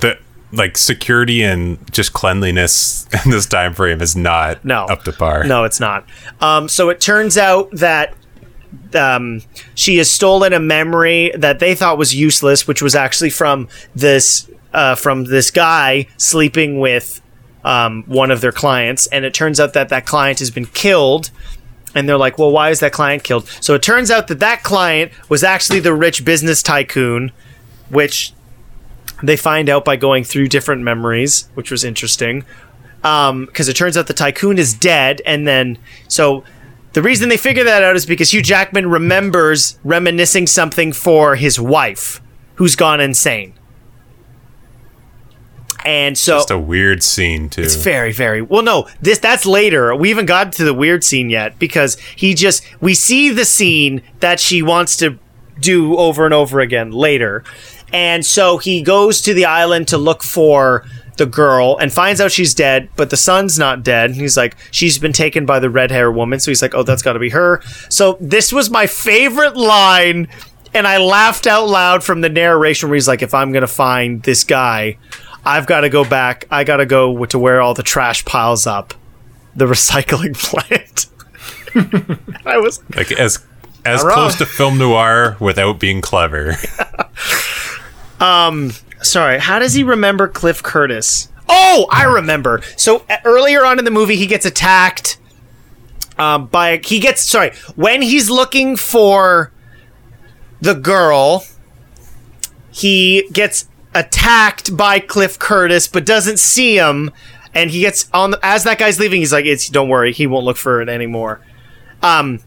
[0.00, 0.18] the
[0.52, 4.84] like security and just cleanliness in this time frame is not No.
[4.86, 5.44] up to par.
[5.44, 6.06] No, it's not.
[6.40, 8.14] Um, so it turns out that
[8.94, 9.42] um,
[9.74, 14.50] she has stolen a memory that they thought was useless, which was actually from this
[14.72, 17.20] uh, from this guy sleeping with
[17.64, 21.30] um, one of their clients, and it turns out that that client has been killed.
[21.94, 24.62] And they're like, "Well, why is that client killed?" So it turns out that that
[24.62, 27.32] client was actually the rich business tycoon,
[27.88, 28.34] which
[29.22, 32.44] they find out by going through different memories, which was interesting
[33.00, 35.78] because it turns out the tycoon is dead, and then
[36.08, 36.44] so
[36.92, 41.60] the reason they figure that out is because Hugh Jackman remembers reminiscing something for his
[41.60, 42.20] wife,
[42.56, 43.54] who's gone insane,
[45.84, 47.62] and so Just a weird scene too.
[47.62, 48.62] it's very, very well.
[48.62, 49.94] No, this that's later.
[49.94, 54.02] We haven't got to the weird scene yet because he just we see the scene
[54.20, 55.18] that she wants to
[55.60, 57.44] do over and over again later,
[57.92, 60.84] and so he goes to the island to look for
[61.16, 64.12] the girl and finds out she's dead, but the son's not dead.
[64.12, 67.02] He's like, she's been taken by the red hair woman, so he's like, oh, that's
[67.02, 67.60] got to be her.
[67.88, 70.28] So this was my favorite line.
[70.74, 73.66] And I laughed out loud from the narration where he's like, if I'm going to
[73.66, 74.98] find this guy,
[75.48, 76.44] I've got to go back.
[76.50, 78.92] I got to go to where all the trash piles up,
[79.56, 81.06] the recycling plant.
[82.46, 83.44] I was like as
[83.84, 84.14] as Hurrah.
[84.14, 86.56] close to film noir without being clever.
[88.20, 89.38] Um, sorry.
[89.38, 91.28] How does he remember Cliff Curtis?
[91.48, 92.62] Oh, I remember.
[92.76, 95.18] So earlier on in the movie, he gets attacked
[96.18, 99.52] um, by he gets sorry when he's looking for
[100.60, 101.44] the girl.
[102.72, 103.68] He gets
[103.98, 107.10] attacked by Cliff Curtis, but doesn't see him.
[107.54, 109.20] And he gets on the, as that guy's leaving.
[109.20, 111.40] He's like, "It's don't worry, he won't look for it anymore."
[112.02, 112.40] Um,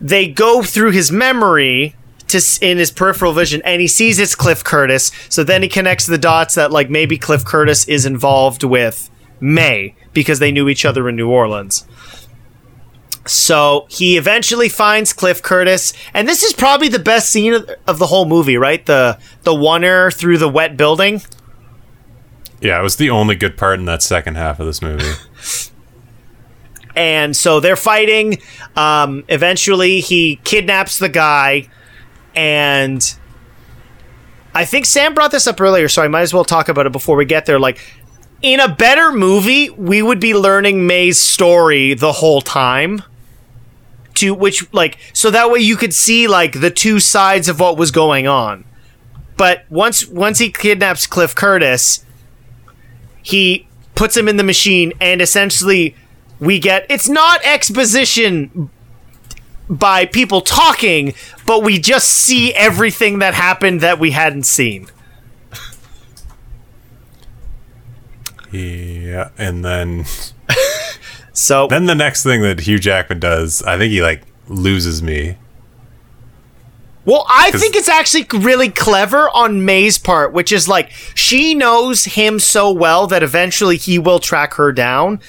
[0.00, 1.94] they go through his memory
[2.28, 5.12] to in his peripheral vision, and he sees it's Cliff Curtis.
[5.28, 9.08] So then he connects the dots that like maybe Cliff Curtis is involved with
[9.40, 11.86] May because they knew each other in New Orleans.
[13.30, 18.00] So he eventually finds Cliff Curtis, and this is probably the best scene of, of
[18.00, 18.84] the whole movie, right?
[18.84, 21.22] The the oneer through the wet building.
[22.60, 25.12] yeah, it was the only good part in that second half of this movie.
[26.96, 28.38] and so they're fighting.
[28.74, 31.68] Um, eventually, he kidnaps the guy,
[32.34, 33.14] and
[34.52, 36.90] I think Sam brought this up earlier, so I might as well talk about it
[36.90, 37.60] before we get there.
[37.60, 37.78] Like,
[38.42, 43.04] in a better movie, we would be learning May's story the whole time.
[44.20, 47.76] To which, like, so that way you could see like the two sides of what
[47.76, 48.64] was going on.
[49.36, 52.04] But once once he kidnaps Cliff Curtis,
[53.22, 55.94] he puts him in the machine and essentially
[56.38, 58.70] we get it's not exposition
[59.68, 61.12] by people talking
[61.44, 64.86] but we just see everything that happened that we hadn't seen
[68.52, 70.04] yeah, and then
[71.32, 75.36] so then the next thing that Hugh Jackman does, I think he like loses me.
[77.04, 82.04] well I think it's actually really clever on may's part which is like she knows
[82.04, 85.20] him so well that eventually he will track her down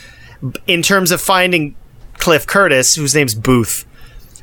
[0.68, 1.76] in terms of finding
[2.16, 3.86] cliff curtis whose name's booth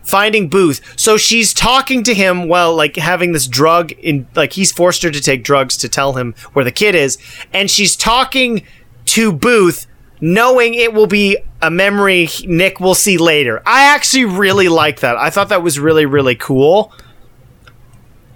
[0.04, 0.80] finding Booth.
[0.98, 5.10] So she's talking to him while like having this drug in like he's forced her
[5.10, 7.18] to take drugs to tell him where the kid is
[7.52, 8.62] and she's talking
[9.04, 9.86] to Booth
[10.20, 13.62] knowing it will be a memory Nick will see later.
[13.66, 15.16] I actually really like that.
[15.16, 16.92] I thought that was really really cool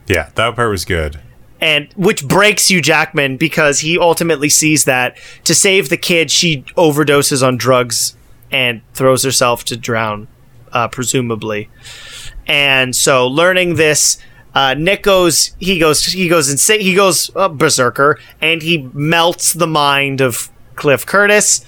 [0.07, 1.21] Yeah, that part was good.
[1.61, 6.63] and which breaks Hugh Jackman because he ultimately sees that to save the kid she
[6.77, 8.17] overdoses on drugs
[8.51, 10.29] and throws herself to drown
[10.73, 11.71] uh, presumably
[12.47, 14.19] and so learning this
[14.55, 19.53] uh, Nick goes he goes he goes insane he goes uh, berserker and he melts
[19.53, 21.65] the mind of Cliff Curtis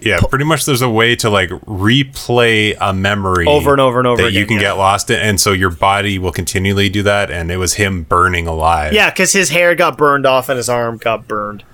[0.00, 4.06] Yeah, pretty much there's a way to like replay a memory Over and over and
[4.06, 4.62] over that you can yeah.
[4.62, 7.30] get lost in, and so your body will continually do that.
[7.30, 8.92] And it was him burning alive.
[8.92, 11.64] yeah because his hair got burned off and his arm got burned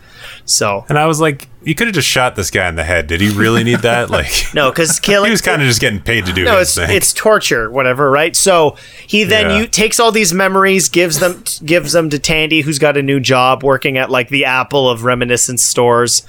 [0.45, 3.07] So And I was like, you could have just shot this guy in the head.
[3.07, 4.09] Did he really need that?
[4.11, 6.75] Like, no, because killing he was kind of just getting paid to do no, it's
[6.75, 6.91] thing.
[6.91, 8.35] it's torture, whatever, right?
[8.37, 8.77] So
[9.07, 9.59] he then Yeah.
[9.59, 13.19] you takes all these memories, gives them gives them to Tandy, who's got a new
[13.21, 16.23] job working at like the Apple of reminiscence stores,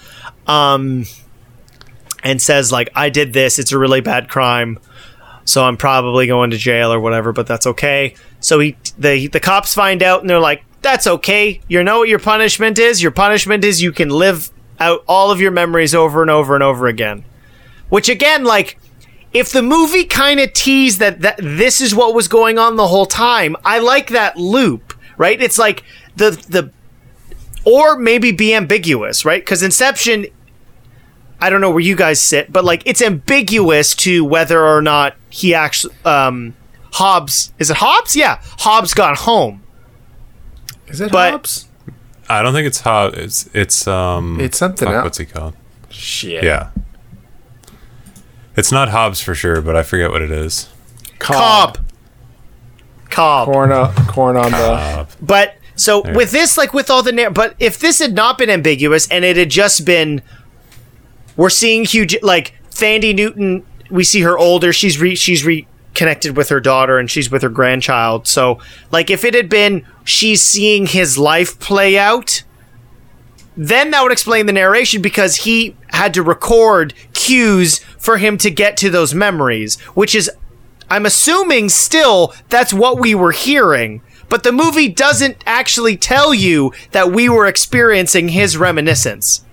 [0.48, 1.06] um,
[2.24, 3.60] and says like, "I did this.
[3.60, 4.80] It's a really bad crime,
[5.46, 9.40] so I'm probably going to jail or whatever, but that's okay." So he the the
[9.40, 11.62] cops find out and they're like, "That's okay.
[11.68, 13.02] You know what your punishment is?
[13.02, 14.50] Your punishment is you can live
[14.80, 17.24] out all of your memories over and over and over again."
[17.90, 18.78] Which again, like
[19.34, 22.88] if the movie kind of teased that, that this is what was going on the
[22.88, 25.42] whole time, I like that loop, right?
[25.42, 25.84] It's like
[26.16, 26.72] the the
[27.64, 29.42] or maybe be ambiguous, right?
[29.42, 30.26] Because Inception,
[31.42, 35.16] I don't know where you guys sit, but like it's ambiguous to whether or not
[35.30, 36.56] he actually um
[36.94, 38.16] Hobbs is it Hobbs?
[38.16, 39.64] Yeah, Hobbs got home.
[40.88, 41.68] Is it But- Hobbs?
[42.30, 43.18] I don't think it's Hobbs.
[43.18, 45.04] it's it's um It's something fuck, else.
[45.04, 45.54] What's he called?
[45.90, 46.44] Shit.
[46.44, 46.70] Yeah.
[48.56, 50.70] It's not Hobbs for sure, but I forget what it is.
[51.20, 51.78] Cobb.
[53.10, 53.48] Cobb.
[53.48, 53.70] Corn,
[54.08, 55.08] corn on the.
[55.22, 59.08] But so with this, like with all the, but if this had not been ambiguous
[59.10, 60.22] and it had just been,
[61.36, 64.74] we're seeing huge, like Thandie Newton, we see her older.
[64.74, 68.28] She's re, she's reconnected with her daughter and she's with her grandchild.
[68.28, 68.60] So
[68.92, 72.44] like if it had been she's seeing his life play out,
[73.58, 78.50] then that would explain the narration because he had to record cues for him to
[78.50, 80.32] get to those memories, which is
[80.90, 86.74] I'm assuming still that's what we were hearing, but the movie doesn't actually tell you
[86.92, 89.44] that we were experiencing his reminiscence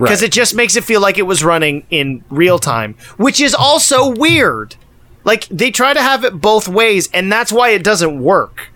[0.00, 0.28] because Right.
[0.28, 4.08] it just makes it feel like it was running in real time, which is also
[4.10, 4.76] weird.
[5.24, 8.70] Like they try to have it both ways, and that's why it doesn't work.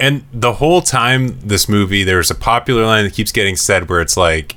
[0.00, 4.00] And the whole time this movie, there's a popular line that keeps getting said where
[4.00, 4.56] it's like,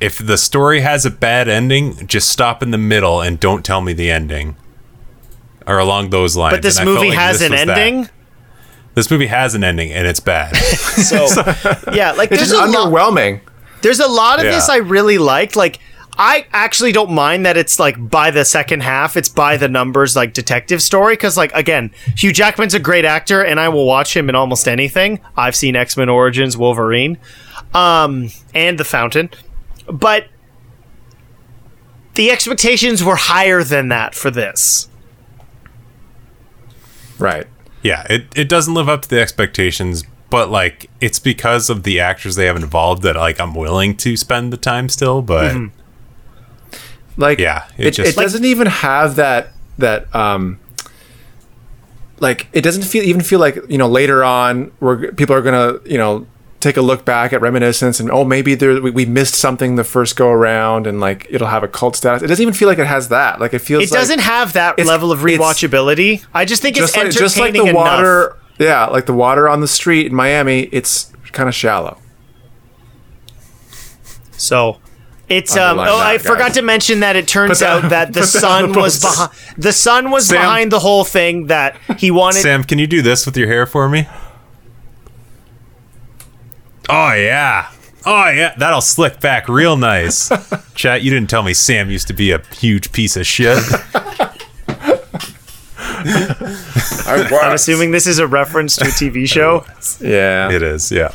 [0.00, 3.82] if the story has a bad ending, just stop in the middle and don't tell
[3.82, 4.56] me the ending.
[5.66, 6.54] Or along those lines.
[6.54, 7.78] But this And movie like has this an was that.
[7.78, 8.08] ending,
[8.94, 10.56] This movie has an ending and it's bad.
[10.56, 11.26] so
[11.92, 12.90] yeah, like It's there's just a lot.
[13.82, 14.52] There's a lot of Yeah.
[14.52, 15.56] this I really liked.
[15.56, 15.78] Like,
[16.18, 20.14] I actually don't mind that it's like by the second half, it's by the numbers,
[20.16, 21.14] like detective story.
[21.14, 24.68] Because, like, again, Hugh Jackman's a great actor, and I will watch him in almost
[24.68, 25.20] anything.
[25.36, 27.16] I've seen X Men Origins, Wolverine,
[27.72, 29.30] um, and The Fountain,
[29.90, 30.26] but
[32.14, 34.88] the expectations were higher than that for this.
[37.18, 37.46] Right.
[37.82, 42.00] yeah, it, it doesn't live up to the expectations, but like it's because of the
[42.00, 45.54] actors they have involved that like I'm willing to spend the time still, but
[47.16, 50.58] Like Yeah, it it, it, just- doesn't even have that that um
[52.20, 55.78] like it doesn't feel even feel like you know later on where people are gonna
[55.86, 56.26] you know
[56.60, 59.84] take a look back at reminiscence and oh maybe there we, we missed something the
[59.84, 62.22] first go around and like it'll have a cult status.
[62.22, 63.40] It doesn't even feel like it has that.
[63.40, 66.22] Like it feels It like, doesn't have that level of rewatchability.
[66.34, 67.74] I just think it's just like entertaining just like the enough.
[67.74, 68.36] water.
[68.60, 70.64] Yeah, like the water on the street in Miami.
[70.70, 71.98] It's kind of shallow.
[74.32, 74.78] So
[75.28, 76.26] it's um oh that, I guys.
[76.26, 79.72] forgot to mention that it turns that- out that the sun the was behind the
[79.72, 83.26] sun was Sam- behind the whole thing that he wanted Sam, can you do this
[83.26, 84.06] with your hair for me?
[86.88, 87.70] Oh yeah.
[88.06, 90.30] Oh yeah, that'll slick back real nice.
[90.74, 93.62] Chat, you didn't tell me Sam used to be a huge piece of shit.
[97.06, 99.64] I'm assuming this is a reference to a TV show.
[100.00, 100.50] Yeah.
[100.50, 101.12] it is, yeah.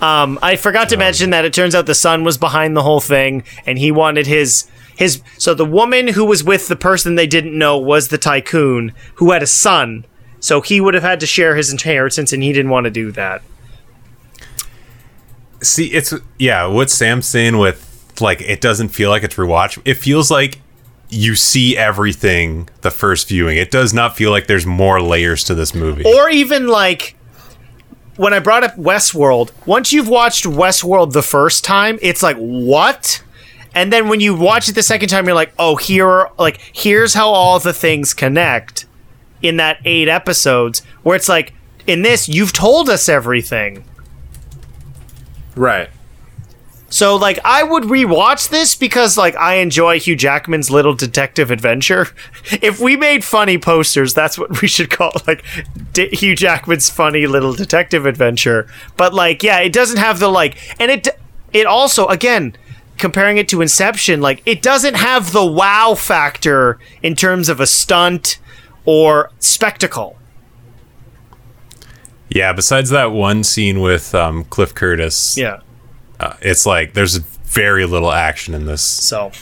[0.00, 3.00] Um I forgot to mention that it turns out the son was behind the whole
[3.00, 4.66] thing and he wanted his
[4.96, 8.92] his so the woman who was with the person they didn't know was the tycoon
[9.16, 10.04] who had a son.
[10.40, 13.12] So he would have had to share his inheritance and he didn't want to do
[13.12, 13.42] that.
[15.62, 17.86] See, it's yeah, what Sam's saying with
[18.20, 19.80] like it doesn't feel like it's rewatch.
[19.84, 20.60] It feels like
[21.10, 23.56] you see everything the first viewing.
[23.56, 26.04] It does not feel like there's more layers to this movie.
[26.04, 27.16] or even like
[28.16, 33.22] when I brought up Westworld, once you've watched Westworld the first time, it's like what?
[33.74, 36.60] And then when you watch it the second time, you're like, oh, here, are, like
[36.72, 38.86] here's how all the things connect
[39.42, 40.80] in that eight episodes.
[41.02, 41.54] Where it's like
[41.86, 43.84] in this, you've told us everything.
[45.56, 45.90] Right.
[46.90, 52.08] So like I would rewatch this because like I enjoy Hugh Jackman's little detective adventure.
[52.62, 55.44] If we made funny posters, that's what we should call like
[55.92, 58.66] D- Hugh Jackman's funny little detective adventure.
[58.96, 61.08] But like yeah, it doesn't have the like and it
[61.52, 62.56] it also again
[62.98, 67.66] comparing it to Inception, like it doesn't have the wow factor in terms of a
[67.66, 68.38] stunt
[68.84, 70.18] or spectacle.
[72.28, 75.60] Yeah, besides that one scene with um, Cliff Curtis, Yeah.
[76.20, 78.82] Uh, it's like there's very little action in this.
[78.82, 79.32] So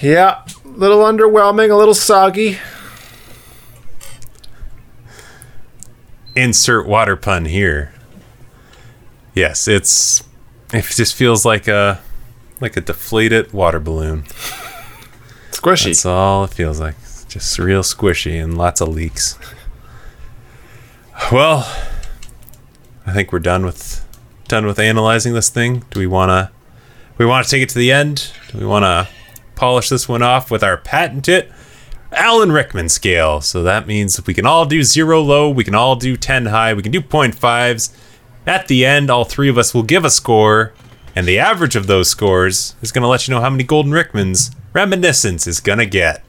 [0.00, 2.58] Yeah, a little underwhelming, a little soggy.
[6.36, 7.92] Insert water pun here.
[9.34, 10.22] Yes, it's
[10.72, 12.00] it just feels like a
[12.60, 14.24] like a deflated water balloon.
[15.52, 15.86] Squishy.
[15.86, 16.96] That's all it feels like.
[17.02, 19.38] It's just real squishy and lots of leaks.
[21.32, 21.60] Well,
[23.06, 24.03] I think we're done with
[24.54, 25.84] done with analyzing this thing.
[25.90, 26.48] Do we want to
[27.18, 28.32] we want to take it to the end?
[28.52, 29.08] Do we want to
[29.56, 31.52] polish this one off with our patented
[32.12, 33.40] Alan Rickman scale?
[33.40, 36.46] So that means if we can all do 0 low, we can all do 10
[36.46, 37.92] high, we can do 0.5s.
[38.46, 40.72] At the end, all three of us will give a score,
[41.16, 43.90] and the average of those scores is going to let you know how many Golden
[43.90, 46.22] Rickmans Reminiscence is going to get.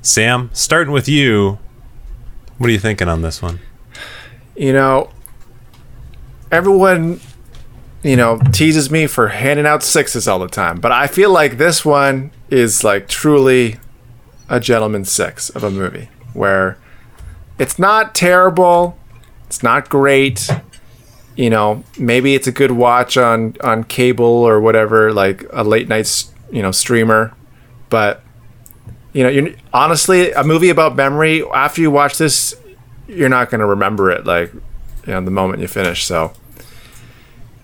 [0.00, 1.58] Sam, starting with you,
[2.56, 3.60] what are you thinking on this one?
[4.56, 5.10] you know,
[6.50, 7.20] everyone,
[8.02, 11.58] you know, teases me for handing out sixes all the time, but I feel like
[11.58, 13.78] this one is like truly
[14.48, 16.78] a gentleman's six of a movie where
[17.58, 18.98] it's not terrible,
[19.46, 20.48] it's not great.
[21.34, 25.88] You know, maybe it's a good watch on on cable or whatever, like a late
[25.88, 27.34] night, you know, streamer,
[27.90, 28.22] but
[29.12, 31.42] you know, you're honestly a movie about memory.
[31.42, 32.54] After you watch this,
[33.08, 34.52] you're not going to remember it like
[35.06, 36.32] you know the moment you finish so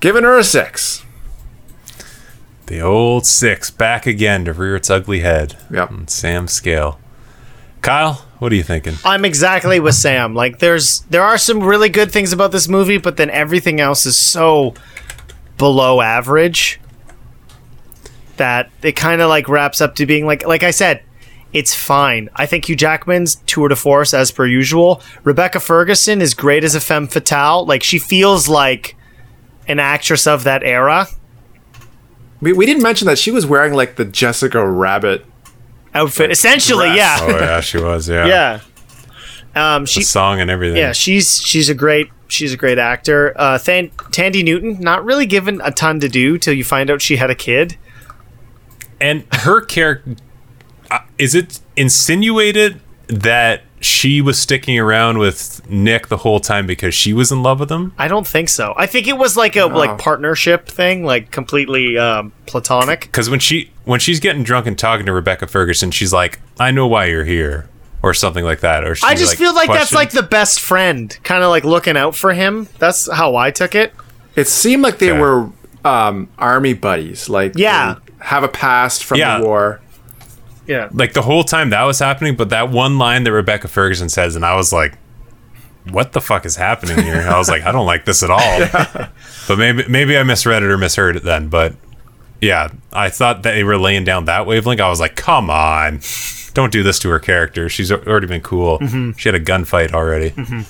[0.00, 1.04] giving her a six
[2.66, 5.56] The old six back again to rear its ugly head.
[5.70, 5.90] Yep.
[5.90, 6.98] on Sam's scale.
[7.82, 8.94] Kyle, what are you thinking?
[9.04, 10.34] I'm exactly with Sam.
[10.34, 14.06] Like there's there are some really good things about this movie, but then everything else
[14.06, 14.74] is so
[15.58, 16.80] below average
[18.36, 21.02] that it kind of like wraps up to being like like I said,
[21.52, 22.28] it's fine.
[22.34, 25.02] I think Hugh Jackman's tour de force as per usual.
[25.24, 27.66] Rebecca Ferguson is great as a femme fatale.
[27.66, 28.96] Like she feels like
[29.68, 31.06] an actress of that era.
[32.40, 35.24] we, we didn't mention that she was wearing like the jessica rabbit
[35.94, 36.96] Outfit essentially, dress.
[36.96, 37.18] yeah.
[37.20, 38.08] Oh yeah, she was.
[38.08, 38.60] Yeah, Yeah.
[39.76, 40.78] Um The song and everything.
[40.78, 43.34] Yeah, she's she's a great she's a great actor.
[43.38, 47.02] Uh, Than- Tandy Newton, not really given a ton to do till you find out
[47.02, 47.76] she had a kid.
[49.00, 50.14] and her character
[51.18, 57.12] is it insinuated that she was sticking around with Nick the whole time because she
[57.12, 57.92] was in love with him?
[57.98, 58.74] I don't think so.
[58.76, 63.00] I think it was like a like partnership thing, like completely um, platonic.
[63.02, 66.70] Because when she when she's getting drunk and talking to Rebecca Ferguson, she's like, "I
[66.70, 67.68] know why you're here,"
[68.02, 68.84] or something like that.
[68.84, 71.96] Or she, I just feel like that's like the best friend, kind of like looking
[71.96, 72.68] out for him.
[72.78, 73.92] That's how I took it.
[74.36, 75.20] it seemed like they Okay.
[75.20, 75.50] were
[75.84, 77.96] um army buddies like Yeah.
[78.20, 79.38] have a past from Yeah.
[79.40, 79.80] the war
[80.66, 80.88] Yeah.
[80.92, 82.36] like the whole time that was happening.
[82.36, 84.96] But that one line that Rebecca Ferguson says, and I was like,
[85.90, 89.08] "What the fuck is happening here?" I was like, "I don't like this at all."
[89.48, 91.48] But maybe maybe I misread it or misheard it then.
[91.48, 91.74] But
[92.40, 94.80] yeah, I thought that they were laying down that wavelength.
[94.80, 96.00] I was like, "Come on."
[96.54, 97.68] Don't do this to her character.
[97.68, 98.78] She's already been cool.
[98.78, 99.12] Mm-hmm.
[99.12, 100.30] She had a gunfight already.
[100.30, 100.60] Mm-hmm.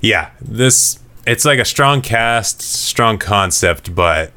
[0.00, 4.32] Yeah, this it's like a strong cast, strong concept, but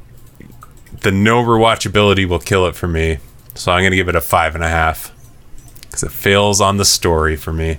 [1.00, 3.18] the no rewatchability will kill it for me.
[3.56, 5.12] So I'm gonna give it a five and a half
[5.82, 7.78] because it fails on the story for me.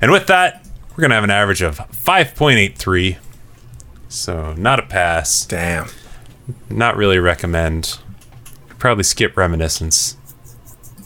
[0.00, 3.18] And with that, we're gonna have an average of five point eight three.
[4.08, 5.44] So not a pass.
[5.44, 5.88] damn
[6.68, 7.98] Not really recommend.
[8.78, 10.16] Probably skip reminiscence,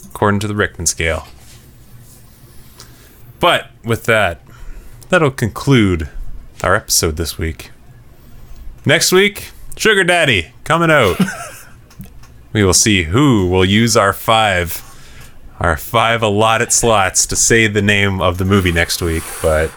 [0.07, 1.27] according to the Rickman scale.
[3.41, 4.41] But with that,
[5.09, 6.09] that'll conclude
[6.63, 7.73] our episode this week.
[8.87, 11.17] Next week, Sugar Daddy coming out.
[12.55, 14.81] we will see who will use our five,
[15.61, 19.25] our five allotted slots to say the name of the movie next week.
[19.43, 19.71] But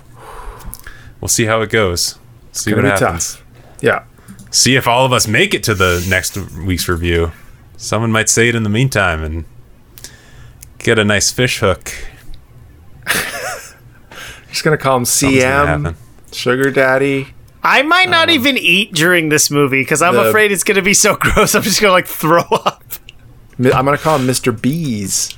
[1.20, 2.18] we'll see how it goes.
[2.54, 3.44] See what happens tough
[3.82, 4.04] yeah
[4.50, 7.32] see if all of us make it to the next week's review.
[7.76, 9.46] Someone might say it in the meantime and
[10.80, 11.94] get a nice fish hook.
[14.50, 15.96] just gonna call him cm
[16.32, 20.52] sugar daddy I might not um, even eat during this movie because I'm the- afraid
[20.52, 21.56] it's gonna be so gross.
[21.56, 22.84] I'm just gonna like throw up.
[23.60, 25.36] I'm gonna call him mr bees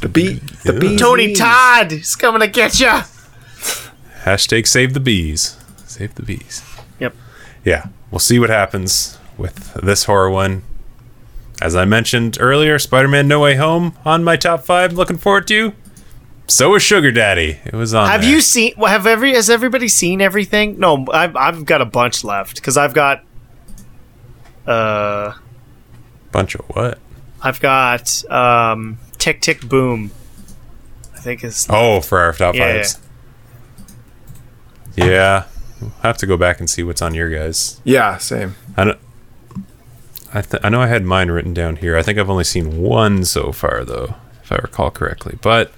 [0.00, 3.02] the bee the bee Tony Todd is coming to get ya.
[4.24, 5.56] Hashtag save the bees.
[5.84, 6.62] Save the bees.
[7.00, 7.14] Yep.
[7.64, 10.62] Yeah, we'll see what happens with this horror one.
[11.60, 14.92] As I mentioned earlier, Spider Man No Way Home on my top five.
[14.92, 15.72] Looking forward to.
[16.48, 17.58] So is Sugar Daddy.
[17.64, 18.08] It was on.
[18.08, 18.30] Have there.
[18.30, 18.74] you seen?
[18.76, 20.78] Have every has everybody seen everything?
[20.78, 23.24] No, I've I've got a bunch left because I've got.
[24.66, 25.34] Uh,
[26.30, 26.98] bunch of what?
[27.42, 30.10] I've got um, Tick Tick Boom.
[31.14, 32.98] I think is Oh, for our top Yeah, fives.
[34.96, 35.44] Yeah.
[35.80, 37.80] I'll have to go back and see what's on your guys.
[37.84, 38.54] Yeah, same.
[38.76, 38.96] I know,
[40.32, 41.96] I, th- I know I had mine written down here.
[41.96, 44.14] I think I've only seen one so far, though,
[44.44, 45.38] if I recall correctly.
[45.42, 45.72] But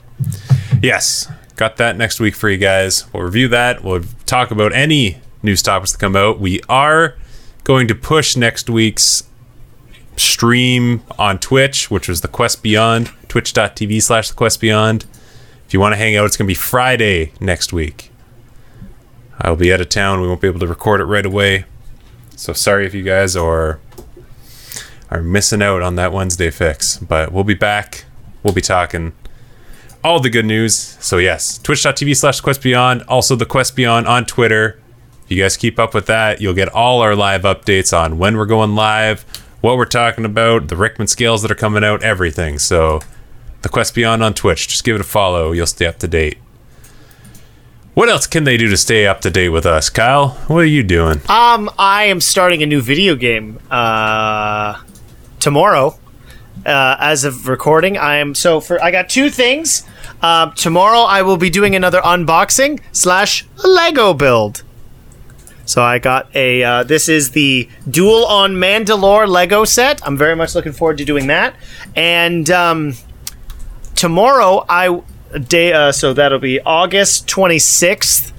[0.83, 3.13] yes, got that next week for you guys.
[3.13, 3.83] We'll review that.
[3.83, 6.41] We'll talk about any news topics that come out.
[6.41, 7.17] We are
[7.65, 9.25] going to push next week's
[10.17, 15.07] stream on Twitch, which was the Quest Beyond, twitch.tv slash the Quest Beyond.
[15.67, 18.11] If you want to hang out, it's going to be Friday next week.
[19.41, 20.21] I'll be out of town.
[20.21, 21.65] We won't be able to record it right away.
[22.37, 23.81] So sorry if you guys are
[25.11, 28.05] are missing out on that Wednesday fix, but we'll be back.
[28.43, 29.13] We'll be talking
[30.05, 30.75] all the good news.
[31.01, 34.79] So yes, twitch.tv slash quest beyond, also the quest beyond on Twitter.
[35.25, 38.37] If you guys keep up with that, you'll get all our live updates on when
[38.37, 39.23] we're going live,
[39.63, 42.59] what we're talking about, the Rickman scales that are coming out, everything.
[42.59, 43.01] So
[43.63, 45.53] the quest beyond on Twitch, just give it a follow.
[45.53, 46.37] You'll stay up to date.
[47.95, 50.31] What else can they do to stay up to date with us, Kyle?
[50.49, 51.21] What are you doing?
[51.29, 54.83] Um, I am starting a new video game uh,
[55.39, 55.99] tomorrow.
[56.67, 59.85] Uh, as of recording, I am so for I got two things.
[60.23, 64.63] Um, tomorrow I will be doing another unboxing slash Lego build.
[65.67, 66.63] So I got a.
[66.63, 70.07] Uh, this is the Duel on Mandalore Lego set.
[70.07, 71.55] I'm very much looking forward to doing that.
[71.97, 72.95] And um,
[73.95, 75.03] tomorrow I
[75.39, 75.73] day.
[75.73, 78.33] Uh, so that'll be August 26th.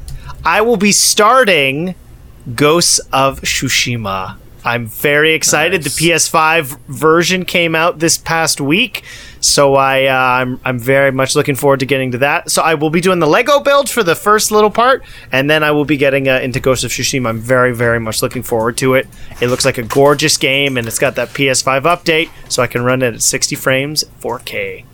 [0.43, 1.95] I will be starting
[2.53, 4.37] Ghosts of Tsushima.
[4.65, 5.83] I'm very excited.
[5.83, 5.95] Nice.
[5.95, 9.03] The PS5 version came out this past week,
[9.39, 12.49] so I uh, I'm I'm very much looking forward to getting to that.
[12.49, 15.63] So I will be doing the Lego build for the first little part, and then
[15.63, 17.29] I will be getting uh, into Ghost of Tsushima.
[17.29, 19.07] I'm very very much looking forward to it.
[19.39, 22.83] It looks like a gorgeous game, and it's got that PS5 update, so I can
[22.83, 24.85] run it at 60 frames, 4K.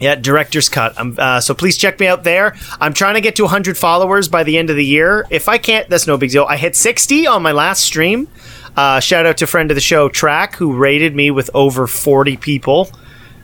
[0.00, 0.98] Yeah, director's cut.
[0.98, 2.56] Uh, so please check me out there.
[2.80, 5.26] I'm trying to get to 100 followers by the end of the year.
[5.30, 6.44] If I can't, that's no big deal.
[6.44, 8.28] I hit 60 on my last stream.
[8.76, 12.36] Uh, shout out to friend of the show, Track, who rated me with over 40
[12.36, 12.90] people,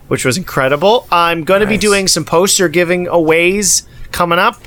[0.08, 1.06] which was incredible.
[1.10, 4.60] I'm going to be doing some poster giving aways coming up.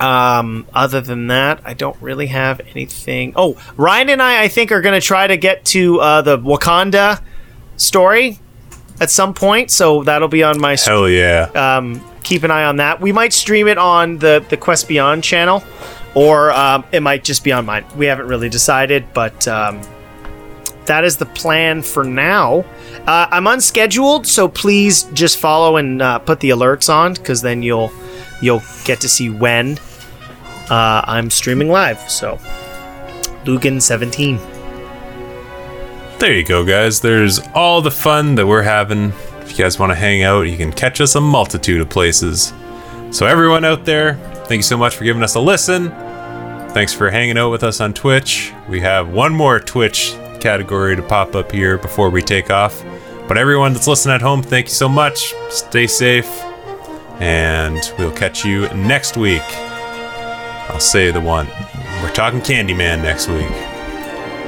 [0.00, 3.32] Um, other than that, I don't really have anything.
[3.36, 6.36] Oh, Ryan and I, I think, are going to try to get to uh, the
[6.36, 7.22] Wakanda
[7.76, 8.40] story
[9.00, 11.50] at some point, so that'll be on my Hell yeah.
[11.54, 13.00] um, keep an eye on that.
[13.00, 15.62] We might stream it on the the Quest Beyond channel,
[16.14, 17.84] or um, it might just be on mine.
[17.96, 19.80] We haven't really decided, but um,
[20.86, 22.64] that is the plan for now.
[23.06, 27.62] Uh, I'm unscheduled, so please just follow and uh, put the alerts on, because then
[27.62, 27.92] you'll
[28.40, 29.78] you'll get to see when
[30.70, 31.98] uh, I'm streaming live.
[32.10, 32.38] So,
[33.44, 34.38] Lugan 17.
[36.18, 37.00] There you go, guys.
[37.00, 39.12] There's all the fun that we're having.
[39.40, 42.52] If you guys want to hang out, you can catch us a multitude of places.
[43.14, 44.14] So, everyone out there,
[44.48, 45.90] thank you so much for giving us a listen.
[46.70, 48.52] Thanks for hanging out with us on Twitch.
[48.68, 52.84] We have one more Twitch category to pop up here before we take off.
[53.28, 55.32] But everyone that's listening at home, thank you so much.
[55.48, 56.26] Stay safe.
[57.20, 59.44] And we'll catch you next week.
[60.68, 61.46] I'll say the one.
[62.02, 63.46] We're talking Candyman next week.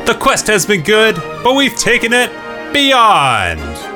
[0.06, 1.14] The quest has been good,
[1.44, 2.32] but we've taken it
[2.72, 3.95] beyond.